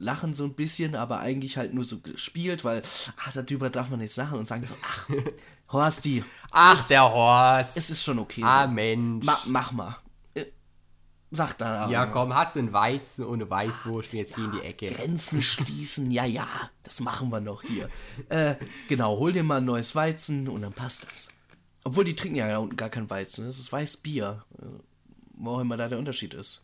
lachen 0.00 0.34
so 0.34 0.44
ein 0.44 0.54
bisschen, 0.54 0.96
aber 0.96 1.20
eigentlich 1.20 1.56
halt 1.56 1.74
nur 1.74 1.84
so 1.84 2.00
gespielt, 2.00 2.64
weil, 2.64 2.82
ach, 3.16 3.32
darüber 3.32 3.70
darf 3.70 3.90
man 3.90 4.00
nichts 4.00 4.16
lachen 4.16 4.38
und 4.38 4.48
sagen 4.48 4.66
so, 4.66 4.74
ach, 4.82 5.08
Horsti, 5.72 6.24
Ach, 6.50 6.88
der 6.88 7.04
Horst. 7.04 7.76
es 7.76 7.90
ist 7.90 8.02
schon 8.02 8.18
okay. 8.18 8.42
ah, 8.44 8.64
so. 8.66 8.72
Mensch. 8.72 9.24
Ma 9.24 9.38
mach 9.46 9.70
mal. 9.70 9.96
Äh, 10.34 10.46
Sag 11.30 11.56
da. 11.58 11.88
ja, 11.88 12.06
komm, 12.06 12.34
hast 12.34 12.56
du 12.56 12.58
einen 12.60 12.72
Weizen 12.72 13.24
ohne 13.24 13.48
Weißwurst 13.48 14.12
und 14.12 14.18
jetzt 14.18 14.34
geh 14.34 14.42
in 14.42 14.50
die 14.52 14.62
Ecke. 14.62 14.90
Grenzen 14.90 15.42
schließen, 15.42 16.10
ja, 16.10 16.24
ja, 16.24 16.48
das 16.82 16.98
machen 17.00 17.30
wir 17.30 17.40
noch 17.40 17.62
hier. 17.62 17.88
Äh, 18.30 18.56
genau, 18.88 19.16
hol 19.18 19.32
dir 19.32 19.44
mal 19.44 19.58
ein 19.58 19.64
neues 19.64 19.94
Weizen 19.94 20.48
und 20.48 20.62
dann 20.62 20.72
passt 20.72 21.06
das. 21.08 21.28
Obwohl 21.84 22.04
die 22.04 22.16
trinken 22.16 22.36
ja 22.36 22.48
da 22.48 22.58
unten 22.58 22.76
gar 22.76 22.88
kein 22.88 23.08
Weizen, 23.08 23.44
das 23.46 23.58
ist 23.58 23.70
Weißbier. 23.70 24.42
Äh, 24.60 24.64
Wo 25.34 25.50
auch 25.52 25.60
immer 25.60 25.76
da 25.76 25.88
der 25.88 25.98
Unterschied 25.98 26.34
ist. 26.34 26.62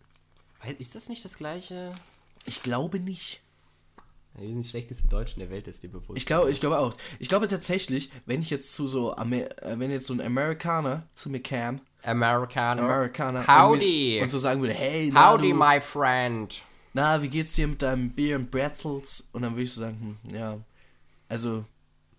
Ist 0.79 0.95
das 0.97 1.09
nicht 1.09 1.25
das 1.25 1.37
gleiche? 1.39 1.95
Ich 2.47 2.63
glaube 2.63 3.01
nicht. 3.01 3.43
Wir 4.39 4.49
sind 4.49 4.63
die 4.63 4.69
schlechtesten 4.69 5.09
Deutschen 5.09 5.41
der 5.41 5.51
Welt, 5.51 5.67
ist 5.67 5.83
dir 5.83 5.89
bewusst. 5.89 6.19
Ich 6.19 6.27
glaube, 6.27 6.51
ich 6.51 6.61
glaube 6.61 6.79
auch. 6.79 6.95
Ich 7.19 7.29
glaube 7.29 7.49
tatsächlich, 7.49 8.11
wenn 8.27 8.41
ich 8.43 8.51
jetzt 8.51 8.75
zu 8.75 8.87
so, 8.87 9.15
Amer 9.15 9.51
äh, 9.63 9.79
wenn 9.79 9.91
jetzt 9.91 10.07
so 10.07 10.13
ein 10.13 10.21
Amerikaner 10.21 11.05
zu 11.15 11.31
mir 11.31 11.41
kam, 11.41 11.81
Amerikaner. 12.03 12.83
Amerikaner, 12.83 13.47
Howdy. 13.47 14.21
und 14.23 14.31
so 14.31 14.39
sagen 14.39 14.61
würde, 14.61 14.75
hey, 14.75 15.11
na, 15.13 15.33
Howdy, 15.33 15.51
du, 15.51 15.57
my 15.57 15.81
friend. 15.81 16.63
na, 16.93 17.23
wie 17.23 17.29
geht's 17.29 17.55
dir 17.55 17.67
mit 17.67 17.81
deinem 17.81 18.11
Bier 18.11 18.37
und 18.37 18.51
Pretzels? 18.51 19.29
Und 19.33 19.43
dann 19.43 19.53
würde 19.53 19.63
ich 19.63 19.73
so 19.73 19.81
sagen, 19.81 20.19
hm, 20.29 20.37
ja, 20.37 20.59
also, 21.29 21.65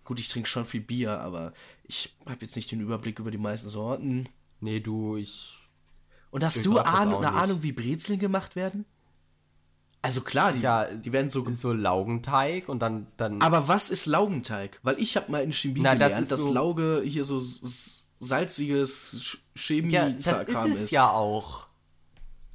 gut, 0.04 0.18
ich 0.18 0.28
trinke 0.28 0.48
schon 0.48 0.66
viel 0.66 0.80
Bier, 0.80 1.20
aber 1.20 1.52
ich 1.84 2.16
habe 2.26 2.38
jetzt 2.40 2.56
nicht 2.56 2.70
den 2.72 2.80
Überblick 2.80 3.20
über 3.20 3.30
die 3.30 3.38
meisten 3.38 3.68
Sorten. 3.68 4.28
Nee, 4.60 4.80
du, 4.80 5.16
ich. 5.16 5.56
Und 6.30 6.44
hast 6.44 6.66
du 6.66 6.78
Ahn 6.78 7.14
eine. 7.14 7.32
Ahnung, 7.32 7.62
wie 7.62 7.72
Brezeln 7.72 8.18
gemacht 8.18 8.56
werden? 8.56 8.84
Also 10.08 10.22
klar, 10.22 10.54
die, 10.54 10.60
Ja, 10.60 10.86
die 10.86 11.12
werden 11.12 11.28
so. 11.28 11.46
So 11.52 11.72
Laugenteig 11.74 12.70
und 12.70 12.80
dann. 12.80 13.08
dann 13.18 13.42
Aber 13.42 13.68
was 13.68 13.90
ist 13.90 14.06
Laugenteig? 14.06 14.80
Weil 14.82 14.98
ich 14.98 15.16
habe 15.18 15.30
mal 15.30 15.42
in 15.44 15.52
Chemie 15.52 15.80
Na, 15.82 15.94
das 15.94 16.08
gelernt, 16.08 16.22
ist 16.22 16.32
dass 16.32 16.40
so- 16.40 16.52
Lauge 16.52 17.02
hier 17.04 17.24
so 17.24 17.38
salziges 18.18 19.38
Sch- 19.54 19.88
ja, 19.90 20.08
das 20.08 20.26
ist 20.48 20.54
es 20.72 20.80
ist. 20.84 20.90
ja 20.92 21.10
auch. 21.10 21.66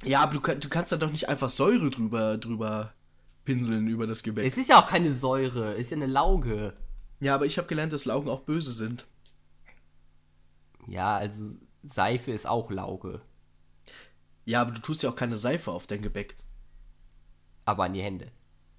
Ja, 0.04 0.20
aber 0.20 0.34
du, 0.38 0.40
du 0.56 0.68
kannst 0.68 0.90
da 0.90 0.96
doch 0.96 1.10
nicht 1.12 1.28
einfach 1.28 1.48
Säure 1.48 1.90
drüber, 1.90 2.38
drüber 2.38 2.92
pinseln 3.44 3.86
über 3.86 4.06
das 4.08 4.24
Gebäck. 4.24 4.44
Es 4.46 4.58
ist 4.58 4.68
ja 4.68 4.82
auch 4.82 4.88
keine 4.88 5.14
Säure, 5.14 5.74
es 5.74 5.82
ist 5.82 5.90
ja 5.92 5.96
eine 5.98 6.06
Lauge. 6.06 6.72
ja, 7.20 7.36
aber 7.36 7.46
ich 7.46 7.56
habe 7.56 7.68
gelernt, 7.68 7.92
dass 7.92 8.04
Laugen 8.04 8.28
auch 8.28 8.40
böse 8.40 8.72
sind. 8.72 9.06
Ja, 10.88 11.16
also 11.16 11.56
Seife 11.84 12.32
ist 12.32 12.46
auch 12.48 12.70
Lauge. 12.72 13.20
Ja, 14.44 14.60
aber 14.62 14.72
du 14.72 14.80
tust 14.80 15.02
ja 15.04 15.10
auch 15.10 15.16
keine 15.16 15.36
Seife 15.36 15.70
auf 15.70 15.86
dein 15.86 16.02
Gebäck. 16.02 16.36
Aber 17.64 17.84
an 17.84 17.94
die 17.94 18.02
Hände. 18.02 18.30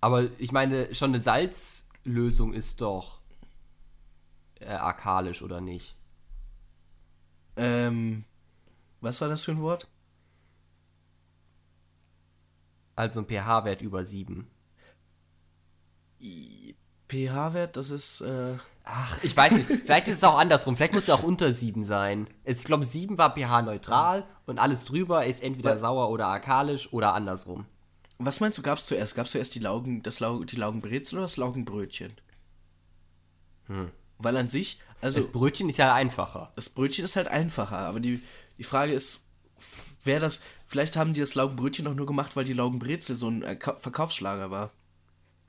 Aber 0.02 0.24
ich 0.38 0.52
meine, 0.52 0.94
schon 0.94 1.12
eine 1.12 1.20
Salzlösung 1.22 2.54
ist 2.54 2.82
doch 2.82 3.20
äh, 4.60 4.68
alkalisch, 4.68 5.42
oder 5.42 5.62
nicht? 5.62 5.96
Ähm, 7.58 8.26
was 9.02 9.22
war 9.22 9.30
das 9.30 9.44
für 9.44 9.52
ein 9.52 9.62
Wort? 9.62 9.88
Also 12.96 13.22
ein 13.22 13.28
pH-Wert 13.28 13.82
über 13.82 14.04
7. 14.06 14.48
pH-Wert, 17.10 17.78
das 17.78 17.90
ist, 17.92 18.22
äh, 18.22 18.58
Ach, 18.88 19.18
ich 19.24 19.36
weiß 19.36 19.54
nicht. 19.54 19.66
Vielleicht 19.68 20.08
ist 20.08 20.18
es 20.18 20.24
auch 20.24 20.38
andersrum. 20.38 20.76
Vielleicht 20.76 20.94
muss 20.94 21.04
es 21.04 21.10
auch 21.10 21.24
unter 21.24 21.52
7 21.52 21.84
sein. 21.84 22.28
Es- 22.44 22.60
Ich 22.60 22.66
glaube, 22.66 22.86
7 22.86 23.18
war 23.18 23.34
pH-neutral 23.36 24.26
und 24.46 24.60
alles 24.60 24.86
drüber 24.86 25.26
ist 25.26 25.42
entweder 25.42 25.74
Was? 25.74 25.82
sauer 25.82 26.10
oder 26.12 26.28
alkalisch 26.28 26.94
oder 26.94 27.14
andersrum. 27.16 27.66
Was 28.18 28.40
meinst 28.40 28.58
du, 28.58 28.62
gab's 28.62 28.86
zuerst? 28.86 29.16
Gab's 29.16 29.32
zuerst 29.32 29.56
die 29.56 29.60
Laugen, 29.60 30.04
das 30.04 30.20
Lau 30.20 30.44
die 30.44 30.56
Laugenbrezel 30.56 31.18
oder 31.18 31.24
das 31.24 31.38
Laugenbrötchen? 31.38 32.14
Weil 34.18 34.38
an 34.38 34.48
sich, 34.48 34.80
also 35.02 35.20
Das 35.20 35.32
Brötchen 35.32 35.70
ist 35.70 35.78
ja 35.78 35.94
einfacher. 35.94 36.52
das 36.56 36.70
Brötchen 36.70 37.04
ist 37.04 37.16
halt 37.16 37.28
einfacher, 37.28 37.78
aber 37.80 38.00
die, 38.00 38.22
die 38.58 38.64
Frage 38.64 38.94
ist, 38.94 39.24
wer 40.04 40.20
das, 40.20 40.44
vielleicht 40.68 40.96
haben 40.96 41.14
die 41.14 41.20
das 41.20 41.36
Laugenbrötchen 41.36 41.86
doch 41.86 41.96
nur 41.96 42.06
gemacht, 42.06 42.36
weil 42.36 42.44
die 42.46 42.54
Laugenbrezel 42.54 43.16
so 43.16 43.28
ein 43.28 43.42
äh, 43.44 43.56
Ka- 43.56 43.78
Verkaufsschlager 43.78 44.52
war. 44.52 44.72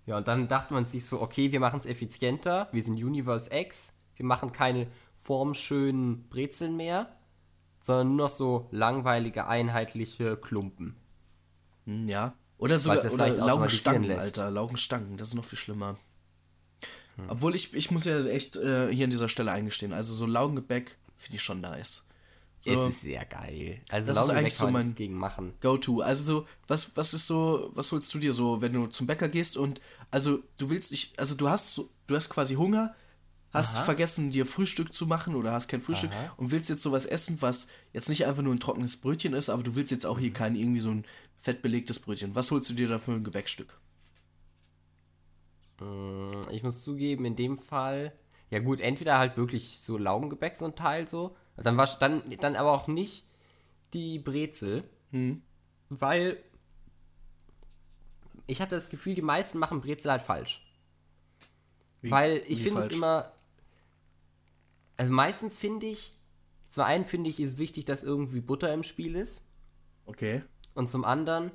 Ja, 0.06 0.16
und 0.18 0.28
dann 0.28 0.48
dachte 0.48 0.72
man 0.72 0.86
sich 0.86 1.04
so, 1.04 1.20
okay, 1.20 1.52
wir 1.52 1.60
machen 1.60 1.78
es 1.80 1.86
effizienter, 1.86 2.68
wir 2.72 2.82
sind 2.82 3.02
Universe 3.02 3.50
X, 3.54 3.92
wir 4.14 4.24
machen 4.24 4.52
keine 4.52 4.86
formschönen 5.16 6.28
Brezeln 6.28 6.76
mehr, 6.76 7.16
sondern 7.80 8.08
nur 8.08 8.26
noch 8.26 8.30
so 8.30 8.68
langweilige, 8.70 9.46
einheitliche 9.46 10.36
Klumpen. 10.36 10.96
Hm, 11.86 12.08
ja. 12.08 12.34
Oder 12.58 12.78
sogar 12.78 13.04
oder 13.12 13.28
Laugenstangen. 13.36 14.10
Alter. 14.12 14.50
Laugenstangen, 14.50 15.16
das 15.16 15.28
ist 15.28 15.34
noch 15.34 15.44
viel 15.44 15.58
schlimmer. 15.58 15.98
Obwohl 17.28 17.54
ich, 17.54 17.72
ich 17.72 17.90
muss 17.90 18.04
ja 18.04 18.22
echt 18.26 18.56
äh, 18.56 18.92
hier 18.94 19.04
an 19.04 19.10
dieser 19.10 19.28
Stelle 19.28 19.50
eingestehen. 19.50 19.92
Also 19.92 20.12
so 20.14 20.26
Laugengebäck 20.26 20.96
finde 21.16 21.36
ich 21.36 21.42
schon 21.42 21.60
nice. 21.62 22.04
So, 22.60 22.72
Es 22.88 22.94
ist 22.96 23.00
sehr 23.02 23.24
geil. 23.24 23.80
Also 23.90 24.12
Das 24.12 24.24
ist 24.24 24.30
eigentlich 24.30 24.54
so 24.54 24.70
mein- 24.70 24.94
gegen 24.94 25.14
machen. 25.14 25.54
Go-To. 25.62 26.00
Also 26.00 26.24
so, 26.24 26.46
was, 26.68 26.94
was 26.96 27.14
ist 27.14 27.26
so, 27.26 27.70
was 27.74 27.90
holst 27.92 28.12
du 28.12 28.18
dir 28.18 28.32
so, 28.32 28.60
wenn 28.60 28.72
du 28.72 28.86
zum 28.88 29.06
Bäcker 29.06 29.28
gehst 29.28 29.56
und 29.56 29.80
also 30.10 30.40
du 30.58 30.68
willst 30.68 30.90
nicht, 30.90 31.18
also 31.18 31.34
du 31.34 31.48
hast 31.48 31.74
so, 31.74 31.88
du 32.06 32.16
hast 32.16 32.28
quasi 32.28 32.54
Hunger, 32.56 32.94
hast 33.50 33.76
Aha. 33.76 33.84
vergessen 33.84 34.30
dir 34.30 34.44
Frühstück 34.44 34.92
zu 34.92 35.06
machen 35.06 35.34
oder 35.34 35.52
hast 35.52 35.68
kein 35.68 35.80
Frühstück 35.80 36.10
Aha. 36.12 36.34
und 36.36 36.50
willst 36.50 36.68
jetzt 36.68 36.82
sowas 36.82 37.06
essen, 37.06 37.38
was 37.40 37.68
jetzt 37.94 38.08
nicht 38.10 38.26
einfach 38.26 38.42
nur 38.42 38.54
ein 38.54 38.60
trockenes 38.60 38.96
Brötchen 38.98 39.32
ist, 39.32 39.48
aber 39.48 39.62
du 39.62 39.74
willst 39.74 39.90
jetzt 39.90 40.04
auch 40.04 40.18
hier 40.18 40.32
kein 40.32 40.54
irgendwie 40.56 40.80
so 40.80 40.90
ein 40.90 41.04
fettbelegtes 41.46 42.00
Brötchen. 42.00 42.34
Was 42.34 42.50
holst 42.50 42.68
du 42.70 42.74
dir 42.74 42.88
da 42.88 42.98
für 42.98 43.12
ein 43.12 43.22
Gebäckstück? 43.24 43.78
Mm, 45.80 46.42
Ich 46.50 46.62
muss 46.62 46.82
zugeben, 46.82 47.24
in 47.24 47.36
dem 47.36 47.56
Fall, 47.58 48.12
ja 48.50 48.58
gut, 48.58 48.80
entweder 48.80 49.18
halt 49.18 49.36
wirklich 49.36 49.78
so 49.78 49.96
Laugengebäck, 49.98 50.56
so 50.56 50.64
ein 50.64 50.74
Teil 50.74 51.06
so. 51.06 51.36
Dann 51.56 51.76
war 51.76 51.86
dann, 52.00 52.22
dann 52.40 52.56
aber 52.56 52.72
auch 52.72 52.86
nicht 52.88 53.24
die 53.94 54.18
Brezel, 54.18 54.84
Hm. 55.12 55.42
weil 55.88 56.42
ich 58.48 58.60
hatte 58.60 58.74
das 58.74 58.90
Gefühl, 58.90 59.14
die 59.14 59.22
meisten 59.22 59.58
machen 59.58 59.80
Brezel 59.80 60.10
halt 60.10 60.22
falsch. 60.22 60.62
Wie- 62.02 62.10
weil 62.10 62.42
ich 62.48 62.62
finde 62.62 62.80
es 62.80 62.90
immer, 62.90 63.32
also 64.96 65.12
meistens 65.12 65.56
finde 65.56 65.86
ich, 65.86 66.12
zum 66.68 66.82
einen 66.84 67.04
finde 67.04 67.30
ich, 67.30 67.38
ist 67.40 67.58
wichtig, 67.58 67.84
dass 67.84 68.02
irgendwie 68.02 68.40
Butter 68.40 68.72
im 68.74 68.82
Spiel 68.82 69.14
ist. 69.16 69.46
Okay. 70.04 70.42
Und 70.76 70.88
zum 70.88 71.04
anderen 71.04 71.50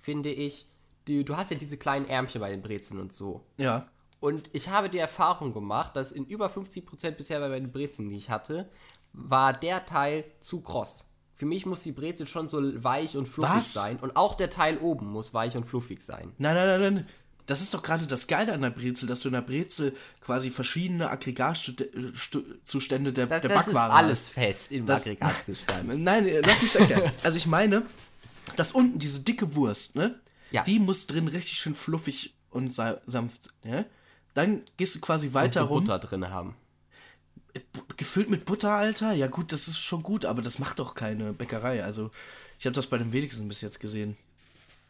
finde 0.00 0.30
ich, 0.30 0.66
du, 1.06 1.22
du 1.24 1.36
hast 1.36 1.50
ja 1.50 1.56
diese 1.58 1.76
kleinen 1.76 2.08
Ärmchen 2.08 2.40
bei 2.40 2.50
den 2.50 2.62
Brezeln 2.62 2.98
und 3.00 3.12
so. 3.12 3.44
Ja. 3.58 3.86
Und 4.20 4.50
ich 4.52 4.68
habe 4.68 4.88
die 4.90 4.98
Erfahrung 4.98 5.52
gemacht, 5.54 5.96
dass 5.96 6.12
in 6.12 6.26
über 6.26 6.48
50% 6.48 7.12
bisher 7.12 7.40
bei 7.40 7.58
den 7.60 7.72
Brezeln, 7.72 8.08
die 8.10 8.16
ich 8.16 8.30
hatte, 8.30 8.68
war 9.12 9.52
der 9.52 9.86
Teil 9.86 10.24
zu 10.40 10.60
kross. 10.60 11.06
Für 11.34 11.46
mich 11.46 11.64
muss 11.64 11.82
die 11.82 11.92
Brezel 11.92 12.26
schon 12.26 12.48
so 12.48 12.60
weich 12.84 13.16
und 13.16 13.26
fluffig 13.26 13.54
Was? 13.56 13.72
sein. 13.72 13.98
Und 13.98 14.16
auch 14.16 14.34
der 14.34 14.50
Teil 14.50 14.76
oben 14.78 15.06
muss 15.10 15.32
weich 15.32 15.56
und 15.56 15.64
fluffig 15.64 16.02
sein. 16.02 16.32
Nein, 16.38 16.54
nein, 16.54 16.80
nein, 16.80 16.94
nein. 16.94 17.06
Das 17.46 17.62
ist 17.62 17.72
doch 17.74 17.82
gerade 17.82 18.06
das 18.06 18.26
Geile 18.28 18.52
an 18.52 18.60
der 18.60 18.70
Brezel, 18.70 19.08
dass 19.08 19.20
du 19.20 19.28
in 19.28 19.32
der 19.34 19.40
Brezel 19.40 19.96
quasi 20.20 20.50
verschiedene 20.50 21.10
Aggregatzustände 21.10 23.12
der, 23.12 23.26
Das, 23.26 23.40
der 23.42 23.50
das 23.50 23.60
ist 23.60 23.66
Backware 23.74 23.92
alles 23.92 24.28
fest 24.28 24.70
im 24.72 24.86
Das- 24.86 25.02
Aggregatzustand. 25.02 25.98
Nein, 25.98 26.26
äh, 26.28 26.40
lass 26.42 26.62
mich 26.62 26.74
erklären. 26.76 27.10
Also 27.24 27.36
ich 27.38 27.46
meine, 27.46 27.82
dass 28.56 28.72
unten 28.72 28.98
diese 28.98 29.20
dicke 29.20 29.54
Wurst, 29.54 29.94
ne? 29.96 30.18
Ja. 30.50 30.62
Die 30.64 30.78
muss 30.78 31.06
drin 31.06 31.28
richtig 31.28 31.58
schön 31.58 31.74
fluffig 31.74 32.34
und 32.50 32.70
sa 32.72 33.00
sanft, 33.06 33.50
ne? 33.64 33.86
dann 34.34 34.62
gehst 34.76 34.94
du 34.94 35.00
quasi 35.00 35.28
Und 35.28 35.34
weiter 35.34 35.60
so 35.62 35.66
rum. 35.66 35.84
Butter 35.84 35.98
drin 35.98 36.28
haben. 36.30 36.54
Bu- 37.72 37.82
Gefüllt 37.96 38.30
mit 38.30 38.44
Butter, 38.44 38.72
Alter? 38.72 39.12
Ja 39.12 39.26
gut, 39.26 39.52
das 39.52 39.66
ist 39.68 39.78
schon 39.80 40.02
gut, 40.02 40.24
aber 40.24 40.40
das 40.42 40.58
macht 40.60 40.78
doch 40.78 40.94
keine 40.94 41.32
Bäckerei. 41.32 41.82
Also, 41.82 42.10
ich 42.58 42.66
habe 42.66 42.74
das 42.74 42.86
bei 42.86 42.96
den 42.98 43.12
wenigsten 43.12 43.48
bis 43.48 43.60
jetzt 43.60 43.80
gesehen. 43.80 44.16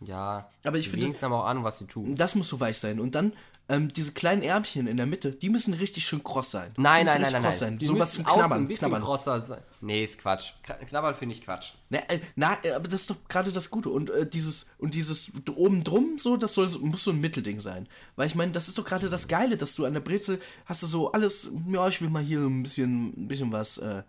Ja. 0.00 0.50
Aber 0.64 0.78
ich 0.78 0.88
finde- 0.88 1.06
haben 1.22 1.32
auch 1.32 1.44
Ahnung, 1.46 1.64
was 1.64 1.78
sie 1.78 1.86
tun. 1.86 2.14
Das 2.16 2.34
muss 2.34 2.48
so 2.48 2.60
weich 2.60 2.78
sein. 2.78 3.00
Und 3.00 3.14
dann 3.14 3.32
ähm, 3.70 3.88
diese 3.92 4.12
kleinen 4.12 4.42
Ärmchen 4.42 4.86
in 4.86 4.96
der 4.98 5.06
Mitte, 5.06 5.30
die 5.30 5.48
müssen 5.48 5.72
richtig 5.72 6.04
schön 6.04 6.22
kross 6.22 6.50
sein. 6.50 6.72
Nein, 6.76 7.06
nein, 7.06 7.22
nein, 7.22 7.32
nein, 7.32 7.42
nein. 7.42 7.52
Sein. 7.52 7.78
Die 7.78 7.86
So 7.86 7.98
was 7.98 8.12
zum 8.12 8.24
Knabbern. 8.24 8.52
ein 8.64 8.68
bisschen 8.68 8.88
knabbern. 8.88 9.02
grosser 9.02 9.40
sein. 9.40 9.62
Nee, 9.80 10.04
ist 10.04 10.18
Quatsch. 10.18 10.52
Kn- 10.66 10.84
Knabbern 10.86 11.14
finde 11.14 11.34
ich 11.34 11.42
Quatsch. 11.42 11.72
Na, 11.88 11.98
äh, 12.08 12.20
na, 12.36 12.58
äh, 12.62 12.72
aber 12.72 12.88
das 12.88 13.02
ist 13.02 13.10
doch 13.10 13.16
gerade 13.28 13.50
das 13.52 13.70
Gute. 13.70 13.88
Und 13.88 14.10
äh, 14.10 14.28
dieses, 14.28 14.66
und 14.78 14.94
dieses 14.94 15.30
oben 15.56 15.84
drum, 15.84 16.18
so, 16.18 16.36
das 16.36 16.52
soll, 16.54 16.68
so- 16.68 16.80
muss 16.80 17.04
so 17.04 17.12
ein 17.12 17.20
Mittelding 17.20 17.60
sein. 17.60 17.88
Weil 18.16 18.26
ich 18.26 18.34
meine, 18.34 18.52
das 18.52 18.68
ist 18.68 18.76
doch 18.76 18.84
gerade 18.84 19.08
das 19.08 19.28
Geile, 19.28 19.56
dass 19.56 19.74
du 19.76 19.86
an 19.86 19.94
der 19.94 20.00
Brezel 20.00 20.40
hast 20.66 20.82
du 20.82 20.86
so 20.86 21.12
alles, 21.12 21.48
ja, 21.68 21.88
ich 21.88 22.02
will 22.02 22.10
mal 22.10 22.22
hier 22.22 22.40
ein 22.40 22.62
bisschen, 22.62 23.08
ein 23.24 23.28
bisschen 23.28 23.52
was, 23.52 23.78
äh, 23.78 24.02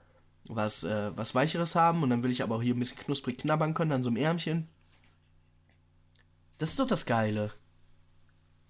was, 0.46 0.84
äh, 0.84 1.12
was 1.16 1.36
Weicheres 1.36 1.76
haben 1.76 2.02
und 2.04 2.10
dann 2.10 2.24
will 2.24 2.32
ich 2.32 2.42
aber 2.44 2.56
auch 2.56 2.62
hier 2.64 2.74
ein 2.76 2.80
bisschen 2.80 2.98
knusprig 2.98 3.38
knabbern 3.38 3.74
können 3.76 3.92
an 3.92 4.02
so 4.04 4.10
einem 4.10 4.18
Ärmchen. 4.18 4.68
Das 6.58 6.70
ist 6.72 6.80
doch 6.80 6.88
das 6.88 7.06
Geile. 7.06 7.52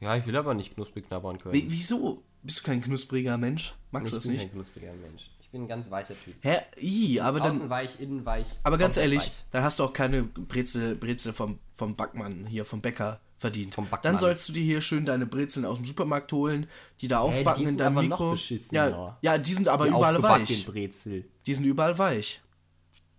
Ja, 0.01 0.15
ich 0.15 0.25
will 0.25 0.35
aber 0.35 0.53
nicht 0.53 0.73
knusprig 0.75 1.07
knabbern 1.07 1.37
können. 1.37 1.53
Wie, 1.53 1.65
wieso? 1.71 2.23
Bist 2.43 2.59
du 2.59 2.63
kein 2.63 2.81
knuspriger 2.81 3.37
Mensch? 3.37 3.75
Magst 3.91 4.07
ich 4.07 4.11
du 4.11 4.15
das 4.17 4.23
bin 4.23 4.31
nicht? 4.33 4.41
kein 4.41 4.51
knuspriger 4.51 4.93
Mensch. 4.93 5.29
Ich 5.41 5.49
bin 5.49 5.63
ein 5.63 5.67
ganz 5.67 5.91
weicher 5.91 6.15
Typ. 6.25 6.33
Hä? 6.41 6.57
I, 6.81 7.19
aber 7.21 7.39
dann. 7.39 7.51
Außen 7.51 7.69
weich, 7.69 7.99
innen 7.99 8.25
weich. 8.25 8.47
Aber 8.63 8.77
ganz 8.77 8.97
ehrlich, 8.97 9.19
weich. 9.19 9.45
dann 9.51 9.63
hast 9.63 9.79
du 9.79 9.83
auch 9.83 9.93
keine 9.93 10.23
Brezel, 10.23 10.95
Brezel 10.95 11.33
vom, 11.33 11.59
vom 11.75 11.95
Backmann 11.95 12.47
hier, 12.47 12.65
vom 12.65 12.81
Bäcker 12.81 13.19
verdient. 13.37 13.75
Vom 13.75 13.85
Backmann. 13.89 14.13
Dann 14.13 14.19
sollst 14.19 14.49
du 14.49 14.53
dir 14.53 14.63
hier 14.63 14.81
schön 14.81 15.05
deine 15.05 15.25
Brezeln 15.27 15.65
aus 15.65 15.77
dem 15.77 15.85
Supermarkt 15.85 16.31
holen, 16.31 16.67
die 17.01 17.07
da 17.07 17.19
aufbacken 17.19 17.63
die 17.63 17.69
in 17.69 17.77
deinem 17.77 17.97
aber 17.97 18.07
noch 18.07 18.19
Mikro. 18.19 18.31
beschissener. 18.31 18.89
ja, 18.89 19.17
ja, 19.21 19.37
die 19.37 19.53
sind 19.53 19.67
aber 19.67 19.85
Die 19.85 19.89
überall 19.91 20.21
weich. 20.23 20.65
Brezel. 20.65 21.25
Die 21.45 21.53
sind 21.53 21.65
überall 21.65 21.97
weich. 21.97 22.41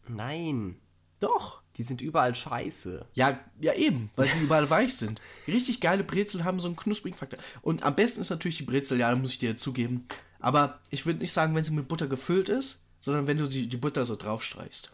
Nein, 0.09 0.77
Doch. 1.21 1.62
Die 1.77 1.83
sind 1.83 2.03
überall 2.03 2.35
scheiße. 2.35 3.07
Ja, 3.15 3.39
ja 3.61 3.75
eben, 3.75 4.11
weil 4.17 4.29
sie 4.29 4.41
überall 4.41 4.69
weich 4.69 4.95
sind. 4.95 5.21
Richtig 5.47 5.81
geile 5.81 6.05
Brezel 6.05 6.45
haben 6.45 6.61
so 6.61 6.69
einen 6.69 6.77
knusprigen 6.77 7.19
Faktor. 7.19 7.39
Und 7.63 7.83
am 7.83 7.95
besten 7.95 8.21
ist 8.21 8.31
natürlich 8.31 8.59
die 8.59 8.65
Brezel, 8.65 8.99
ja, 8.99 9.11
da 9.11 9.17
muss 9.17 9.33
ich 9.33 9.39
dir 9.39 9.57
zugeben. 9.57 10.07
Aber 10.39 10.81
ich 10.91 11.07
würde 11.07 11.21
nicht 11.21 11.33
sagen, 11.33 11.55
wenn 11.55 11.65
sie 11.65 11.73
mit 11.73 11.89
Butter 11.89 12.09
gefüllt 12.09 12.49
ist, 12.49 12.83
sondern 13.01 13.27
wenn 13.27 13.39
du 13.39 13.47
sie, 13.47 13.69
die 13.69 13.77
Butter 13.77 14.05
so 14.05 14.17
draufstreichst. 14.17 14.93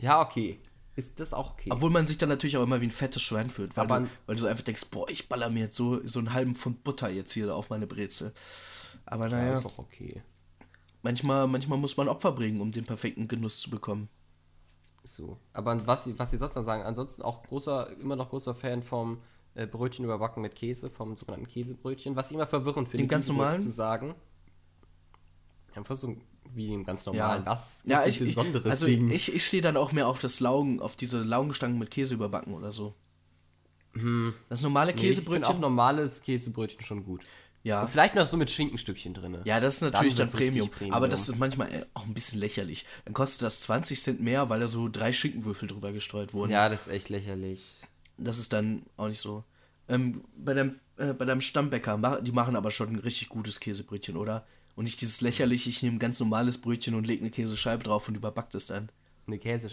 Ja, 0.00 0.20
okay. 0.20 0.60
Ist 0.96 1.18
das 1.18 1.34
auch 1.34 1.52
okay? 1.52 1.70
Obwohl 1.72 1.90
man 1.90 2.06
sich 2.06 2.18
dann 2.18 2.28
natürlich 2.28 2.56
auch 2.56 2.62
immer 2.62 2.80
wie 2.80 2.86
ein 2.86 2.92
fettes 2.92 3.20
Schwein 3.22 3.50
fühlt, 3.50 3.76
weil, 3.76 3.88
du, 3.88 4.08
weil 4.26 4.36
du 4.36 4.40
so 4.42 4.46
einfach 4.46 4.62
denkst, 4.62 4.84
boah, 4.90 5.08
ich 5.08 5.28
baller 5.28 5.50
mir 5.50 5.64
jetzt 5.64 5.76
so, 5.76 6.06
so 6.06 6.20
einen 6.20 6.32
halben 6.32 6.54
Pfund 6.54 6.84
Butter 6.84 7.10
jetzt 7.10 7.32
hier 7.32 7.54
auf 7.54 7.70
meine 7.70 7.88
Brezel. 7.88 8.32
Aber 9.04 9.28
ja, 9.28 9.36
naja, 9.36 9.58
ist 9.58 9.66
auch 9.66 9.78
okay. 9.78 10.22
manchmal, 11.02 11.48
manchmal 11.48 11.78
muss 11.78 11.96
man 11.96 12.06
Opfer 12.06 12.32
bringen, 12.32 12.60
um 12.60 12.70
den 12.70 12.84
perfekten 12.84 13.26
Genuss 13.26 13.58
zu 13.58 13.70
bekommen. 13.70 14.08
So. 15.06 15.38
Aber 15.52 15.86
was, 15.86 16.04
sie- 16.04 16.18
was 16.18 16.30
sie 16.30 16.38
sonst 16.38 16.56
noch 16.56 16.62
sagen, 16.62 16.82
ansonsten 16.82 17.22
auch 17.22 17.42
großer, 17.42 17.90
immer 18.00 18.16
noch 18.16 18.30
großer 18.30 18.54
Fan 18.54 18.82
vom 18.82 19.18
äh, 19.54 19.66
Brötchen 19.66 20.04
überbacken 20.04 20.40
mit 20.42 20.54
Käse, 20.54 20.90
vom 20.90 21.14
sogenannten 21.16 21.46
Käsebrötchen, 21.46 22.16
was 22.16 22.30
ich 22.30 22.34
immer 22.34 22.46
verwirrend 22.46 22.88
finde, 22.88 23.06
ganz 23.06 23.28
normalen? 23.28 23.60
zu 23.62 23.70
sagen. 23.70 24.14
Einfach 25.74 25.94
so 25.94 26.16
wie 26.52 26.72
im 26.72 26.84
ganz 26.84 27.04
normalen. 27.06 27.44
Was 27.46 27.78
ist 27.84 27.90
ja, 27.90 28.06
ich, 28.06 28.20
ich, 28.20 28.28
besonderes 28.28 28.70
also 28.70 28.86
Ding? 28.86 29.10
ich, 29.10 29.34
ich 29.34 29.44
stehe 29.46 29.62
dann 29.62 29.76
auch 29.76 29.92
mehr 29.92 30.08
auf 30.08 30.20
das 30.20 30.40
Laugen, 30.40 30.80
auf 30.80 30.96
diese 30.96 31.22
Laugenstangen 31.22 31.78
mit 31.78 31.90
Käse 31.90 32.14
überbacken 32.14 32.54
oder 32.54 32.72
so. 32.72 32.94
Das 34.48 34.62
normale 34.62 34.92
Nee, 34.92 34.94
ich 34.94 35.00
finde 35.00 35.14
Käsebrötchen. 35.22 35.44
auch 35.54 35.58
normales 35.60 36.22
Käsebrötchen 36.22 36.80
schon 36.84 37.04
gut. 37.04 37.24
Ja. 37.64 37.80
Und 37.80 37.88
vielleicht 37.88 38.14
noch 38.14 38.26
so 38.26 38.36
mit 38.36 38.50
Schinkenstückchen 38.50 39.14
drin. 39.14 39.38
Ja, 39.44 39.58
das 39.58 39.76
ist 39.76 39.80
natürlich 39.80 40.14
dann, 40.14 40.28
richtig 40.28 40.48
Premium. 40.50 40.70
Premium. 40.70 40.94
Aber 40.94 41.08
das 41.08 41.28
ist 41.28 41.38
manchmal 41.38 41.72
äh, 41.72 41.86
auch 41.94 42.04
ein 42.04 42.12
bisschen 42.12 42.38
lächerlich. 42.38 42.84
Dann 43.06 43.14
kostet 43.14 43.42
das 43.42 43.62
20 43.62 44.00
Cent 44.00 44.20
mehr, 44.20 44.50
weil 44.50 44.60
da 44.60 44.66
so 44.66 44.88
drei 44.88 45.12
Schinkenwürfel 45.12 45.66
drüber 45.66 45.90
gestreut 45.90 46.34
wurden. 46.34 46.52
Ja, 46.52 46.68
das 46.68 46.82
ist 46.82 46.92
echt 46.92 47.08
lächerlich. 47.08 47.74
Das 48.18 48.38
ist 48.38 48.52
dann 48.52 48.82
auch 48.98 49.08
nicht 49.08 49.18
so. 49.18 49.44
Ähm, 49.88 50.24
bei, 50.36 50.52
deinem, 50.52 50.78
äh, 50.98 51.14
bei 51.14 51.24
deinem 51.24 51.40
Stammbäcker, 51.40 52.20
die 52.20 52.32
machen 52.32 52.54
aber 52.54 52.70
schon 52.70 52.90
ein 52.90 52.98
richtig 52.98 53.30
gutes 53.30 53.60
Käsebrötchen, 53.60 54.18
oder? 54.18 54.46
Und 54.76 54.84
nicht 54.84 55.00
dieses 55.00 55.22
lächerliche, 55.22 55.70
ich 55.70 55.82
nehme 55.82 55.96
ein 55.96 56.00
ganz 56.00 56.20
normales 56.20 56.60
Brötchen 56.60 56.94
und 56.94 57.06
lege 57.06 57.22
eine 57.22 57.30
Käsescheibe 57.30 57.82
drauf 57.82 58.08
und 58.08 58.14
überbackt 58.14 58.54
es 58.54 58.66
dann. 58.66 58.90
Eine 59.26 59.38
Käse. 59.38 59.70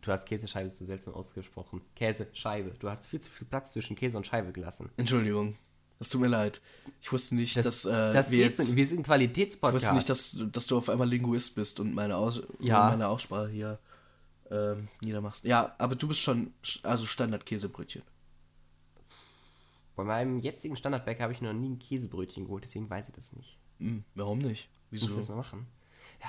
Du 0.00 0.10
hast 0.10 0.26
Käsescheibe 0.26 0.68
so 0.68 0.84
seltsam 0.84 1.14
ausgesprochen. 1.14 1.80
Käsescheibe. 1.94 2.72
Du 2.80 2.90
hast 2.90 3.06
viel 3.06 3.20
zu 3.20 3.30
viel 3.30 3.46
Platz 3.46 3.72
zwischen 3.72 3.94
Käse 3.94 4.16
und 4.16 4.26
Scheibe 4.26 4.50
gelassen. 4.52 4.90
Entschuldigung. 4.96 5.56
Das 5.98 6.10
tut 6.10 6.20
mir 6.20 6.28
leid. 6.28 6.60
Ich 7.00 7.10
wusste 7.12 7.34
nicht, 7.34 7.56
dass 7.56 7.84
äh, 7.84 8.12
das 8.12 8.30
wir 8.30 8.38
jetzt. 8.38 8.74
Wir 8.76 8.86
sind 8.86 8.98
ein 8.98 9.00
Ich 9.00 9.06
Qualitätspodcast. 9.06 9.82
wusste 9.82 9.94
nicht, 9.94 10.08
dass, 10.08 10.36
dass 10.52 10.66
du 10.68 10.76
auf 10.78 10.88
einmal 10.88 11.08
Linguist 11.08 11.54
bist 11.56 11.80
und 11.80 11.92
meine, 11.94 12.16
Aus 12.16 12.40
Ja. 12.60 12.88
meine 12.90 13.08
Aussprache 13.08 13.48
hier 13.48 13.78
ähm, 14.50 14.88
niedermachst. 15.02 15.44
Ja, 15.44 15.74
aber 15.78 15.96
du 15.96 16.06
bist 16.08 16.20
schon, 16.20 16.52
also 16.84 17.04
Standard-Käsebrötchen. 17.04 18.02
Bei 19.96 20.04
meinem 20.04 20.38
jetzigen 20.38 20.76
Standardbäcker 20.76 21.24
habe 21.24 21.32
ich 21.32 21.40
noch 21.42 21.52
nie 21.52 21.70
ein 21.70 21.78
Käsebrötchen 21.78 22.44
geholt, 22.44 22.62
deswegen 22.62 22.88
weiß 22.88 23.08
ich 23.08 23.14
das 23.14 23.32
nicht. 23.32 23.58
Hm, 23.78 24.04
warum 24.14 24.38
nicht? 24.38 24.68
Ich 24.92 25.02
muss 25.02 25.10
das 25.16 25.24
Wieso? 25.24 25.32
mal 25.32 25.38
machen. 25.38 25.66
Ja, 26.22 26.28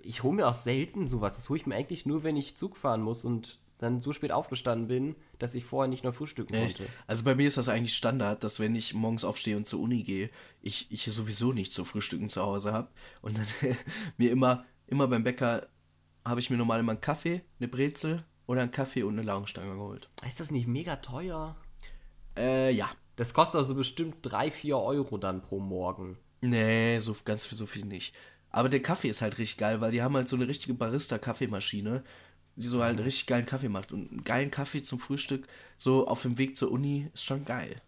ich 0.00 0.22
hole 0.22 0.34
mir 0.34 0.48
auch 0.48 0.54
selten 0.54 1.06
sowas. 1.06 1.34
Das 1.36 1.48
hole 1.50 1.60
ich 1.60 1.66
mir 1.66 1.74
eigentlich 1.76 2.06
nur, 2.06 2.22
wenn 2.24 2.36
ich 2.36 2.56
Zug 2.56 2.76
fahren 2.78 3.02
muss 3.02 3.24
und 3.26 3.58
dann 3.84 4.00
so 4.00 4.12
spät 4.12 4.32
aufgestanden 4.32 4.88
bin, 4.88 5.16
dass 5.38 5.54
ich 5.54 5.64
vorher 5.64 5.88
nicht 5.88 6.04
noch 6.04 6.14
frühstücken 6.14 6.54
Echt? 6.54 6.78
konnte. 6.78 6.92
Also 7.06 7.24
bei 7.24 7.34
mir 7.34 7.46
ist 7.46 7.56
das 7.56 7.68
eigentlich 7.68 7.94
Standard, 7.94 8.42
dass 8.42 8.58
wenn 8.60 8.74
ich 8.74 8.94
morgens 8.94 9.24
aufstehe 9.24 9.56
und 9.56 9.66
zur 9.66 9.80
Uni 9.80 10.02
gehe, 10.02 10.30
ich, 10.60 10.90
ich 10.90 11.04
sowieso 11.04 11.52
nicht 11.52 11.72
zu 11.72 11.84
frühstücken 11.84 12.28
zu 12.28 12.42
Hause 12.42 12.72
habe. 12.72 12.88
Und 13.22 13.38
dann 13.38 13.46
mir 14.16 14.30
immer, 14.30 14.64
immer 14.86 15.06
beim 15.08 15.22
Bäcker 15.22 15.68
habe 16.24 16.40
ich 16.40 16.50
mir 16.50 16.56
normal 16.56 16.80
immer 16.80 16.92
einen 16.92 17.00
Kaffee, 17.00 17.42
eine 17.58 17.68
Brezel 17.68 18.24
oder 18.46 18.62
einen 18.62 18.70
Kaffee 18.70 19.02
und 19.02 19.14
eine 19.14 19.22
Laugenstange 19.22 19.74
geholt. 19.74 20.08
Ist 20.26 20.40
das 20.40 20.50
nicht 20.50 20.66
mega 20.66 20.96
teuer? 20.96 21.56
Äh, 22.36 22.72
ja. 22.72 22.90
Das 23.16 23.32
kostet 23.32 23.60
also 23.60 23.76
bestimmt 23.76 24.16
3, 24.22 24.50
4 24.50 24.76
Euro 24.76 25.18
dann 25.18 25.40
pro 25.40 25.60
Morgen. 25.60 26.18
Nee, 26.40 26.98
so 26.98 27.14
ganz 27.24 27.46
für 27.46 27.54
so 27.54 27.64
viel 27.64 27.84
nicht. 27.84 28.16
Aber 28.50 28.68
der 28.68 28.82
Kaffee 28.82 29.08
ist 29.08 29.22
halt 29.22 29.38
richtig 29.38 29.58
geil, 29.58 29.80
weil 29.80 29.90
die 29.90 30.02
haben 30.02 30.14
halt 30.14 30.28
so 30.28 30.36
eine 30.36 30.46
richtige 30.46 30.74
Barista-Kaffeemaschine, 30.74 32.04
die 32.56 32.66
so 32.66 32.82
halt 32.82 32.96
einen 32.96 33.04
richtig 33.04 33.26
geilen 33.26 33.46
Kaffee 33.46 33.68
macht. 33.68 33.92
Und 33.92 34.10
einen 34.10 34.24
geilen 34.24 34.50
Kaffee 34.50 34.82
zum 34.82 34.98
Frühstück, 35.00 35.46
so 35.76 36.06
auf 36.06 36.22
dem 36.22 36.38
Weg 36.38 36.56
zur 36.56 36.70
Uni, 36.70 37.10
ist 37.12 37.24
schon 37.24 37.44
geil. 37.44 37.80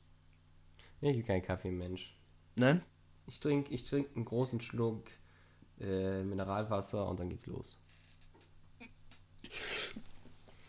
Ich 1.00 1.16
bin 1.16 1.24
kein 1.24 1.42
Kaffeemensch. 1.42 2.16
Nein? 2.56 2.82
Ich 3.26 3.40
trinke 3.40 3.72
ich 3.74 3.84
trink 3.84 4.08
einen 4.14 4.24
großen 4.24 4.60
Schluck 4.60 5.04
äh, 5.80 6.22
Mineralwasser 6.22 7.08
und 7.08 7.20
dann 7.20 7.28
geht's 7.28 7.46
los. 7.46 7.78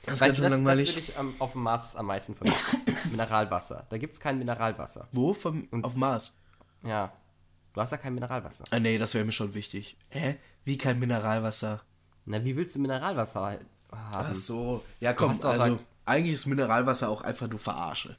Das 0.03 0.15
ist 0.15 0.21
Weißt 0.21 0.21
ganz 0.21 0.37
schön 0.37 0.43
das, 0.43 0.51
das 0.51 0.51
langweilig. 0.51 0.89
würde 0.89 0.99
ich 0.99 1.17
am, 1.17 1.35
auf 1.39 1.51
dem 1.51 1.63
Mars 1.63 1.95
am 1.95 2.05
meisten 2.05 2.35
vermissen. 2.35 2.81
Mineralwasser. 3.11 3.85
Da 3.89 3.97
gibt's 3.97 4.19
kein 4.19 4.37
Mineralwasser. 4.37 5.07
Wo? 5.11 5.33
Vom, 5.33 5.67
auf 5.83 5.95
Mars? 5.95 6.33
Ja. 6.83 7.13
Du 7.73 7.81
hast 7.81 7.91
ja 7.91 7.97
kein 7.97 8.13
Mineralwasser. 8.13 8.63
Ah, 8.71 8.79
nee, 8.79 8.97
das 8.97 9.13
wäre 9.13 9.25
mir 9.25 9.31
schon 9.31 9.53
wichtig. 9.53 9.97
Hä? 10.09 10.37
Wie 10.63 10.77
kein 10.77 10.99
Mineralwasser? 10.99 11.83
Na, 12.25 12.43
wie 12.43 12.55
willst 12.55 12.75
du 12.75 12.79
Mineralwasser 12.79 13.59
haben? 13.91 14.27
Ach 14.31 14.35
so. 14.35 14.83
Ja, 14.99 15.13
komm, 15.13 15.29
also 15.29 15.47
halt- 15.47 15.79
eigentlich 16.05 16.33
ist 16.33 16.45
Mineralwasser 16.45 17.09
auch 17.09 17.21
einfach 17.21 17.47
nur 17.47 17.59
Verarsche. 17.59 18.17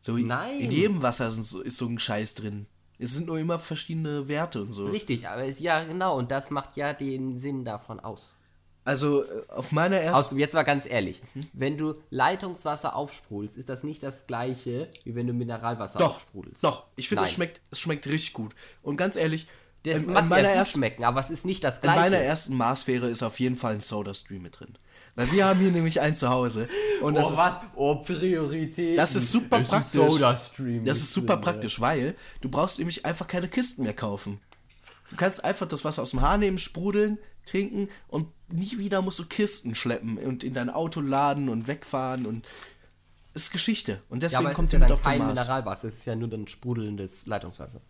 So, 0.00 0.16
Nein. 0.16 0.60
In 0.60 0.70
jedem 0.70 1.02
Wasser 1.02 1.28
ist, 1.28 1.36
so- 1.42 1.62
ist 1.62 1.76
so 1.78 1.86
ein 1.86 1.98
Scheiß 1.98 2.34
drin. 2.34 2.66
Es 2.98 3.12
sind 3.14 3.26
nur 3.26 3.38
immer 3.38 3.58
verschiedene 3.58 4.28
Werte 4.28 4.62
und 4.62 4.72
so. 4.72 4.86
Richtig, 4.86 5.28
aber 5.28 5.44
es, 5.44 5.58
ja, 5.60 5.82
genau, 5.82 6.16
und 6.16 6.30
das 6.30 6.50
macht 6.50 6.76
ja 6.76 6.92
den 6.92 7.38
Sinn 7.40 7.64
davon 7.64 7.98
aus. 8.00 8.36
Also 8.84 9.24
äh, 9.24 9.28
auf 9.48 9.72
meiner 9.72 9.96
ersten. 9.96 10.34
Aus, 10.34 10.38
jetzt 10.38 10.52
mal 10.52 10.62
ganz 10.62 10.84
ehrlich, 10.86 11.22
wenn 11.54 11.78
du 11.78 11.94
Leitungswasser 12.10 12.94
aufsprudelst, 12.94 13.56
ist 13.56 13.68
das 13.70 13.82
nicht 13.82 14.02
das 14.02 14.26
gleiche, 14.26 14.88
wie 15.04 15.14
wenn 15.14 15.26
du 15.26 15.32
Mineralwasser 15.32 15.98
Doch, 15.98 16.16
aufsprudelst. 16.16 16.62
doch. 16.62 16.84
Ich 16.96 17.08
finde, 17.08 17.24
es 17.24 17.32
schmeckt, 17.32 17.60
es 17.70 17.80
schmeckt 17.80 18.06
richtig 18.06 18.34
gut. 18.34 18.54
Und 18.82 18.96
ganz 18.98 19.16
ehrlich, 19.16 19.48
Das 19.84 19.98
in, 20.02 20.04
in, 20.08 20.12
mag 20.12 20.28
meiner 20.28 20.48
ja 20.50 20.54
ersten, 20.56 20.78
schmecken, 20.78 21.02
aber 21.04 21.20
es 21.20 21.30
ist 21.30 21.46
nicht 21.46 21.64
das 21.64 21.76
in 21.76 21.82
gleiche. 21.82 21.98
meiner 22.00 22.18
ersten 22.18 22.54
Marsfähre 22.56 23.08
ist 23.08 23.22
auf 23.22 23.40
jeden 23.40 23.56
Fall 23.56 23.72
ein 23.74 23.80
Soda-Stream 23.80 24.42
mit 24.42 24.60
drin. 24.60 24.74
Weil 25.16 25.30
wir 25.30 25.46
haben 25.46 25.60
hier 25.60 25.70
nämlich 25.70 26.00
eins 26.00 26.18
zu 26.18 26.28
Hause. 26.28 26.68
Und 27.00 27.14
das 27.14 27.26
oh, 27.26 27.30
ist, 27.30 27.38
was? 27.38 27.60
Oh, 27.76 27.94
Priorität. 27.96 28.98
Das 28.98 29.14
ist 29.14 29.30
super 29.30 29.60
praktisch. 29.60 29.92
Soda-Stream. 29.92 30.84
Das 30.84 30.98
ist 30.98 31.12
super 31.12 31.36
praktisch, 31.36 31.80
weil 31.80 32.16
du 32.40 32.48
brauchst 32.48 32.78
nämlich 32.78 33.06
einfach 33.06 33.26
keine 33.28 33.48
Kisten 33.48 33.84
mehr 33.84 33.94
kaufen. 33.94 34.40
Du 35.10 35.16
kannst 35.16 35.44
einfach 35.44 35.66
das 35.68 35.84
Wasser 35.84 36.02
aus 36.02 36.10
dem 36.10 36.22
Hahn 36.22 36.40
nehmen, 36.40 36.58
sprudeln, 36.58 37.18
trinken 37.46 37.88
und 38.08 38.28
nie 38.48 38.78
wieder 38.78 39.02
musst 39.02 39.18
du 39.20 39.26
Kisten 39.26 39.74
schleppen 39.74 40.18
und 40.18 40.42
in 40.42 40.54
dein 40.54 40.70
Auto 40.70 41.00
laden 41.00 41.48
und 41.48 41.68
wegfahren 41.68 42.26
und 42.26 42.46
ist 43.34 43.52
Geschichte. 43.52 44.00
Und 44.08 44.22
Ja, 44.22 44.28
deswegen 44.28 44.50
es 44.50 44.54
kommt 44.54 44.68
ist 44.68 44.72
ja 44.72 44.78
mit 44.80 44.92
auf 44.92 45.00
den 45.00 45.04
kein 45.04 45.18
Mars. 45.18 45.38
Mineralwasser, 45.38 45.88
es 45.88 45.98
ist 45.98 46.06
ja 46.06 46.16
nur 46.16 46.28
dann 46.28 46.48
sprudelndes 46.48 47.26
Leitungswasser. 47.26 47.80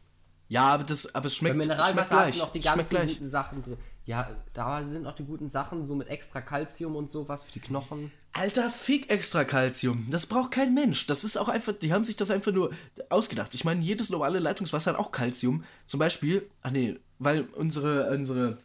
Ja, 0.49 0.75
aber 0.75 0.85
das, 0.85 1.15
aber 1.15 1.27
es 1.27 1.35
Bei 1.35 1.39
schmeckt, 1.39 1.55
schmeckt 1.55 1.69
Mineralwasser 1.71 2.09
gleich. 2.09 2.27
hast 2.27 2.35
du 2.37 2.41
noch 2.41 2.53
die 2.53 2.63
schmeckt 2.63 2.91
ganzen. 2.91 3.27
Sachen 3.27 3.63
drin. 3.63 3.77
Ja, 4.07 4.31
da 4.53 4.85
sind 4.85 5.07
auch 5.07 5.15
die 5.15 5.25
guten 5.25 5.49
Sachen, 5.49 5.87
so 5.87 5.95
mit 5.95 6.09
extra 6.09 6.43
Kalzium 6.43 6.95
und 6.95 7.09
sowas 7.09 7.43
für 7.43 7.53
die 7.53 7.61
Knochen. 7.61 8.11
Alter, 8.35 8.69
fick 8.71 9.11
extra 9.11 9.45
Calcium. 9.45 10.07
Das 10.11 10.27
braucht 10.27 10.51
kein 10.51 10.75
Mensch. 10.75 11.07
Das 11.07 11.25
ist 11.25 11.39
auch 11.39 11.49
einfach, 11.49 11.73
die 11.73 11.93
haben 11.93 12.05
sich 12.05 12.17
das 12.17 12.31
einfach 12.31 12.53
nur 12.53 12.71
ausgedacht. 13.09 13.55
Ich 13.55 13.65
meine, 13.65 13.81
jedes 13.81 14.11
normale 14.11 14.41
Leitungswasser 14.41 14.93
hat 14.93 14.99
auch 14.99 15.11
Calcium. 15.11 15.65
Zum 15.87 16.01
Beispiel, 16.01 16.47
ach 16.63 16.71
nee, 16.71 16.99
weil 17.19 17.43
unsere, 17.55 18.11
unsere, 18.11 18.59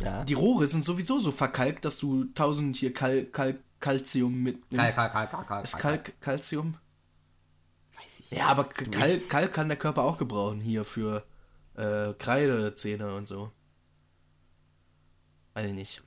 Ja. 0.00 0.22
die 0.24 0.34
Rohre 0.34 0.68
sind 0.68 0.84
sowieso 0.84 1.18
so 1.18 1.32
verkalkt, 1.32 1.84
dass 1.84 1.98
du 1.98 2.26
tausend 2.34 2.76
hier 2.76 2.92
Kal, 2.94 3.24
Kal, 3.24 3.58
Calcium 3.80 4.40
mitnimmst. 4.40 4.94
Kalk, 4.96 5.12
Kalk, 5.12 5.30
Kalk, 5.32 5.48
Kalk, 5.48 5.64
Ist 5.64 5.78
Kalk. 5.78 6.20
Calcium? 6.20 6.76
Weiß 7.96 8.20
ich 8.20 8.30
Ja, 8.30 8.46
aber 8.46 8.64
Kalk, 8.64 9.28
Kalk 9.28 9.52
kann 9.52 9.66
der 9.68 9.78
Körper 9.78 10.02
auch 10.04 10.16
gebrauchen 10.18 10.60
hier 10.60 10.84
für 10.84 11.24
äh, 11.74 12.12
Kreidezähne 12.14 13.14
und 13.16 13.26
so. 13.26 13.50
Ich 15.66 15.72
nicht. 15.72 16.02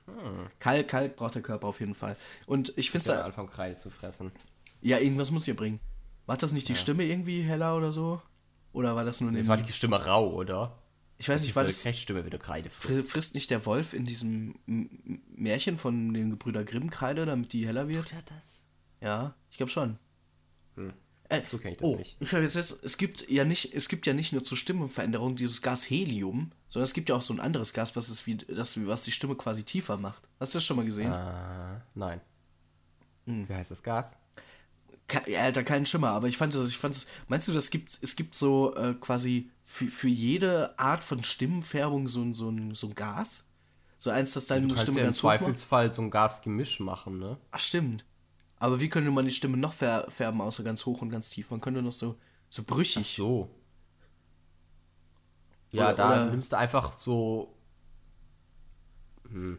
Kalk, 0.58 0.88
Kalk 0.88 1.16
braucht 1.16 1.34
der 1.34 1.42
Körper 1.42 1.66
auf 1.68 1.80
jeden 1.80 1.94
Fall. 1.94 2.16
Und 2.46 2.72
ich 2.76 2.90
finde 2.90 3.10
es 3.12 3.18
anfangen 3.18 3.50
Kreide 3.50 3.76
zu 3.78 3.90
fressen. 3.90 4.32
Ja, 4.80 4.98
irgendwas 4.98 5.30
muss 5.30 5.46
ihr 5.48 5.56
bringen. 5.56 5.80
War 6.26 6.36
das 6.36 6.52
nicht 6.52 6.68
die 6.68 6.74
Stimme 6.74 7.04
irgendwie 7.04 7.42
heller 7.42 7.76
oder 7.76 7.92
so? 7.92 8.20
Oder 8.72 8.96
war 8.96 9.04
das 9.04 9.20
nur 9.20 9.30
Das 9.30 9.40
eine. 9.40 9.48
war 9.48 9.56
die 9.58 9.72
Stimme 9.72 10.04
rau, 10.04 10.32
oder? 10.34 10.78
Ich 11.18 11.28
weiß 11.28 11.42
nicht, 11.42 11.54
war 11.54 11.62
das. 11.64 11.86
Stimme, 11.98 12.24
wenn 12.24 12.30
du 12.30 12.38
Kreide 12.38 12.68
fri- 12.70 12.88
frisst. 12.88 13.08
Frisst 13.08 13.34
nicht 13.34 13.50
der 13.50 13.64
Wolf 13.66 13.92
in 13.94 14.04
diesem 14.04 14.56
M- 14.66 14.90
M- 15.06 15.22
Märchen 15.36 15.78
von 15.78 16.12
den 16.12 16.30
Gebrüder 16.30 16.64
Grimm 16.64 16.90
Kreide, 16.90 17.24
damit 17.24 17.52
die 17.52 17.66
heller 17.66 17.88
wird? 17.88 18.10
Ja, 18.10 18.18
das. 18.26 18.66
Ja, 19.00 19.34
ich 19.50 19.56
glaube 19.56 19.70
schon. 19.70 19.98
Hm. 20.76 20.92
Äh, 21.38 21.42
So 21.50 21.58
kenn 21.58 21.72
ich 21.72 21.78
das 21.78 21.88
oh, 21.88 21.96
nicht. 21.96 22.16
Ich 22.20 22.32
habe 22.32 22.42
jetzt, 22.42 22.56
es 22.56 22.98
gibt 22.98 23.28
ja 23.28 23.44
nicht, 23.44 23.74
es 23.74 23.88
gibt 23.88 24.06
ja 24.06 24.12
nicht 24.12 24.32
nur 24.32 24.44
zur 24.44 24.56
Stimmenveränderung 24.56 25.36
dieses 25.36 25.62
Gas 25.62 25.88
Helium, 25.88 26.52
sondern 26.68 26.84
es 26.84 26.94
gibt 26.94 27.08
ja 27.08 27.16
auch 27.16 27.22
so 27.22 27.32
ein 27.34 27.40
anderes 27.40 27.72
Gas, 27.72 27.96
was 27.96 28.08
es 28.08 28.26
wie, 28.26 28.36
das, 28.36 28.84
was 28.86 29.02
die 29.02 29.12
Stimme 29.12 29.34
quasi 29.36 29.64
tiefer 29.64 29.96
macht. 29.96 30.28
Hast 30.40 30.54
du 30.54 30.58
das 30.58 30.64
schon 30.64 30.76
mal 30.76 30.84
gesehen? 30.84 31.12
Äh, 31.12 31.80
nein. 31.94 32.20
Hm. 33.26 33.48
Wie 33.48 33.54
heißt 33.54 33.70
das 33.70 33.82
Gas? 33.82 34.18
Ke 35.06 35.30
ja, 35.30 35.40
Alter, 35.42 35.64
keinen 35.64 35.84
Schimmer, 35.84 36.10
aber 36.10 36.28
ich 36.28 36.38
fand 36.38 36.54
das, 36.54 36.68
ich 36.68 36.78
fand 36.78 36.94
das, 36.94 37.06
meinst 37.28 37.46
du, 37.48 37.52
das 37.52 37.70
gibt, 37.70 37.98
es 38.00 38.16
gibt 38.16 38.34
so 38.34 38.74
äh, 38.74 38.94
quasi 38.94 39.50
für, 39.62 39.86
für 39.86 40.08
jede 40.08 40.78
Art 40.78 41.04
von 41.04 41.22
Stimmenfärbung 41.22 42.08
so 42.08 42.22
ein, 42.22 42.32
so 42.32 42.48
ein, 42.48 42.74
so 42.74 42.88
ein 42.88 42.94
Gas? 42.94 43.46
So 43.98 44.10
eins, 44.10 44.32
das 44.32 44.46
deine 44.46 44.66
Du 44.66 44.74
kannst 44.74 44.82
Stimme 44.82 44.98
ja 44.98 45.04
im 45.04 45.08
ganz 45.08 45.22
macht? 45.22 45.38
Zweifelsfall 45.38 45.92
so 45.92 46.02
ein 46.02 46.10
Gasgemisch 46.10 46.80
machen, 46.80 47.18
ne? 47.18 47.38
Ach, 47.50 47.58
stimmt. 47.58 48.04
Aber 48.58 48.80
wie 48.80 48.88
könnte 48.88 49.10
man 49.10 49.24
die 49.24 49.30
Stimme 49.30 49.56
noch 49.56 49.72
fär 49.74 50.06
färben, 50.10 50.40
außer 50.40 50.62
ganz 50.64 50.86
hoch 50.86 51.02
und 51.02 51.10
ganz 51.10 51.28
tief? 51.30 51.50
Man 51.50 51.60
könnte 51.60 51.82
noch 51.82 51.92
so, 51.92 52.18
so 52.48 52.62
brüchig. 52.62 53.14
So. 53.16 53.50
Ja, 55.70 55.88
Oder- 55.88 55.94
da 55.94 56.10
oder- 56.12 56.30
nimmst 56.30 56.52
du 56.52 56.56
einfach 56.58 56.92
so. 56.92 57.54
Hm. 59.28 59.58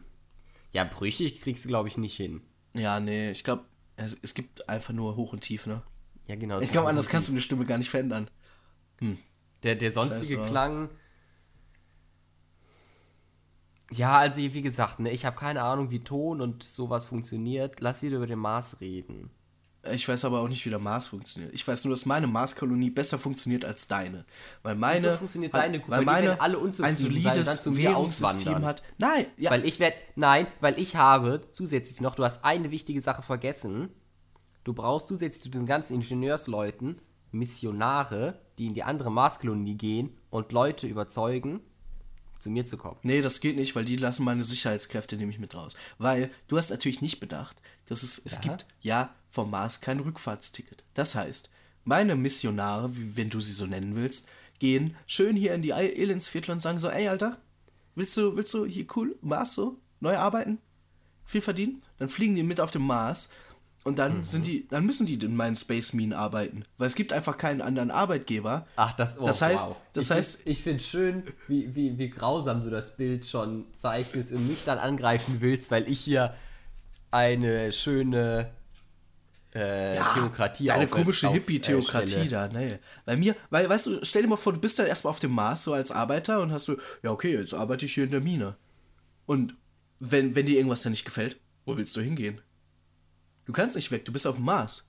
Ja, 0.72 0.84
brüchig 0.84 1.40
kriegst 1.40 1.64
du, 1.64 1.68
glaube 1.68 1.88
ich, 1.88 1.98
nicht 1.98 2.16
hin. 2.16 2.40
Ja, 2.74 3.00
nee, 3.00 3.30
ich 3.30 3.44
glaube, 3.44 3.64
es, 3.96 4.18
es 4.22 4.34
gibt 4.34 4.68
einfach 4.68 4.92
nur 4.92 5.16
hoch 5.16 5.32
und 5.32 5.40
tief, 5.40 5.66
ne? 5.66 5.82
Ja, 6.26 6.36
genau. 6.36 6.60
Ich 6.60 6.72
glaube, 6.72 6.88
anders 6.88 7.08
kannst 7.08 7.28
du 7.28 7.34
die 7.34 7.40
Stimme 7.40 7.64
gar 7.66 7.78
nicht 7.78 7.90
verändern. 7.90 8.28
Der, 9.62 9.74
der 9.76 9.92
sonstige. 9.92 10.42
Klang. 10.44 10.90
Ja, 13.92 14.18
also 14.18 14.38
wie 14.38 14.62
gesagt, 14.62 14.98
ne, 14.98 15.10
ich 15.10 15.24
habe 15.24 15.36
keine 15.36 15.62
Ahnung, 15.62 15.90
wie 15.90 16.00
Ton 16.00 16.40
und 16.40 16.62
sowas 16.62 17.06
funktioniert. 17.06 17.80
Lass 17.80 18.02
wieder 18.02 18.16
über 18.16 18.26
den 18.26 18.38
Mars 18.38 18.80
reden. 18.80 19.30
Ich 19.92 20.08
weiß 20.08 20.24
aber 20.24 20.40
auch 20.40 20.48
nicht, 20.48 20.64
wie 20.66 20.70
der 20.70 20.78
Mars 20.78 21.06
funktioniert. 21.06 21.54
Ich 21.54 21.66
weiß 21.66 21.84
nur, 21.84 21.92
dass 21.92 22.06
meine 22.06 22.26
Marskolonie 22.26 22.90
besser 22.90 23.18
funktioniert 23.18 23.64
als 23.64 23.86
deine. 23.86 24.24
Weil 24.62 24.74
meine. 24.74 25.06
Wieso 25.06 25.16
funktioniert 25.16 25.54
deine 25.54 25.78
gut? 25.78 25.90
Weil 25.90 25.98
Weil 25.98 26.04
meine 26.04 26.40
alle 26.40 26.58
ein 26.58 26.72
sein 26.72 26.96
solides 26.96 27.66
mir 27.66 27.76
Währungssystem 27.76 28.64
hat. 28.64 28.82
Nein, 28.98 29.26
ja. 29.36 29.50
Weil 29.50 29.64
ich 29.64 29.78
werde, 29.78 29.96
nein, 30.16 30.46
weil 30.60 30.78
ich 30.78 30.96
habe 30.96 31.42
zusätzlich 31.52 32.00
noch, 32.00 32.14
du 32.14 32.24
hast 32.24 32.44
eine 32.44 32.70
wichtige 32.70 33.00
Sache 33.00 33.22
vergessen. 33.22 33.90
Du 34.64 34.72
brauchst 34.72 35.08
zusätzlich 35.08 35.42
zu 35.42 35.50
den 35.50 35.66
ganzen 35.66 35.94
Ingenieursleuten 35.94 37.00
Missionare, 37.30 38.40
die 38.58 38.66
in 38.66 38.74
die 38.74 38.82
andere 38.82 39.12
Marskolonie 39.12 39.76
gehen 39.76 40.16
und 40.30 40.52
Leute 40.52 40.86
überzeugen, 40.86 41.60
zu 42.46 42.50
mir 42.50 42.64
zu 42.64 42.76
kommen. 42.76 42.98
Nee, 43.02 43.22
das 43.22 43.40
geht 43.40 43.56
nicht, 43.56 43.74
weil 43.74 43.84
die 43.84 43.96
lassen 43.96 44.22
meine 44.22 44.44
Sicherheitskräfte 44.44 45.16
nämlich 45.16 45.40
mit 45.40 45.56
raus. 45.56 45.76
Weil 45.98 46.30
du 46.46 46.56
hast 46.56 46.70
natürlich 46.70 47.00
nicht 47.00 47.18
bedacht, 47.18 47.60
dass 47.86 48.04
es, 48.04 48.22
es 48.24 48.40
gibt 48.40 48.66
ja 48.80 49.12
vom 49.28 49.50
Mars 49.50 49.80
kein 49.80 49.98
Rückfahrtsticket. 49.98 50.84
Das 50.94 51.16
heißt, 51.16 51.50
meine 51.82 52.14
Missionare, 52.14 52.96
wie, 52.96 53.16
wenn 53.16 53.30
du 53.30 53.40
sie 53.40 53.52
so 53.52 53.66
nennen 53.66 53.96
willst, 53.96 54.28
gehen 54.60 54.96
schön 55.08 55.34
hier 55.34 55.54
in 55.54 55.62
die 55.62 55.70
El- 55.70 55.98
Elendsviertel 55.98 56.52
und 56.52 56.60
sagen 56.60 56.78
so, 56.78 56.88
ey 56.88 57.08
Alter, 57.08 57.42
willst 57.96 58.16
du, 58.16 58.36
willst 58.36 58.54
du 58.54 58.64
hier 58.64 58.86
cool, 58.94 59.18
Mars 59.22 59.54
so, 59.54 59.80
neu 59.98 60.16
arbeiten, 60.16 60.58
viel 61.24 61.42
verdienen? 61.42 61.82
Dann 61.98 62.08
fliegen 62.08 62.36
die 62.36 62.44
mit 62.44 62.60
auf 62.60 62.70
dem 62.70 62.86
Mars 62.86 63.28
und 63.86 63.92
Mhm. 63.92 63.96
dann 63.96 64.24
sind 64.24 64.46
die, 64.46 64.66
dann 64.68 64.84
müssen 64.84 65.06
die 65.06 65.14
in 65.14 65.36
meinen 65.36 65.54
Space 65.56 65.92
Minen 65.92 66.12
arbeiten. 66.12 66.64
Weil 66.76 66.88
es 66.88 66.94
gibt 66.96 67.12
einfach 67.12 67.38
keinen 67.38 67.62
anderen 67.62 67.90
Arbeitgeber. 67.90 68.64
Ach, 68.74 68.92
das, 68.94 69.18
oh, 69.20 69.26
Das 69.26 69.40
heißt- 69.40 69.68
wow. 69.68 69.76
das 69.94 70.04
ich 70.04 70.10
heißt- 70.10 70.36
find, 70.38 70.46
ich 70.48 70.62
finde 70.62 70.82
schön, 70.84 71.22
wie, 71.48 71.74
wie, 71.74 71.96
wie 71.96 72.10
grausam 72.10 72.64
du 72.64 72.70
das 72.70 72.96
Bild 72.96 73.24
schon 73.24 73.64
zeichnest 73.76 74.32
und 74.32 74.46
mich 74.48 74.64
dann 74.64 74.78
angreifen 74.78 75.36
willst, 75.40 75.70
weil 75.70 75.88
ich 75.88 76.00
hier 76.00 76.34
eine 77.12 77.72
schöne 77.72 78.50
äh, 79.52 79.96
Theokratie 80.12 80.66
Deine 80.66 80.84
auf- 80.84 80.90
komische 80.90 81.30
Hippie-Theokratie 81.30 82.16
äh, 82.26 82.28
da, 82.28 82.48
ne. 82.48 82.78
Bei 83.06 83.16
mir, 83.16 83.34
weil, 83.48 83.66
weißt 83.68 83.86
du, 83.86 83.98
stell 84.04 84.20
dir 84.22 84.28
mal 84.28 84.36
vor, 84.36 84.52
du 84.52 84.58
bist 84.60 84.78
dann 84.78 84.86
erstmal 84.86 85.12
auf 85.12 85.20
dem 85.20 85.30
Mars, 85.32 85.64
so 85.64 85.72
als 85.72 85.90
Arbeiter, 85.90 86.42
und 86.42 86.52
hast 86.52 86.68
du, 86.68 86.76
ja, 87.02 87.10
okay, 87.10 87.32
jetzt 87.38 87.54
arbeite 87.54 87.86
ich 87.86 87.94
hier 87.94 88.04
in 88.04 88.10
der 88.10 88.20
Mine. 88.20 88.56
Und 89.24 89.54
wenn, 89.98 90.34
wenn 90.34 90.44
dir 90.44 90.56
irgendwas 90.56 90.82
da 90.82 90.90
nicht 90.90 91.06
gefällt, 91.06 91.38
wo 91.64 91.74
willst 91.76 91.96
du 91.96 92.00
hingehen? 92.02 92.42
Du 93.46 93.52
kannst 93.52 93.76
nicht 93.76 93.90
weg, 93.90 94.04
du 94.04 94.12
bist 94.12 94.26
auf 94.26 94.36
dem 94.36 94.44
Mars. 94.44 94.84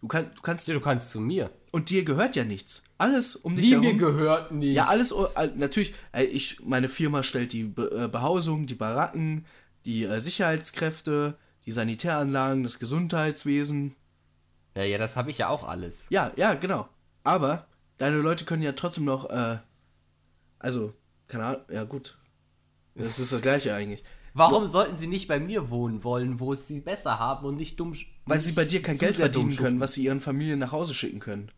Du, 0.00 0.08
kann, 0.08 0.30
du 0.34 0.42
kannst, 0.42 0.68
Ja, 0.68 0.74
Du 0.74 0.80
kannst 0.80 1.08
zu 1.10 1.20
mir. 1.20 1.50
und 1.72 1.88
dir 1.90 2.04
gehört 2.04 2.36
ja 2.36 2.44
nichts. 2.44 2.82
Alles 2.98 3.36
um 3.36 3.56
dich 3.56 3.66
Wie 3.66 3.70
herum. 3.70 3.86
mir 3.86 3.94
gehört 3.96 4.52
nicht. 4.52 4.74
Ja, 4.74 4.86
alles, 4.86 5.12
oh, 5.12 5.26
natürlich, 5.56 5.94
ich, 6.30 6.60
meine 6.64 6.88
Firma 6.88 7.22
stellt 7.22 7.52
die 7.52 7.62
äh, 7.62 8.08
Behausung, 8.08 8.66
die 8.66 8.74
Baracken, 8.74 9.46
die 9.86 10.04
äh, 10.04 10.20
Sicherheitskräfte, 10.20 11.36
die 11.64 11.72
Sanitäranlagen, 11.72 12.62
das 12.62 12.78
Gesundheitswesen, 12.78 13.94
Ja, 14.76 14.82
ja, 14.84 14.98
das 14.98 15.16
habe 15.16 15.30
ich 15.30 15.38
ja 15.38 15.48
auch 15.48 15.64
alles. 15.64 16.06
Ja, 16.10 16.32
ja, 16.36 16.54
genau. 16.54 16.88
Aber 17.22 17.66
deine 17.96 18.16
Leute 18.18 18.44
können 18.44 18.62
ja 18.62 18.72
trotzdem 18.72 19.04
noch, 19.06 19.30
äh, 19.30 19.58
also, 20.58 20.92
keine 21.28 21.44
Ahnung, 21.46 21.62
ja 21.72 21.84
gut. 21.84 22.18
Das 22.94 23.18
ist 23.18 23.32
das 23.32 23.40
gleiche 23.42 23.74
eigentlich. 23.74 24.04
Warum 24.34 24.66
sollten 24.66 24.96
sie 24.96 25.06
nicht 25.06 25.28
bei 25.28 25.38
mir 25.38 25.70
wohnen 25.70 26.02
wollen, 26.02 26.40
wo 26.40 26.52
es 26.52 26.66
sie 26.66 26.80
besser 26.80 27.20
haben 27.20 27.46
und 27.46 27.56
nicht 27.56 27.78
dumm. 27.78 27.94
Weil 28.26 28.40
sie 28.40 28.52
bei 28.52 28.64
dir 28.64 28.82
kein 28.82 28.98
Geld 28.98 29.14
verdienen 29.14 29.56
können, 29.56 29.78
was 29.78 29.94
sie 29.94 30.04
ihren 30.04 30.20
Familien 30.20 30.58
nach 30.58 30.72
Hause 30.72 30.92
schicken 30.92 31.20
können. 31.20 31.50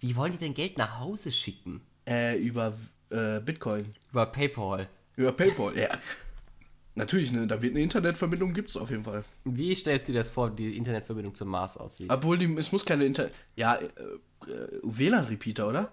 Wie 0.00 0.16
wollen 0.16 0.32
die 0.32 0.38
denn 0.38 0.54
Geld 0.54 0.78
nach 0.78 0.98
Hause 0.98 1.30
schicken? 1.30 1.82
Äh, 2.08 2.38
über 2.38 2.72
äh, 3.10 3.40
Bitcoin. 3.40 3.94
Über 4.10 4.26
PayPal. 4.26 4.88
Über 5.16 5.32
PayPal, 5.32 5.78
ja. 5.78 5.88
Natürlich, 6.94 7.30
ne, 7.32 7.46
da 7.46 7.60
wird 7.60 7.74
eine 7.74 7.82
Internetverbindung, 7.82 8.54
gibt's 8.54 8.76
auf 8.78 8.88
jeden 8.90 9.04
Fall. 9.04 9.22
Wie 9.44 9.74
stellst 9.74 10.08
du 10.08 10.12
dir 10.12 10.20
das 10.20 10.30
vor, 10.30 10.56
wie 10.56 10.70
die 10.70 10.76
Internetverbindung 10.78 11.34
zum 11.34 11.48
Mars 11.48 11.76
aussieht? 11.76 12.10
Obwohl, 12.10 12.38
die, 12.38 12.50
es 12.56 12.72
muss 12.72 12.86
keine 12.86 13.04
Internet. 13.04 13.34
Ja, 13.54 13.74
äh, 13.74 13.84
äh, 14.50 14.80
WLAN-Repeater, 14.82 15.68
oder? 15.68 15.92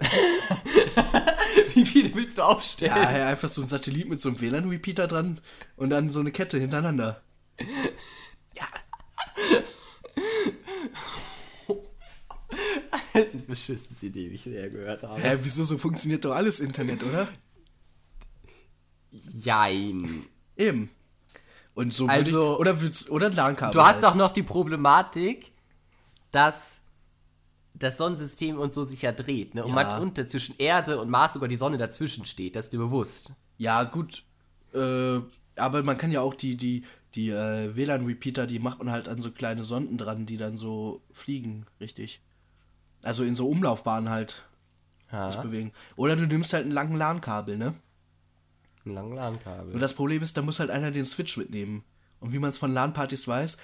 Wie 1.74 1.84
viele 1.86 2.14
willst 2.14 2.38
du 2.38 2.42
aufstellen? 2.42 2.94
Ja, 2.96 3.18
ja, 3.18 3.26
einfach 3.28 3.48
so 3.48 3.60
ein 3.60 3.66
Satellit 3.66 4.08
mit 4.08 4.20
so 4.20 4.28
einem 4.28 4.40
WLAN-Repeater 4.40 5.06
dran 5.06 5.40
und 5.76 5.90
dann 5.90 6.08
so 6.10 6.20
eine 6.20 6.32
Kette 6.32 6.58
hintereinander. 6.58 7.22
Das 13.12 13.24
ist 13.26 13.32
die 13.34 13.38
beschissenste 13.38 14.06
Idee, 14.06 14.30
wie 14.30 14.34
ich 14.34 14.44
je 14.44 14.68
gehört 14.68 15.02
habe. 15.04 15.20
Hä, 15.20 15.38
wieso 15.40 15.64
so 15.64 15.78
funktioniert 15.78 16.24
doch 16.24 16.34
alles 16.34 16.58
Internet, 16.60 17.02
oder? 17.04 17.28
Jein. 19.40 20.24
Eben. 20.56 20.90
Und 21.74 21.94
so 21.94 22.08
würde 22.08 22.14
Also- 22.18 22.54
ich, 22.54 22.58
oder 23.10 23.16
oder 23.28 23.30
LAN-Kabel. 23.30 23.72
Du 23.72 23.82
hast 23.84 23.96
halt. 23.96 24.04
doch 24.04 24.14
noch 24.16 24.30
die 24.32 24.42
Problematik, 24.42 25.52
dass 26.32 26.80
das 27.74 27.98
Sonnensystem 27.98 28.58
und 28.58 28.72
so 28.72 28.84
sich 28.84 29.02
ja 29.02 29.12
dreht, 29.12 29.54
ne? 29.54 29.64
Und 29.64 29.70
Ja. 29.70 29.74
man 29.74 30.00
unter 30.02 30.26
zwischen 30.28 30.54
Erde 30.58 31.00
und 31.00 31.10
Mars 31.10 31.34
sogar 31.34 31.48
die 31.48 31.56
Sonne 31.56 31.76
dazwischen 31.76 32.24
steht, 32.24 32.54
das 32.56 32.66
ist 32.66 32.72
dir 32.72 32.78
bewusst. 32.78 33.34
Ja, 33.58 33.82
gut. 33.84 34.22
Äh, 34.72 35.20
aber 35.56 35.82
man 35.82 35.98
kann 35.98 36.10
ja 36.12 36.20
auch 36.20 36.34
die, 36.34 36.56
die, 36.56 36.84
die 37.14 37.30
äh, 37.30 37.74
WLAN-Repeater, 37.76 38.46
die 38.46 38.58
macht 38.58 38.78
man 38.78 38.90
halt 38.90 39.08
an 39.08 39.20
so 39.20 39.30
kleine 39.30 39.64
Sonden 39.64 39.98
dran, 39.98 40.26
die 40.26 40.36
dann 40.36 40.56
so 40.56 41.02
fliegen, 41.12 41.66
richtig. 41.80 42.20
Also 43.02 43.24
in 43.24 43.34
so 43.34 43.48
Umlaufbahnen 43.48 44.08
halt 44.10 44.44
sich 45.10 45.12
Ja. 45.36 45.42
bewegen. 45.42 45.72
Oder 45.96 46.16
du 46.16 46.26
nimmst 46.26 46.52
halt 46.52 46.64
einen 46.64 46.72
langen 46.72 46.96
LAN-Kabel, 46.96 47.56
ne? 47.56 47.74
Ein 48.86 48.94
langes 48.94 49.16
LAN-Kabel. 49.18 49.74
Und 49.74 49.80
das 49.80 49.94
Problem 49.94 50.22
ist, 50.22 50.36
da 50.36 50.42
muss 50.42 50.58
halt 50.60 50.70
einer 50.70 50.90
den 50.90 51.04
Switch 51.04 51.36
mitnehmen. 51.36 51.84
Und 52.20 52.32
wie 52.32 52.38
man 52.38 52.50
es 52.50 52.58
von 52.58 52.72
LAN-Partys 52.72 53.28
weiß, 53.28 53.58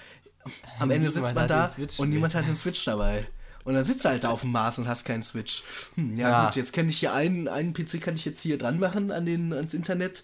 am 0.79 0.89
Ende 0.91 1.09
sitzt 1.09 1.35
man 1.35 1.47
da 1.47 1.73
und 1.97 2.09
niemand 2.09 2.35
hat 2.35 2.47
den 2.47 2.55
Switch 2.55 2.83
dabei. 2.85 3.27
Und 3.63 3.75
dann 3.75 3.83
sitzt 3.83 4.05
du 4.05 4.09
halt 4.09 4.23
da 4.23 4.29
auf 4.29 4.41
dem 4.41 4.51
Mars 4.51 4.79
und 4.79 4.87
hast 4.87 5.05
keinen 5.05 5.21
Switch. 5.21 5.63
Hm, 5.95 6.15
ja, 6.15 6.29
Ja. 6.29 6.45
gut, 6.45 6.55
jetzt 6.55 6.73
kann 6.73 6.89
ich 6.89 6.97
hier 6.97 7.13
einen, 7.13 7.47
einen 7.47 7.73
PC 7.73 8.01
kann 8.01 8.15
ich 8.15 8.25
jetzt 8.25 8.41
hier 8.41 8.57
dran 8.57 8.79
machen 8.79 9.11
an 9.11 9.25
den, 9.25 9.53
ans 9.53 9.73
Internet. 9.73 10.23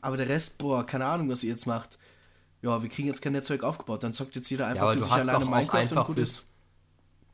Aber 0.00 0.16
der 0.16 0.28
Rest, 0.28 0.58
boah, 0.58 0.84
keine 0.84 1.06
Ahnung, 1.06 1.28
was 1.30 1.44
ihr 1.44 1.50
jetzt 1.50 1.66
macht. 1.66 1.98
Ja, 2.62 2.82
wir 2.82 2.88
kriegen 2.90 3.08
jetzt 3.08 3.22
kein 3.22 3.32
Netzwerk 3.32 3.62
aufgebaut. 3.62 4.02
Dann 4.02 4.12
zockt 4.12 4.34
jetzt 4.36 4.50
jeder 4.50 4.66
einfach 4.66 4.82
aber 4.82 4.92
für 4.92 4.98
du 4.98 5.04
sich 5.04 5.12
hast 5.14 5.28
alleine 5.28 5.44
Minecraft 5.44 5.78
einfach 5.78 5.96
und 6.00 6.06
gut 6.08 6.16
fürs, 6.16 6.30
ist. 6.30 6.46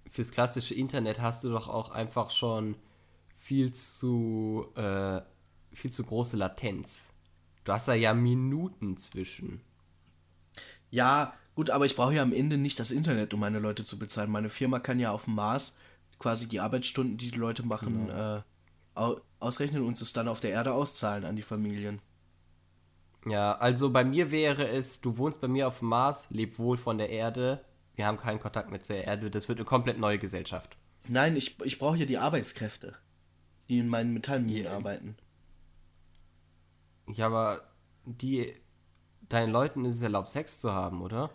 fürs 0.08 0.30
klassische 0.30 0.74
Internet 0.74 1.20
hast 1.20 1.44
du 1.44 1.50
doch 1.50 1.68
auch 1.68 1.90
einfach 1.90 2.30
schon 2.30 2.76
viel 3.36 3.72
zu, 3.72 4.66
äh, 4.76 5.20
viel 5.72 5.92
zu 5.92 6.04
große 6.04 6.36
Latenz. 6.36 7.04
Du 7.64 7.72
hast 7.72 7.88
da 7.88 7.94
ja 7.94 8.14
Minuten 8.14 8.96
zwischen. 8.96 9.60
Ja, 10.90 11.34
gut, 11.56 11.70
aber 11.70 11.86
ich 11.86 11.96
brauche 11.96 12.14
ja 12.14 12.22
am 12.22 12.32
Ende 12.32 12.56
nicht 12.58 12.78
das 12.78 12.92
Internet, 12.92 13.34
um 13.34 13.40
meine 13.40 13.58
Leute 13.58 13.84
zu 13.84 13.98
bezahlen. 13.98 14.30
Meine 14.30 14.50
Firma 14.50 14.78
kann 14.78 15.00
ja 15.00 15.10
auf 15.10 15.24
dem 15.24 15.34
Mars 15.34 15.74
quasi 16.20 16.48
die 16.48 16.60
Arbeitsstunden, 16.60 17.16
die 17.18 17.32
die 17.32 17.38
Leute 17.38 17.66
machen, 17.66 18.08
äh, 18.10 18.42
au 18.94 19.20
ausrechnen 19.40 19.82
und 19.82 20.00
es 20.00 20.12
dann 20.14 20.28
auf 20.28 20.40
der 20.40 20.50
Erde 20.52 20.72
auszahlen 20.72 21.24
an 21.24 21.36
die 21.36 21.42
Familien. 21.42 22.00
Ja, 23.26 23.56
also 23.58 23.90
bei 23.90 24.04
mir 24.04 24.30
wäre 24.30 24.68
es, 24.68 25.00
du 25.00 25.18
wohnst 25.18 25.40
bei 25.40 25.48
mir 25.48 25.68
auf 25.68 25.80
dem 25.80 25.88
Mars, 25.88 26.28
leb 26.30 26.58
wohl 26.58 26.78
von 26.78 26.96
der 26.96 27.10
Erde, 27.10 27.64
wir 27.96 28.06
haben 28.06 28.18
keinen 28.18 28.40
Kontakt 28.40 28.70
mehr 28.70 28.82
zur 28.82 28.96
Erde, 28.96 29.30
das 29.30 29.48
wird 29.48 29.58
eine 29.58 29.66
komplett 29.66 29.98
neue 29.98 30.18
Gesellschaft. 30.18 30.76
Nein, 31.08 31.36
ich, 31.36 31.60
ich 31.64 31.78
brauche 31.78 31.96
ja 31.98 32.06
die 32.06 32.18
Arbeitskräfte, 32.18 32.94
die 33.68 33.78
in 33.78 33.88
meinen 33.88 34.12
Metallminen 34.14 34.64
Ja. 34.64 34.72
arbeiten. 34.72 35.16
Ja, 37.12 37.26
aber 37.26 37.62
die, 38.04 38.52
deinen 39.28 39.52
Leuten 39.52 39.84
ist 39.84 39.96
es 39.96 40.02
erlaubt, 40.02 40.28
Sex 40.28 40.60
zu 40.60 40.72
haben, 40.72 41.02
oder? 41.02 41.30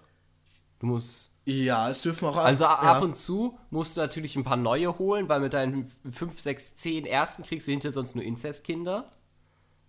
Du 0.81 0.87
musst, 0.87 1.31
Ja, 1.45 1.89
es 1.89 2.01
dürfen 2.01 2.27
auch 2.27 2.37
also 2.37 2.65
ja. 2.65 2.79
ab 2.79 3.01
und 3.01 3.15
zu 3.15 3.57
musst 3.71 3.97
du 3.97 4.01
natürlich 4.01 4.35
ein 4.35 4.43
paar 4.43 4.57
neue 4.57 4.97
holen, 4.99 5.29
weil 5.29 5.39
mit 5.39 5.53
deinen 5.53 5.91
5, 6.11 6.39
6, 6.39 6.75
10 6.75 7.05
ersten 7.05 7.43
kriegst 7.43 7.67
du 7.67 7.71
hinter 7.71 7.91
sonst 7.91 8.15
nur 8.15 8.23
Inzestkinder. 8.23 9.09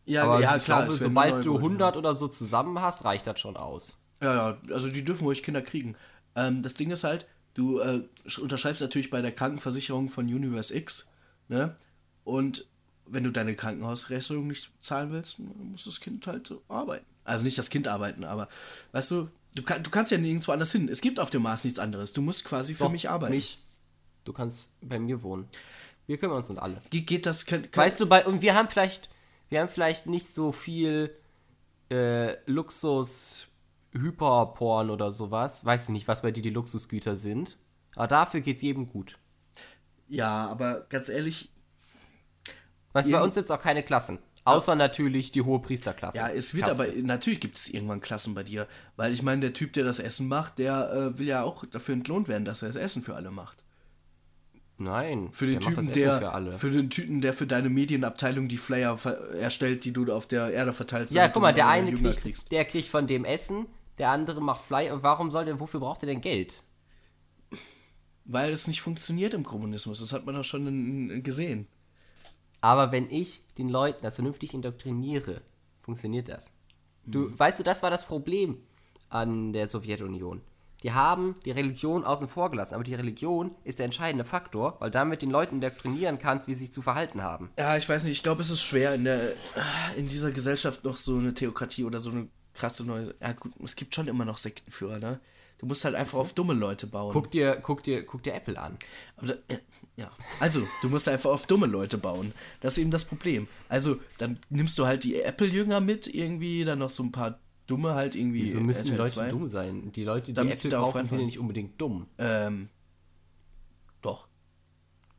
ja, 0.06 0.24
Aber 0.24 0.40
ja 0.40 0.56
ich 0.56 0.64
klar, 0.64 0.86
glaube, 0.86 0.92
sobald 1.00 1.44
du 1.44 1.52
Neugeborene. 1.52 1.60
100 1.60 1.96
oder 1.96 2.14
so 2.14 2.28
zusammen 2.28 2.80
hast, 2.80 3.04
reicht 3.04 3.26
das 3.26 3.40
schon 3.40 3.56
aus. 3.56 3.98
Ja, 4.22 4.34
ja, 4.50 4.58
also 4.72 4.88
die 4.88 5.04
dürfen 5.04 5.24
ruhig 5.24 5.42
Kinder 5.42 5.62
kriegen. 5.62 5.96
Ähm, 6.36 6.62
das 6.62 6.74
Ding 6.74 6.90
ist 6.90 7.04
halt, 7.04 7.26
du 7.54 7.80
äh, 7.80 8.02
sch- 8.26 8.40
unterschreibst 8.40 8.80
natürlich 8.80 9.10
bei 9.10 9.20
der 9.20 9.32
Krankenversicherung 9.32 10.10
von 10.10 10.26
Universe 10.26 10.74
X, 10.76 11.08
ne? 11.48 11.76
Und 12.24 12.66
wenn 13.06 13.24
du 13.24 13.32
deine 13.32 13.56
Krankenhausrechnung 13.56 14.46
nicht 14.46 14.70
zahlen 14.80 15.10
willst, 15.10 15.38
muss 15.40 15.84
das 15.84 16.00
Kind 16.00 16.26
halt 16.26 16.46
so 16.46 16.62
arbeiten. 16.68 17.04
Also 17.24 17.44
nicht 17.44 17.58
das 17.58 17.68
Kind 17.70 17.88
arbeiten, 17.88 18.24
aber 18.24 18.48
weißt 18.92 19.10
du, 19.10 19.28
du, 19.54 19.62
kann, 19.62 19.82
du 19.82 19.90
kannst 19.90 20.10
ja 20.10 20.18
nirgendwo 20.18 20.52
anders 20.52 20.72
hin. 20.72 20.88
Es 20.88 21.00
gibt 21.00 21.20
auf 21.20 21.30
dem 21.30 21.42
Mars 21.42 21.64
nichts 21.64 21.78
anderes. 21.78 22.12
Du 22.12 22.22
musst 22.22 22.44
quasi 22.44 22.74
für 22.74 22.84
Doch, 22.84 22.90
mich 22.90 23.08
arbeiten. 23.08 23.34
Mich. 23.34 23.58
Du 24.24 24.32
kannst 24.32 24.72
bei 24.80 24.98
mir 24.98 25.22
wohnen. 25.22 25.48
Wir 26.06 26.18
kümmern 26.18 26.38
uns 26.38 26.50
um 26.50 26.58
alle. 26.58 26.80
Ge 26.90 27.00
geht 27.00 27.26
das? 27.26 27.46
Kann, 27.46 27.70
kann, 27.70 27.84
Weißt 27.84 28.00
du, 28.00 28.06
bei, 28.06 28.24
und 28.26 28.42
wir 28.42 28.54
haben 28.54 28.68
vielleicht, 28.68 29.08
wir 29.48 29.60
haben 29.60 29.68
vielleicht 29.68 30.06
nicht 30.06 30.28
so 30.28 30.52
viel 30.52 31.16
äh, 31.90 32.36
Luxus, 32.50 33.46
Hyperporn 33.92 34.90
oder 34.90 35.12
sowas. 35.12 35.64
Weiß 35.64 35.84
ich 35.84 35.88
nicht, 35.90 36.08
was 36.08 36.22
bei 36.22 36.30
dir 36.30 36.42
die 36.42 36.50
Luxusgüter 36.50 37.16
sind. 37.16 37.58
Aber 37.96 38.08
dafür 38.08 38.40
geht's 38.40 38.62
jedem 38.62 38.88
gut. 38.88 39.18
ja, 40.08 40.46
aber 40.46 40.86
ganz 40.88 41.08
ehrlich, 41.08 41.50
Weißt 42.92 43.08
du, 43.08 43.12
bei 43.12 43.22
uns 43.22 43.34
gibt's 43.34 43.50
auch 43.50 43.60
keine 43.60 43.82
Klassen. 43.82 44.18
Außer 44.44 44.74
natürlich 44.74 45.30
die 45.30 45.42
hohe 45.42 45.60
Priesterklasse. 45.60 46.18
Ja, 46.18 46.28
es 46.28 46.54
wird 46.54 46.66
Kaste. 46.66 46.82
aber, 46.82 46.92
natürlich 47.02 47.38
gibt 47.40 47.56
es 47.56 47.68
irgendwann 47.68 48.00
Klassen 48.00 48.34
bei 48.34 48.42
dir. 48.42 48.66
Weil 48.96 49.12
ich 49.12 49.22
meine, 49.22 49.40
der 49.40 49.52
Typ, 49.52 49.72
der 49.72 49.84
das 49.84 50.00
Essen 50.00 50.26
macht, 50.26 50.58
der 50.58 50.92
äh, 50.92 51.18
will 51.18 51.28
ja 51.28 51.42
auch 51.42 51.64
dafür 51.66 51.94
entlohnt 51.94 52.26
werden, 52.26 52.44
dass 52.44 52.62
er 52.62 52.68
das 52.68 52.76
Essen 52.76 53.04
für 53.04 53.14
alle 53.14 53.30
macht. 53.30 53.62
Nein. 54.78 55.28
Für 55.32 55.46
den 55.46 55.60
der 55.60 55.68
Typen, 55.68 55.84
Essen 55.84 55.92
der 55.92 56.18
Für 56.18 56.32
alle. 56.32 56.58
für 56.58 56.70
den 56.70 56.90
Typen, 56.90 57.20
der 57.20 57.34
für 57.34 57.46
deine 57.46 57.70
Medienabteilung 57.70 58.48
die 58.48 58.56
Flyer 58.56 58.98
erstellt, 59.38 59.84
die 59.84 59.92
du 59.92 60.12
auf 60.12 60.26
der 60.26 60.50
Erde 60.50 60.72
verteilst. 60.72 61.14
ja, 61.14 61.28
guck 61.28 61.42
mal, 61.42 61.54
der 61.54 61.68
eine 61.68 61.90
Jünger 61.90 62.12
kriegt, 62.12 62.50
der 62.50 62.64
kriegt 62.64 62.88
von 62.88 63.06
dem 63.06 63.24
Essen, 63.24 63.66
der 63.98 64.10
andere 64.10 64.40
macht 64.40 64.64
Fly. 64.64 64.90
Und 64.90 65.02
warum 65.02 65.30
soll 65.30 65.44
der, 65.44 65.60
wofür 65.60 65.80
braucht 65.80 66.02
er 66.02 66.06
denn 66.06 66.20
Geld? 66.20 66.54
Weil 68.24 68.52
es 68.52 68.66
nicht 68.66 68.80
funktioniert 68.80 69.34
im 69.34 69.44
Kommunismus. 69.44 70.00
Das 70.00 70.12
hat 70.12 70.26
man 70.26 70.34
doch 70.34 70.44
schon 70.44 70.66
in, 70.66 71.10
in, 71.10 71.22
gesehen. 71.22 71.66
Aber 72.62 72.90
wenn 72.92 73.10
ich 73.10 73.42
den 73.58 73.68
Leuten 73.68 74.02
das 74.02 74.14
vernünftig 74.14 74.54
indoktriniere, 74.54 75.42
funktioniert 75.82 76.28
das. 76.28 76.50
Du, 77.04 77.18
Mhm. 77.28 77.38
weißt 77.38 77.58
du, 77.60 77.64
das 77.64 77.82
war 77.82 77.90
das 77.90 78.06
Problem 78.06 78.56
an 79.10 79.52
der 79.52 79.68
Sowjetunion. 79.68 80.40
Die 80.82 80.92
haben 80.92 81.36
die 81.44 81.50
Religion 81.52 82.02
außen 82.02 82.26
vor 82.28 82.50
gelassen, 82.50 82.74
aber 82.74 82.82
die 82.82 82.94
Religion 82.94 83.54
ist 83.62 83.78
der 83.78 83.84
entscheidende 83.84 84.24
Faktor, 84.24 84.76
weil 84.80 84.90
damit 84.90 85.22
den 85.22 85.30
Leuten 85.30 85.56
indoktrinieren 85.56 86.18
kannst, 86.18 86.48
wie 86.48 86.54
sie 86.54 86.64
sich 86.66 86.72
zu 86.72 86.82
verhalten 86.82 87.22
haben. 87.22 87.50
Ja, 87.58 87.76
ich 87.76 87.88
weiß 87.88 88.02
nicht, 88.04 88.12
ich 88.16 88.22
glaube, 88.24 88.40
es 88.42 88.50
ist 88.50 88.62
schwer 88.62 88.94
in 88.94 89.04
der 89.04 89.34
in 89.96 90.06
dieser 90.08 90.32
Gesellschaft 90.32 90.82
noch 90.84 90.96
so 90.96 91.16
eine 91.18 91.34
Theokratie 91.34 91.84
oder 91.84 92.00
so 92.00 92.10
eine 92.10 92.28
krasse 92.54 92.84
neue. 92.84 93.14
Ja 93.20 93.32
gut, 93.32 93.52
es 93.62 93.76
gibt 93.76 93.94
schon 93.94 94.08
immer 94.08 94.24
noch 94.24 94.38
Sektenführer, 94.38 94.98
ne? 94.98 95.20
Du 95.62 95.68
musst 95.68 95.84
halt 95.84 95.94
einfach 95.94 96.18
auf 96.18 96.34
dumme 96.34 96.54
Leute 96.54 96.88
bauen. 96.88 97.12
Guck 97.12 97.30
dir, 97.30 97.54
guck 97.62 97.84
dir, 97.84 98.04
guck 98.04 98.24
dir 98.24 98.34
Apple 98.34 98.60
an. 98.60 98.76
Aber 99.16 99.28
da, 99.28 99.34
ja, 99.48 99.58
ja. 99.96 100.10
Also, 100.40 100.66
du 100.82 100.88
musst 100.88 101.08
einfach 101.08 101.30
auf 101.30 101.46
dumme 101.46 101.66
Leute 101.66 101.98
bauen. 101.98 102.32
Das 102.58 102.72
ist 102.72 102.78
eben 102.78 102.90
das 102.90 103.04
Problem. 103.04 103.46
Also, 103.68 103.98
dann 104.18 104.40
nimmst 104.50 104.76
du 104.76 104.86
halt 104.86 105.04
die 105.04 105.22
Apple-Jünger 105.22 105.78
mit, 105.80 106.12
irgendwie, 106.12 106.64
dann 106.64 106.80
noch 106.80 106.90
so 106.90 107.04
ein 107.04 107.12
paar 107.12 107.38
dumme 107.68 107.94
halt 107.94 108.16
irgendwie. 108.16 108.42
Wieso 108.42 108.58
müssen 108.58 108.86
die 108.86 108.96
Leute 108.96 109.12
2. 109.12 109.28
dumm 109.28 109.46
sein? 109.46 109.92
Die 109.92 110.02
Leute, 110.02 110.26
die 110.26 110.34
Damit 110.34 110.54
Apple 110.54 110.70
kaufen, 110.76 111.06
sind 111.06 111.20
ja 111.20 111.26
nicht 111.26 111.38
unbedingt 111.38 111.80
dumm. 111.80 112.08
Ähm. 112.18 112.68
Doch. 114.00 114.26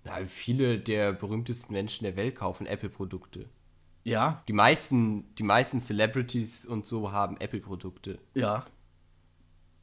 Na, 0.04 0.26
viele 0.26 0.78
der 0.78 1.14
berühmtesten 1.14 1.72
Menschen 1.72 2.04
der 2.04 2.18
Welt 2.18 2.36
kaufen 2.36 2.68
Apple-Produkte. 2.68 3.48
Ja, 4.04 4.44
Die 4.50 4.54
meisten, 4.54 5.34
die 5.36 5.44
meisten 5.44 5.80
Celebrities 5.80 6.66
und 6.66 6.86
so 6.86 7.14
haben 7.14 7.38
Apple-Produkte. 7.38 8.20
ja. 8.34 8.66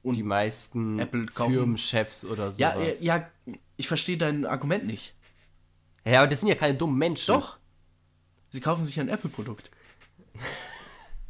Die 0.02 0.22
meisten 0.22 0.98
Apple 0.98 1.26
kaufen- 1.26 1.52
Firmenchefs 1.52 2.24
oder 2.24 2.52
sowas. 2.52 2.58
ja, 2.58 2.74
ja, 3.00 3.28
ich 3.76 3.86
verstehe 3.88 4.16
dein 4.16 4.46
Argument 4.46 4.86
nicht. 4.86 5.14
Ja, 6.06 6.20
aber 6.20 6.28
das 6.28 6.40
sind 6.40 6.48
ja 6.48 6.54
keine 6.54 6.74
dummen 6.74 6.96
Menschen. 6.96 7.34
Doch. 7.34 7.58
Sie 8.50 8.60
kaufen 8.60 8.84
sich 8.84 8.98
ein 9.00 9.08
Apple-Produkt. 9.08 9.70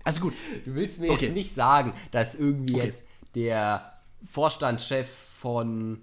Also 0.02 0.22
gut, 0.22 0.34
Du 0.64 0.74
willst 0.74 0.98
mir 0.98 1.10
Okay. 1.12 1.26
jetzt 1.26 1.34
nicht 1.34 1.52
sagen, 1.54 1.92
dass 2.10 2.34
irgendwie 2.34 2.76
Okay. 2.76 2.86
jetzt 2.86 3.02
der 3.34 4.00
Vorstandschef 4.24 5.06
von 5.38 6.00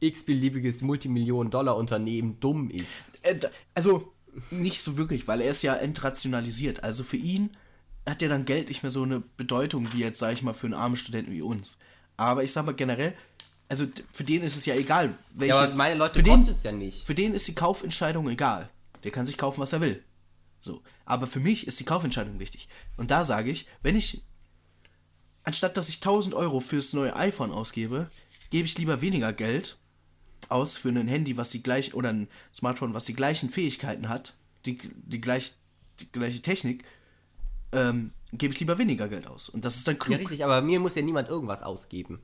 x-beliebiges 0.00 0.80
Multimillionen-Dollar-Unternehmen 0.80 2.40
dumm 2.40 2.70
ist. 2.70 3.12
Äh, 3.24 3.38
also 3.74 4.12
nicht 4.50 4.80
so 4.80 4.96
wirklich, 4.96 5.28
weil 5.28 5.42
er 5.42 5.50
ist 5.50 5.62
ja 5.62 5.74
entrationalisiert. 5.74 6.82
Also 6.82 7.04
für 7.04 7.18
ihn 7.18 7.50
hat 8.06 8.22
ja 8.22 8.28
dann 8.28 8.44
Geld 8.44 8.68
nicht 8.68 8.82
mehr 8.82 8.90
so 8.90 9.02
eine 9.02 9.20
Bedeutung 9.20 9.92
wie 9.92 10.00
jetzt, 10.00 10.18
sag 10.18 10.32
ich 10.32 10.42
mal, 10.42 10.54
für 10.54 10.66
einen 10.66 10.74
armen 10.74 10.96
Studenten 10.96 11.32
wie 11.32 11.42
uns. 11.42 11.78
Aber 12.16 12.42
ich 12.42 12.52
sag 12.52 12.66
mal 12.66 12.74
generell, 12.74 13.14
also 13.68 13.86
für 14.12 14.24
den 14.24 14.42
ist 14.42 14.56
es 14.56 14.66
ja 14.66 14.74
egal, 14.74 15.16
welches. 15.32 15.56
Ja, 15.56 15.62
aber 15.62 15.74
meine 15.76 15.94
Leute 15.94 16.16
für 16.16 16.22
den, 16.22 16.36
kostet 16.36 16.56
es 16.56 16.62
ja 16.62 16.72
nicht. 16.72 17.06
für 17.06 17.14
den 17.14 17.32
ist 17.34 17.48
die 17.48 17.54
Kaufentscheidung 17.54 18.28
egal. 18.28 18.68
Der 19.04 19.10
kann 19.10 19.26
sich 19.26 19.38
kaufen, 19.38 19.60
was 19.60 19.72
er 19.72 19.80
will. 19.80 20.02
So. 20.60 20.82
Aber 21.04 21.26
für 21.26 21.40
mich 21.40 21.66
ist 21.66 21.80
die 21.80 21.84
Kaufentscheidung 21.84 22.38
wichtig. 22.38 22.68
Und 22.96 23.10
da 23.10 23.24
sage 23.24 23.50
ich, 23.50 23.66
wenn 23.82 23.96
ich, 23.96 24.22
anstatt 25.44 25.76
dass 25.76 25.88
ich 25.88 25.96
1000 25.96 26.34
Euro 26.34 26.60
fürs 26.60 26.92
neue 26.92 27.16
iPhone 27.16 27.50
ausgebe, 27.50 28.10
gebe 28.50 28.66
ich 28.66 28.78
lieber 28.78 29.00
weniger 29.00 29.32
Geld 29.32 29.78
aus 30.48 30.76
für 30.76 30.90
ein 30.90 31.08
Handy, 31.08 31.36
was 31.36 31.50
die 31.50 31.62
gleich, 31.62 31.94
oder 31.94 32.10
ein 32.10 32.28
Smartphone, 32.54 32.94
was 32.94 33.06
die 33.06 33.14
gleichen 33.14 33.50
Fähigkeiten 33.50 34.08
hat, 34.08 34.34
die, 34.66 34.78
die, 34.94 35.20
gleich, 35.20 35.54
die 36.00 36.12
gleiche 36.12 36.42
Technik, 36.42 36.84
ähm, 37.72 38.12
gebe 38.32 38.52
ich 38.54 38.60
lieber 38.60 38.78
weniger 38.78 39.08
Geld 39.08 39.26
aus. 39.26 39.48
Und 39.48 39.64
das 39.64 39.76
ist 39.76 39.88
dann 39.88 39.94
Ja, 39.96 40.00
klug. 40.00 40.18
richtig, 40.18 40.44
aber 40.44 40.62
mir 40.62 40.80
muss 40.80 40.94
ja 40.94 41.02
niemand 41.02 41.28
irgendwas 41.28 41.62
ausgeben. 41.62 42.22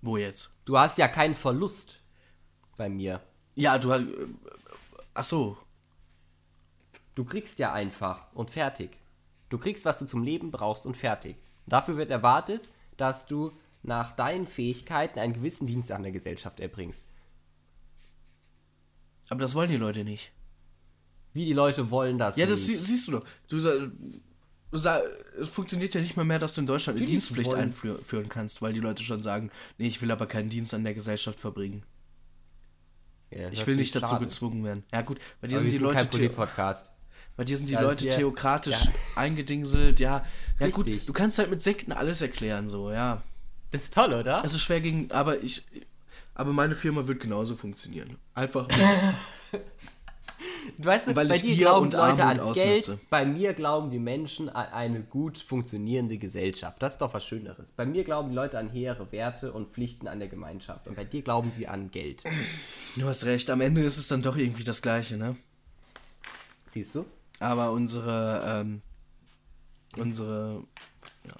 Wo 0.00 0.16
jetzt? 0.16 0.50
Du 0.64 0.78
hast 0.78 0.98
ja 0.98 1.08
keinen 1.08 1.34
Verlust 1.34 2.00
bei 2.76 2.88
mir. 2.88 3.20
Ja, 3.54 3.78
du 3.78 3.92
hast. 3.92 4.02
Äh, 4.02 4.26
ach 5.14 5.24
so. 5.24 5.56
Du 7.14 7.24
kriegst 7.24 7.58
ja 7.58 7.72
einfach 7.72 8.32
und 8.34 8.50
fertig. 8.50 8.98
Du 9.50 9.58
kriegst, 9.58 9.84
was 9.84 9.98
du 9.98 10.06
zum 10.06 10.22
Leben 10.22 10.50
brauchst 10.50 10.86
und 10.86 10.96
fertig. 10.96 11.36
Dafür 11.66 11.96
wird 11.98 12.10
erwartet, 12.10 12.70
dass 12.96 13.26
du 13.26 13.52
nach 13.82 14.12
deinen 14.12 14.46
Fähigkeiten 14.46 15.18
einen 15.18 15.34
gewissen 15.34 15.66
Dienst 15.66 15.92
an 15.92 16.02
der 16.02 16.12
Gesellschaft 16.12 16.58
erbringst. 16.58 17.06
Aber 19.28 19.40
das 19.40 19.54
wollen 19.54 19.68
die 19.70 19.76
Leute 19.76 20.04
nicht. 20.04 20.32
Wie 21.34 21.44
die 21.46 21.52
Leute 21.52 21.90
wollen 21.90 22.18
das. 22.18 22.36
Ja, 22.36 22.46
das 22.46 22.66
sie- 22.66 22.76
siehst 22.76 23.08
du 23.08 23.12
doch. 23.12 23.24
Du, 23.48 23.56
es 23.56 25.48
funktioniert 25.48 25.94
ja 25.94 26.00
nicht 26.00 26.16
mal 26.16 26.24
mehr, 26.24 26.38
dass 26.38 26.54
du 26.54 26.60
in 26.62 26.66
Deutschland 26.66 26.98
eine 26.98 27.06
Dienstpflicht 27.06 27.50
wollen- 27.52 27.74
einführen 27.74 28.28
kannst, 28.28 28.62
weil 28.62 28.72
die 28.72 28.80
Leute 28.80 29.02
schon 29.02 29.22
sagen, 29.22 29.50
nee, 29.78 29.86
ich 29.86 30.00
will 30.02 30.10
aber 30.10 30.26
keinen 30.26 30.48
Dienst 30.48 30.72
an 30.74 30.84
der 30.84 30.94
Gesellschaft 30.94 31.38
verbringen. 31.40 31.82
Ja, 33.30 33.48
Ich 33.50 33.66
will 33.66 33.76
nicht 33.76 33.94
dazu 33.94 34.08
schade. 34.08 34.24
gezwungen 34.26 34.62
werden. 34.64 34.84
Ja 34.92 35.00
gut, 35.02 35.18
bei 35.40 35.48
dir 35.48 35.54
Aber 35.56 35.62
sind 35.62 35.72
die 35.72 35.78
Leute 35.82 36.04
Polit-Podcast. 36.04 36.92
bei 37.36 37.44
dir 37.44 37.56
sind 37.56 37.68
die 37.70 37.74
Ja, 37.74 37.80
Leute 37.80 38.04
wir- 38.04 38.12
theokratisch 38.12 38.84
ja. 38.84 38.92
eingedingselt, 39.16 40.00
ja. 40.00 40.24
Ja 40.60 40.68
gut, 40.68 40.86
Richtig. 40.86 41.06
du 41.06 41.12
kannst 41.14 41.38
halt 41.38 41.48
mit 41.48 41.62
Sekten 41.62 41.92
alles 41.92 42.20
erklären, 42.20 42.68
so, 42.68 42.90
ja. 42.90 43.22
Das 43.70 43.84
ist 43.84 43.94
toll, 43.94 44.12
oder? 44.12 44.42
Es 44.44 44.52
ist 44.52 44.60
schwer 44.60 44.82
gegen, 44.82 45.10
aber 45.12 45.42
ich, 45.42 45.64
aber 46.34 46.52
meine 46.52 46.76
Firma 46.76 47.06
wird 47.06 47.20
genauso 47.20 47.56
funktionieren. 47.56 48.18
Einfach. 48.34 48.68
Weißt 50.78 51.08
du, 51.08 51.16
Weil 51.16 51.28
bei 51.28 51.38
dir 51.38 51.56
glauben 51.56 51.90
Leute 51.90 52.24
ans 52.24 52.54
Geld, 52.54 52.82
ausnutze. 52.84 53.00
bei 53.10 53.24
mir 53.24 53.52
glauben 53.54 53.90
die 53.90 53.98
Menschen 53.98 54.48
an 54.48 54.66
eine 54.72 55.00
gut 55.02 55.38
funktionierende 55.38 56.18
Gesellschaft. 56.18 56.80
Das 56.82 56.94
ist 56.94 56.98
doch 57.00 57.14
was 57.14 57.24
Schöneres. 57.26 57.72
Bei 57.72 57.86
mir 57.86 58.04
glauben 58.04 58.30
die 58.30 58.34
Leute 58.34 58.58
an 58.58 58.68
hehre 58.68 59.10
Werte 59.12 59.52
und 59.52 59.68
Pflichten 59.68 60.08
an 60.08 60.18
der 60.18 60.28
Gemeinschaft. 60.28 60.86
Und 60.88 60.96
bei 60.96 61.04
dir 61.04 61.22
glauben 61.22 61.50
sie 61.50 61.68
an 61.68 61.90
Geld. 61.90 62.24
Du 62.96 63.06
hast 63.06 63.24
recht, 63.24 63.50
am 63.50 63.60
Ende 63.60 63.82
ist 63.82 63.98
es 63.98 64.08
dann 64.08 64.22
doch 64.22 64.36
irgendwie 64.36 64.64
das 64.64 64.82
Gleiche, 64.82 65.16
ne? 65.16 65.36
Siehst 66.66 66.94
du? 66.94 67.04
Aber 67.40 67.72
unsere, 67.72 68.42
ähm, 68.46 68.82
unsere, 69.96 70.62
ja. 71.26 71.34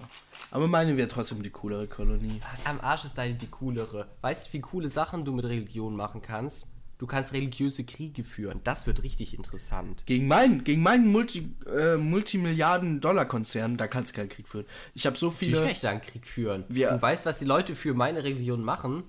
Aber 0.51 0.67
meine 0.67 0.97
wäre 0.99 1.09
trotzdem 1.09 1.43
die 1.43 1.51
coolere 1.51 1.87
Kolonie. 1.87 2.41
Am 2.65 2.81
Arsch 2.81 3.05
ist 3.07 3.17
deine 3.17 3.35
die 3.35 3.47
coolere. 3.47 4.09
Weißt 4.21 4.49
du, 4.49 4.53
wie 4.53 4.61
coole 4.61 4.91
Sachen 4.91 5.25
du 5.25 5.33
mit 5.33 5.47
Religion 5.47 5.97
machen 5.97 6.21
kannst? 6.21 6.67
Du 7.03 7.09
kannst 7.09 7.33
religiöse 7.33 7.83
Kriege 7.83 8.23
führen. 8.23 8.61
Das 8.63 8.87
wird 8.87 9.03
richtig 9.03 9.35
interessant. 9.35 10.05
Gegen 10.07 10.29
meinen, 10.29 10.63
gegen 10.63 10.83
meinen 10.83 11.11
Multi, 11.11 11.53
äh, 11.67 11.97
Multimilliarden-Dollar-Konzern, 11.97 13.77
da 13.77 13.89
kannst 13.89 14.13
du 14.13 14.17
keinen 14.21 14.29
Krieg 14.29 14.47
führen. 14.49 14.67
Ich 14.95 15.05
habe 15.05 15.19
so 15.19 15.27
Natürlich 15.27 15.49
viele, 15.49 15.63
kann 15.63 15.73
ich 15.73 15.81
da 15.81 15.91
einen 15.91 16.01
Krieg 16.01 16.25
führen. 16.29 16.65
Wir- 16.69 16.93
Du 16.93 17.03
weißt, 17.03 17.27
was 17.27 17.41
die 17.41 17.45
Leute 17.45 17.75
für 17.75 17.93
meine 17.93 18.23
Religion 18.23 18.63
machen? 18.63 19.03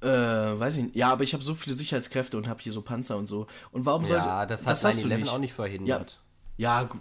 äh, 0.00 0.08
weiß 0.08 0.78
ich 0.78 0.82
nicht. 0.82 0.96
Ja, 0.96 1.12
aber 1.12 1.22
ich 1.22 1.32
habe 1.32 1.44
so 1.44 1.54
viele 1.54 1.76
Sicherheitskräfte 1.76 2.36
und 2.36 2.48
habe 2.48 2.60
hier 2.60 2.72
so 2.72 2.82
Panzer 2.82 3.16
und 3.18 3.28
so. 3.28 3.46
Und 3.70 3.86
warum 3.86 4.04
sollte 4.04 4.26
Ja, 4.26 4.44
das 4.44 4.66
hat 4.66 4.82
hast 4.84 5.02
du 5.04 5.08
9-11 5.08 5.28
auch 5.28 5.38
nicht 5.38 5.54
verhindert. 5.54 6.20
Ja, 6.56 6.82
gu- 6.82 6.98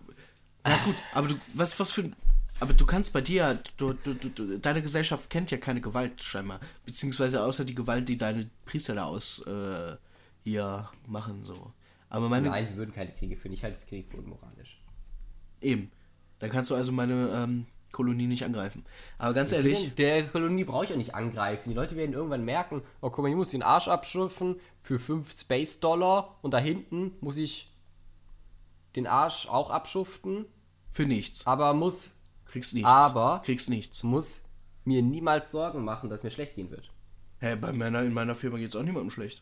ja 0.68 0.78
gut, 0.86 0.96
aber 1.16 1.28
du, 1.30 1.36
was, 1.56 1.78
was 1.80 1.90
für 1.90 2.02
ein, 2.04 2.16
aber 2.60 2.74
du 2.74 2.86
kannst 2.86 3.14
bei 3.14 3.22
dir, 3.22 3.60
du, 3.78 3.94
du, 3.94 4.14
du, 4.14 4.60
deine 4.60 4.82
Gesellschaft 4.82 5.30
kennt 5.30 5.52
ja 5.52 5.58
keine 5.58 5.82
Gewalt 5.82 6.24
scheinbar, 6.24 6.60
beziehungsweise 6.86 7.44
außer 7.44 7.66
die 7.66 7.76
Gewalt, 7.76 8.08
die 8.10 8.18
deine 8.18 8.50
Priester 8.66 8.96
da 8.96 9.06
aus, 9.06 9.46
äh, 9.46 9.96
hier 10.44 10.90
machen, 11.08 11.44
so. 11.44 11.72
Aber 12.10 12.30
meine, 12.30 12.50
Nein, 12.50 12.70
wir 12.70 12.78
würden 12.78 12.94
keine 12.94 13.12
Kriege 13.12 13.36
führen. 13.36 13.54
Ich 13.54 13.64
halte 13.64 13.78
Krieg 13.88 14.08
für 14.10 14.18
unmoralisch. 14.18 14.80
eben, 15.62 15.92
dann 16.40 16.52
kannst 16.52 16.70
du 16.70 16.76
also 16.76 16.92
meine, 16.92 17.30
ähm, 17.34 17.66
Kolonie 17.94 18.28
nicht 18.28 18.44
angreifen. 18.44 18.84
Aber 19.18 19.34
ganz 19.34 19.54
ehrlich, 19.54 19.96
Der 19.96 20.28
Kolonie 20.28 20.66
brauche 20.66 20.84
ich 20.84 20.92
auch 20.92 20.98
nicht 20.98 21.16
angreifen. 21.16 21.70
Die 21.70 21.76
Leute 21.76 21.96
werden 21.96 22.12
irgendwann 22.12 22.44
merken, 22.44 22.82
oh 23.00 23.10
guck 23.10 23.24
mal, 23.24 23.30
ich 23.30 23.36
muss 23.36 23.52
den 23.52 23.64
Arsch 23.64 23.88
abschürfen 23.88 24.60
für 24.82 25.00
5 25.00 25.32
Space 25.32 25.80
Dollar 25.80 26.38
und 26.42 26.52
da 26.52 26.58
hinten 26.58 27.14
muss 27.22 27.38
ich 27.38 27.72
den 28.98 29.08
Arsch 29.08 29.48
auch 29.48 29.70
abschuften, 29.70 30.46
für 30.92 31.06
nichts. 31.06 31.48
aber 31.48 31.74
muss, 31.74 32.16
Kriegst 32.54 32.76
nichts. 32.76 32.88
Aber- 32.88 33.42
Kriegst 33.44 33.68
nichts. 33.72 34.04
muss 34.04 34.44
mir 34.86 35.02
niemals 35.02 35.52
Sorgen 35.52 35.84
machen, 35.84 36.12
dass 36.12 36.22
mir 36.22 36.30
schlecht 36.30 36.56
gehen 36.56 36.70
wird. 36.70 36.92
Hä, 37.40 37.56
bei 37.56 37.72
meiner, 37.74 38.04
in 38.04 38.14
meiner 38.14 38.36
Firma 38.36 38.58
geht's 38.60 38.76
auch 38.76 38.84
niemandem 38.84 39.10
schlecht. 39.10 39.42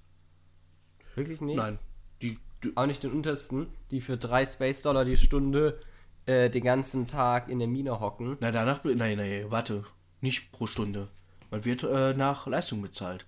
Wirklich 1.16 1.42
nicht? 1.42 1.58
Nein. 1.58 1.78
Die, 2.22 2.40
die, 2.64 2.72
Auch 2.78 2.86
nicht 2.86 3.04
den 3.04 3.12
untersten, 3.12 3.68
die 3.92 4.00
für 4.00 4.16
3 4.16 4.46
Space 4.46 4.82
Dollar 4.82 5.04
die 5.04 5.18
Stunde 5.18 5.78
äh, 6.26 6.50
den 6.50 6.64
ganzen 6.64 7.06
Tag 7.08 7.50
in 7.50 7.60
der 7.60 7.68
Mine 7.68 8.00
hocken. 8.00 8.38
na, 8.40 8.52
danach, 8.54 8.82
nein, 8.86 9.18
nein, 9.18 9.46
warte. 9.50 9.84
Nicht 10.22 10.54
pro 10.54 10.66
Stunde. 10.66 11.10
Man 11.50 11.66
wird, 11.66 11.84
äh, 11.84 12.14
nach 12.14 12.48
Leistung 12.48 12.82
bezahlt. 12.82 13.26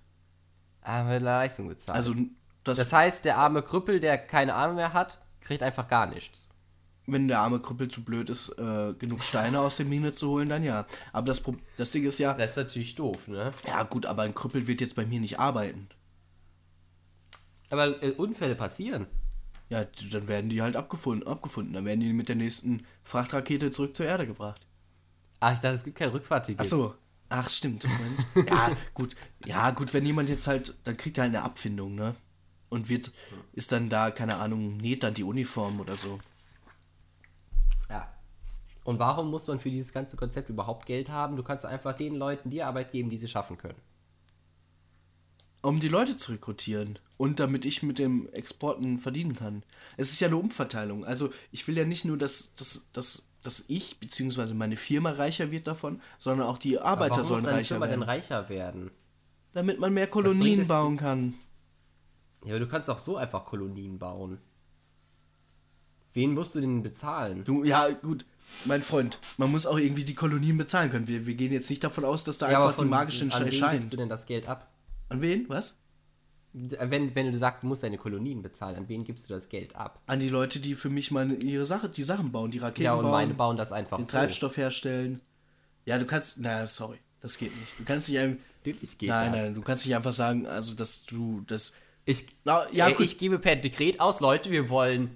Aber 0.80 1.10
eine 1.10 1.18
Leistung 1.18 1.68
bezahlt. 1.68 1.94
Also, 1.96 2.14
das, 2.62 2.78
das 2.78 2.90
heißt, 2.90 3.26
der 3.26 3.36
arme 3.36 3.60
Krüppel, 3.62 4.00
der 4.00 4.16
keine 4.16 4.54
Arme 4.54 4.74
mehr 4.74 4.94
hat, 4.94 5.20
kriegt 5.40 5.62
einfach 5.62 5.88
gar 5.88 6.06
nichts. 6.06 6.48
Wenn 7.06 7.28
der 7.28 7.40
arme 7.40 7.60
Krüppel 7.60 7.88
zu 7.88 8.02
blöd 8.02 8.30
ist, 8.30 8.50
äh, 8.58 8.94
genug 8.98 9.22
Steine 9.22 9.60
aus 9.60 9.76
der 9.76 9.86
Mine 9.86 10.12
zu 10.12 10.28
holen, 10.30 10.48
dann 10.48 10.62
ja. 10.62 10.86
Aber 11.12 11.26
das, 11.26 11.40
Pro- 11.40 11.56
das 11.76 11.90
Ding 11.90 12.04
ist 12.04 12.18
ja, 12.18 12.34
Das 12.34 12.52
ist 12.52 12.56
natürlich 12.56 12.94
doof, 12.94 13.28
ne? 13.28 13.52
ja 13.66 13.82
gut, 13.82 14.06
aber 14.06 14.22
ein 14.22 14.34
Krüppel 14.34 14.66
wird 14.66 14.80
jetzt 14.80 14.96
bei 14.96 15.04
mir 15.04 15.20
nicht 15.20 15.38
arbeiten. 15.38 15.88
Aber 17.70 18.02
äh, 18.02 18.10
Unfälle 18.12 18.54
passieren. 18.54 19.06
Ja, 19.70 19.84
dann 20.12 20.28
werden 20.28 20.50
die 20.50 20.62
halt 20.62 20.76
abgefunden, 20.76 21.26
abgefunden. 21.26 21.72
Dann 21.72 21.84
werden 21.84 22.00
die 22.00 22.12
mit 22.12 22.28
der 22.28 22.36
nächsten 22.36 22.84
Frachtrakete 23.02 23.70
zurück 23.70 23.94
zur 23.96 24.06
Erde 24.06 24.26
gebracht. 24.26 24.66
Ach, 25.40 25.54
ich 25.54 25.60
dachte, 25.60 25.76
es 25.76 25.84
gibt 25.84 25.98
kein 25.98 26.10
Rückfahrticket. 26.10 26.60
Ach 26.60 26.64
so. 26.64 26.94
Ach, 27.30 27.48
stimmt. 27.48 27.84
Moment. 27.84 28.50
ja, 28.50 28.76
gut. 28.92 29.16
Ja, 29.44 29.70
gut, 29.70 29.92
wenn 29.94 30.04
jemand 30.04 30.28
jetzt 30.28 30.46
halt, 30.46 30.76
dann 30.84 30.96
kriegt 30.96 31.18
er 31.18 31.24
halt 31.24 31.34
eine 31.34 31.42
Abfindung, 31.44 31.94
ne? 31.94 32.14
Und 32.68 32.88
wird, 32.88 33.10
ist 33.52 33.72
dann 33.72 33.88
da, 33.88 34.10
keine 34.10 34.36
Ahnung, 34.36 34.76
näht 34.76 35.02
dann 35.02 35.14
die 35.14 35.24
Uniform 35.24 35.80
oder 35.80 35.96
so. 35.96 36.18
Und 38.84 38.98
warum 38.98 39.30
muss 39.30 39.46
man 39.48 39.58
für 39.58 39.70
dieses 39.70 39.92
ganze 39.92 40.16
Konzept 40.16 40.50
überhaupt 40.50 40.86
Geld 40.86 41.10
haben? 41.10 41.36
Du 41.36 41.42
kannst 41.42 41.66
einfach 41.66 41.94
den 41.96 42.14
Leuten 42.14 42.50
die 42.50 42.62
Arbeit 42.62 42.92
geben, 42.92 43.10
die 43.10 43.18
sie 43.18 43.28
schaffen 43.28 43.58
können. 43.58 43.80
Um 45.62 45.80
die 45.80 45.88
Leute 45.88 46.16
zu 46.16 46.32
rekrutieren 46.32 46.98
und 47.16 47.40
damit 47.40 47.64
ich 47.64 47.82
mit 47.82 47.98
dem 47.98 48.28
Exporten 48.34 48.98
verdienen 48.98 49.34
kann. 49.34 49.62
Es 49.96 50.12
ist 50.12 50.20
ja 50.20 50.28
eine 50.28 50.36
Umverteilung. 50.36 51.06
Also 51.06 51.30
ich 51.50 51.66
will 51.66 51.76
ja 51.78 51.86
nicht 51.86 52.04
nur, 52.04 52.18
dass, 52.18 52.54
dass, 52.54 52.86
dass, 52.92 53.28
dass 53.42 53.64
ich 53.68 53.98
bzw. 53.98 54.52
meine 54.52 54.76
Firma 54.76 55.12
reicher 55.12 55.50
wird 55.50 55.66
davon, 55.66 56.02
sondern 56.18 56.46
auch 56.46 56.58
die 56.58 56.78
Arbeiter 56.78 57.16
warum 57.16 57.24
sollen 57.24 57.42
muss 57.44 57.52
reicher 57.52 57.74
Firma 57.76 57.86
denn 57.86 58.00
werden. 58.00 58.08
reicher 58.08 58.48
werden? 58.50 58.90
damit 59.54 59.78
man 59.78 59.94
mehr 59.94 60.08
Kolonien 60.08 60.66
bauen 60.66 60.96
kann. 60.96 61.34
Ja, 62.44 62.50
aber 62.50 62.60
du 62.60 62.68
kannst 62.68 62.90
auch 62.90 62.98
so 62.98 63.16
einfach 63.16 63.46
Kolonien 63.46 63.98
bauen. 63.98 64.38
Wen 66.12 66.34
musst 66.34 66.54
du 66.54 66.60
denn 66.60 66.82
bezahlen? 66.82 67.44
Du, 67.44 67.64
ja, 67.64 67.88
gut, 67.90 68.26
mein 68.64 68.82
Freund, 68.82 69.18
man 69.36 69.50
muss 69.50 69.66
auch 69.66 69.78
irgendwie 69.78 70.04
die 70.04 70.14
Kolonien 70.14 70.56
bezahlen 70.56 70.90
können. 70.90 71.08
Wir, 71.08 71.26
wir 71.26 71.34
gehen 71.34 71.52
jetzt 71.52 71.68
nicht 71.70 71.82
davon 71.84 72.04
aus, 72.04 72.24
dass 72.24 72.38
da 72.38 72.50
Ja, 72.50 72.64
einfach 72.66 72.78
die 72.82 72.88
magischen 72.88 73.32
an 73.32 73.44
wen 73.50 73.70
gibst 73.72 73.92
du 73.92 73.96
denn 73.96 74.08
das 74.08 74.26
Geld 74.26 74.48
ab? 74.48 74.70
An 75.08 75.20
wen? 75.20 75.48
Was? 75.48 75.76
Wenn, 76.52 77.14
wenn 77.16 77.32
du 77.32 77.38
sagst, 77.38 77.64
du 77.64 77.66
musst 77.66 77.82
deine 77.82 77.98
Kolonien 77.98 78.40
bezahlen, 78.40 78.76
an 78.76 78.88
wen 78.88 79.02
gibst 79.02 79.28
du 79.28 79.34
das 79.34 79.48
Geld 79.48 79.74
ab? 79.74 80.00
An 80.06 80.20
die 80.20 80.28
Leute, 80.28 80.60
die 80.60 80.74
für 80.76 80.88
mich 80.88 81.10
meine, 81.10 81.34
ihre 81.34 81.66
Sache, 81.66 81.88
die 81.88 82.04
Sachen 82.04 82.30
bauen, 82.30 82.52
die 82.52 82.58
Raketen 82.58 82.84
Ja, 82.84 82.94
und 82.94 83.02
bauen, 83.02 83.10
meine 83.12 83.34
bauen 83.34 83.56
das 83.56 83.72
einfach 83.72 83.96
den 83.96 84.06
so. 84.06 84.12
Treibstoff 84.12 84.56
herstellen. 84.56 85.20
Ja, 85.84 85.98
du 85.98 86.06
kannst, 86.06 86.38
naja, 86.38 86.66
sorry, 86.68 86.98
das 87.20 87.38
geht 87.38 87.54
nicht. 87.58 87.78
Du 87.78 87.84
kannst 87.84 88.08
nicht 88.08 88.18
einfach, 88.20 88.38
Natürlich 88.64 88.96
geht 88.98 89.08
nein, 89.08 89.32
das. 89.32 89.40
nein, 89.42 89.54
du 89.54 89.60
kannst 89.62 89.84
nicht 89.84 89.94
einfach 89.96 90.12
sagen, 90.12 90.46
also, 90.46 90.74
dass 90.74 91.04
du 91.04 91.42
das, 91.46 91.74
Ich, 92.04 92.28
Na, 92.44 92.66
ja, 92.72 92.88
äh, 92.88 92.92
gut. 92.92 93.04
ich 93.04 93.18
gebe 93.18 93.38
per 93.40 93.56
Dekret 93.56 93.98
aus, 93.98 94.20
Leute, 94.20 94.50
wir 94.52 94.68
wollen 94.68 95.10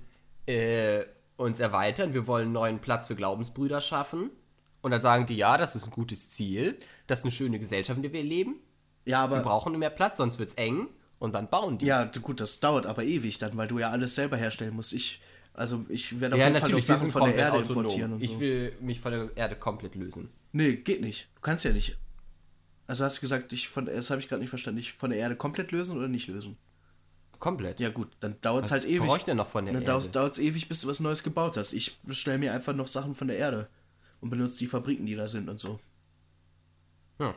äh, 0.46 1.04
uns 1.38 1.58
erweitern, 1.60 2.12
wir 2.12 2.26
wollen 2.26 2.44
einen 2.44 2.52
neuen 2.52 2.78
Platz 2.80 3.06
für 3.06 3.16
Glaubensbrüder 3.16 3.80
schaffen. 3.80 4.30
Und 4.82 4.90
dann 4.92 5.02
sagen 5.02 5.26
die, 5.26 5.36
ja, 5.36 5.56
das 5.56 5.74
ist 5.74 5.86
ein 5.86 5.90
gutes 5.90 6.30
Ziel, 6.30 6.76
das 7.06 7.20
ist 7.20 7.24
eine 7.24 7.32
schöne 7.32 7.58
Gesellschaft, 7.58 7.96
in 7.96 8.02
der 8.02 8.12
wir 8.12 8.22
leben. 8.22 8.56
ja, 9.06 9.28
Wir 9.30 9.36
aber, 9.38 9.42
brauchen 9.42 9.76
mehr 9.78 9.90
Platz, 9.90 10.18
sonst 10.18 10.38
wird's 10.38 10.54
eng. 10.54 10.88
Und 11.18 11.34
dann 11.34 11.48
bauen 11.50 11.78
die. 11.78 11.86
ja, 11.86 12.04
gut, 12.04 12.40
das 12.40 12.60
dauert 12.60 12.86
aber 12.86 13.02
ewig 13.02 13.38
dann, 13.38 13.56
weil 13.56 13.66
du 13.66 13.78
ja 13.80 13.90
alles 13.90 14.14
selber 14.14 14.36
herstellen 14.36 14.74
musst. 14.76 14.92
Ich, 14.92 15.20
also, 15.52 15.84
ich 15.88 16.20
werde 16.20 16.36
auf 16.36 16.40
Ja, 16.40 16.46
jeden 16.46 16.60
Fall 16.60 16.70
noch 16.70 16.76
wir 16.76 16.82
Sachen 16.82 17.10
von 17.10 17.24
der 17.24 17.34
Erde 17.34 17.58
importieren 17.58 18.12
autonom. 18.12 18.12
und 18.12 18.22
Ich 18.22 18.30
so. 18.30 18.40
will 18.40 18.72
mich 18.80 19.00
von 19.00 19.10
der 19.10 19.30
Erde 19.36 19.56
komplett 19.56 19.96
lösen. 19.96 20.30
Nee, 20.52 20.74
geht 20.74 21.00
nicht. 21.00 21.28
Du 21.34 21.40
kannst 21.40 21.64
ja 21.64 21.72
nicht. 21.72 21.96
Also 22.86 23.04
hast 23.04 23.16
du 23.16 23.20
gesagt, 23.22 23.52
ich 23.52 23.68
von, 23.68 23.86
das 23.86 24.10
habe 24.10 24.20
ich 24.20 24.28
gerade 24.28 24.40
nicht 24.40 24.50
verstanden. 24.50 24.78
Ich 24.78 24.92
von 24.92 25.10
der 25.10 25.18
Erde 25.18 25.34
komplett 25.34 25.72
lösen 25.72 25.96
oder 25.98 26.06
nicht 26.08 26.28
lösen? 26.28 26.56
Komplett. 27.38 27.78
Ja 27.78 27.90
gut, 27.90 28.08
dann 28.20 28.40
dauert 28.40 28.64
es 28.64 28.70
Was 28.72 28.80
halt 28.80 28.90
ewig. 28.90 29.06
brauche 29.06 29.18
ich 29.18 29.24
denn 29.24 29.36
noch 29.36 29.48
von 29.48 29.64
der 29.64 29.74
dann 29.74 29.82
Erde? 29.84 30.08
dauert 30.10 30.32
es 30.32 30.38
ewig, 30.38 30.68
bis 30.68 30.80
du 30.80 30.88
was 30.88 31.00
Neues 31.00 31.22
gebaut 31.22 31.56
hast. 31.56 31.72
Ich 31.72 32.00
bestelle 32.02 32.38
mir 32.38 32.52
einfach 32.52 32.74
noch 32.74 32.88
Sachen 32.88 33.14
von 33.14 33.28
der 33.28 33.38
Erde 33.38 33.68
und 34.20 34.30
benutze 34.30 34.58
die 34.58 34.66
Fabriken, 34.66 35.06
die 35.06 35.14
da 35.14 35.26
sind 35.28 35.48
und 35.48 35.60
so. 35.60 35.78
Hm. 37.18 37.34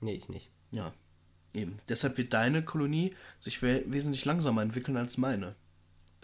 Nee, 0.00 0.14
ich 0.14 0.28
nicht. 0.28 0.50
Ja, 0.70 0.92
eben. 1.52 1.78
Deshalb 1.88 2.16
wird 2.16 2.32
deine 2.32 2.64
Kolonie 2.64 3.14
sich 3.38 3.60
we 3.62 3.84
wesentlich 3.86 4.24
langsamer 4.24 4.62
entwickeln 4.62 4.96
als 4.96 5.18
meine. 5.18 5.54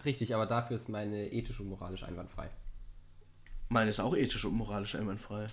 Richtig, 0.05 0.33
aber 0.33 0.45
dafür 0.45 0.75
ist 0.75 0.89
meine 0.89 1.31
ethisch 1.31 1.59
und 1.59 1.67
moralisch 1.69 2.03
einwandfrei. 2.03 2.49
Meine 3.67 3.89
ist 3.89 3.99
auch 3.99 4.15
ethisch 4.15 4.45
und 4.45 4.53
moralisch 4.55 4.95
einwandfrei. 4.95 5.45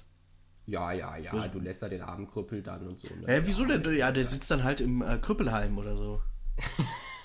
Ja, 0.67 0.93
ja, 0.93 1.17
ja, 1.17 1.47
du 1.49 1.61
lässt 1.61 1.83
da 1.83 1.89
den 1.89 2.03
armen 2.03 2.27
Krüppel 2.27 2.63
dann 2.63 2.89
und 2.89 2.99
so. 2.99 3.09
Ne? 3.15 3.27
Hä, 3.27 3.43
wieso 3.45 3.65
denn? 3.67 3.97
Ja, 3.97 4.11
der 4.11 4.25
sitzt 4.25 4.51
dann 4.51 4.65
halt 4.65 4.81
im 4.81 5.03
äh, 5.03 5.19
Krüppelheim 5.19 5.79
oder 5.79 5.95
so. 5.95 6.23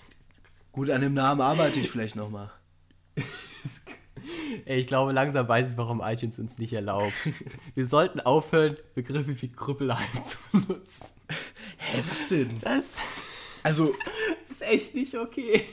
Gut, 0.71 0.89
an 0.89 1.01
dem 1.01 1.13
Namen 1.13 1.41
arbeite 1.41 1.79
ich 1.79 1.89
vielleicht 1.89 2.15
nochmal. 2.15 2.49
Ey, 4.65 4.79
ich 4.81 4.87
glaube, 4.87 5.11
langsam 5.11 5.47
weiß 5.47 5.71
ich, 5.71 5.77
warum 5.77 6.01
iTunes 6.01 6.39
uns 6.39 6.57
nicht 6.57 6.73
erlaubt. 6.73 7.13
Wir 7.75 7.85
sollten 7.85 8.19
aufhören, 8.21 8.77
Begriffe 8.93 9.41
wie 9.41 9.51
Krüppelheim 9.51 10.07
zu 10.23 10.37
benutzen. 10.51 11.19
Hä, 11.77 12.03
was 12.09 12.27
denn? 12.29 12.59
Das 12.59 12.85
Also, 13.63 13.93
ist 14.49 14.61
echt 14.61 14.95
nicht 14.95 15.15
okay. 15.15 15.63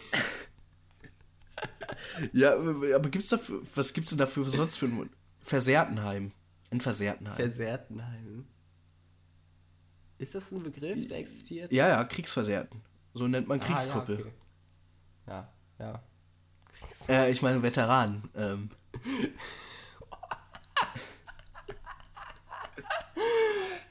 Ja, 2.33 2.55
aber 2.57 3.09
gibt's 3.11 3.29
dafür, 3.29 3.63
was 3.75 3.93
gibt's 3.93 4.11
denn 4.11 4.19
dafür 4.19 4.45
sonst 4.45 4.77
für 4.77 4.87
ein 4.87 5.11
Versehrtenheim? 5.43 6.33
Ein 6.71 6.81
Versehrtenheim. 6.81 7.37
Versehrtenheim. 7.37 8.47
Ist 10.19 10.35
das 10.35 10.51
ein 10.51 10.59
Begriff, 10.63 11.07
der 11.09 11.19
existiert? 11.19 11.73
ja, 11.73 11.89
ja, 11.89 12.05
Kriegsversehrten. 12.05 12.81
So 13.15 13.29
nennt 13.29 13.47
man 13.49 13.61
Kriegskrüppel. 13.61 14.17
Ah, 14.17 14.19
ja, 14.19 14.25
okay. 14.27 14.33
Ja, 15.29 15.49
ja. 15.79 16.03
Äh, 17.09 17.31
ich 17.31 17.43
meine 17.43 17.63
Veteranen. 17.63 18.29
Ähm, 18.37 18.71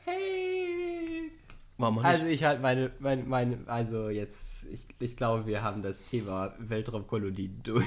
Hey! 0.06 1.32
warum 1.78 2.00
Also 2.00 2.26
ich 2.26 2.44
halt 2.44 2.62
meine, 2.62 2.92
meine, 3.00 3.24
meine, 3.24 3.60
also 3.68 4.10
jetzt, 4.10 4.66
ich, 4.72 4.88
ich 5.00 5.18
glaube, 5.18 5.46
wir 5.46 5.64
haben 5.64 5.82
das 5.82 6.06
Thema 6.06 6.54
Weltraumkolonie 6.60 7.52
durch. 7.64 7.86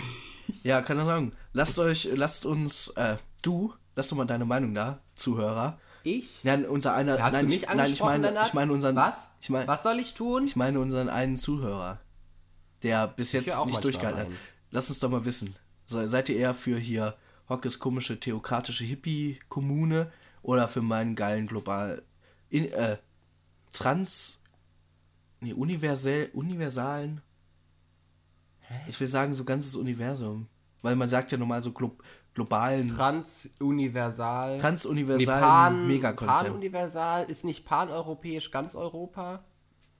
Ja, 0.63 0.83
keine 0.83 1.03
Ahnung. 1.03 1.33
Lasst 1.53 1.79
euch, 1.79 2.09
lasst 2.15 2.45
uns, 2.45 2.89
äh, 2.89 3.17
du, 3.43 3.73
lass 3.97 4.09
doch 4.09 4.17
mal 4.17 4.27
deine 4.27 4.45
Meinung 4.45 4.75
da, 4.75 5.01
Zuhörer. 5.15 5.79
Ich? 6.03 6.45
Nein, 6.45 6.67
unser 6.67 6.95
einer. 6.95 7.23
Hast 7.23 7.33
nein, 7.33 7.47
du 7.47 7.53
mich 7.53 7.63
ich, 7.63 7.69
nein, 7.75 7.93
ich 7.93 8.01
meine, 8.01 8.43
ich 8.45 8.53
meine 8.55 8.73
unseren. 8.73 8.97
Was? 8.97 9.31
Ich 9.41 9.51
meine, 9.51 9.69
Was 9.69 9.83
soll 9.83 9.99
ich 9.99 10.15
tun? 10.15 10.45
ich 10.45 10.57
meine 10.57 10.81
unseren 10.81 11.09
einen 11.09 11.37
Zuhörer, 11.37 12.01
der 12.83 13.09
bis 13.09 13.33
jetzt 13.33 13.65
nicht 13.67 13.83
durchgehalten 13.83 14.21
hat. 14.21 14.29
Lass 14.71 14.89
uns 14.89 14.99
doch 15.01 15.11
mal 15.11 15.25
wissen. 15.25 15.55
Seid 15.87 16.29
ihr 16.29 16.37
eher 16.37 16.55
für 16.55 16.79
hier 16.79 17.17
Hockes 17.49 17.79
komische 17.81 18.19
theokratische 18.21 18.85
Hippie-Kommune 18.85 20.11
oder 20.43 20.69
für 20.69 20.83
meinen 20.83 21.17
geilen 21.17 21.47
global, 21.47 22.03
in, 22.49 22.71
äh, 22.73 22.97
trans, 23.73 24.41
nee, 25.41 25.53
universell, 25.53 26.31
universalen, 26.33 27.21
ich 28.87 28.99
will 29.01 29.09
sagen 29.09 29.33
so 29.33 29.45
ganzes 29.45 29.75
Universum, 29.75 30.47
weil 30.83 30.95
man 30.95 31.09
sagt 31.09 31.33
ja 31.33 31.39
normal 31.39 31.61
so 31.61 31.73
glo 31.73 31.97
globalen, 32.33 32.89
Transuniversal. 32.89 34.59
transuniversalen 34.59 35.43
Pan, 35.43 35.87
Megakonzern. 35.89 36.47
Panuniversal 36.47 37.29
ist 37.29 37.45
nicht 37.45 37.65
paneuropäisch 37.67 38.53
ganz 38.53 38.77
Europa? 38.77 39.45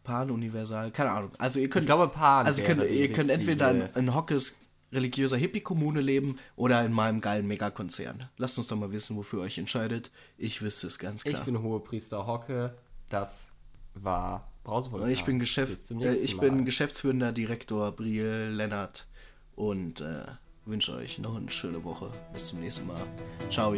Pan-Universal, 0.05 0.91
keine 0.91 1.11
Ahnung. 1.11 1.31
Also 1.39 1.61
ihr 1.61 1.69
könnt, 1.69 1.83
Ich 1.85 1.87
glaube, 1.87 2.09
Pan 2.09 2.47
also 2.47 2.63
ihr 2.63 2.69
könnt, 2.69 2.91
ihr 2.91 3.13
könnt 3.13 3.31
entweder 3.31 3.71
in, 3.71 3.83
in 3.95 4.15
Hockes 4.15 4.59
religiöser 4.93 5.37
Hippie-Kommune 5.37 6.01
leben 6.01 6.37
oder 6.57 6.85
in 6.85 6.93
meinem 6.93 7.21
geilen 7.21 7.47
Megakonzern. 7.47 8.29
Lasst 8.37 8.59
uns 8.59 8.69
doch 8.69 8.77
mal 8.77 8.91
wissen, 8.93 9.17
wofür 9.17 9.41
ihr 9.41 9.45
euch 9.45 9.59
entscheidet. 9.59 10.11
Ich 10.37 10.63
wüsste 10.63 10.87
es 10.89 10.99
ganz 10.99 11.25
Ich 11.25 11.33
klar. 11.33 11.45
bin 11.45 11.63
Hohepriester 11.63 12.27
Hocke. 12.27 12.75
Das 13.09 13.53
war 13.95 14.51
Brausevoll. 14.65 15.09
Ich 15.11 15.25
bin, 15.25 15.39
Geschäft, 15.39 15.91
äh, 15.93 16.15
ich 16.15 16.39
bin 16.39 16.65
geschäftsführender 16.65 17.33
Direktor 17.33 17.93
Briel 17.93 18.51
Lennart 18.53 19.07
und 19.55 20.01
äh, 20.01 20.25
wünsche 20.67 20.95
euch 20.95 21.19
noch 21.19 21.37
eine 21.37 21.51
schöne 21.51 21.83
Woche. 21.85 22.11
Bis 22.33 22.47
zum 22.47 22.61
nächsten 22.61 22.87
Mal. 22.87 23.01
Ciao. 23.49 23.75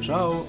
Ciao. 0.00 0.44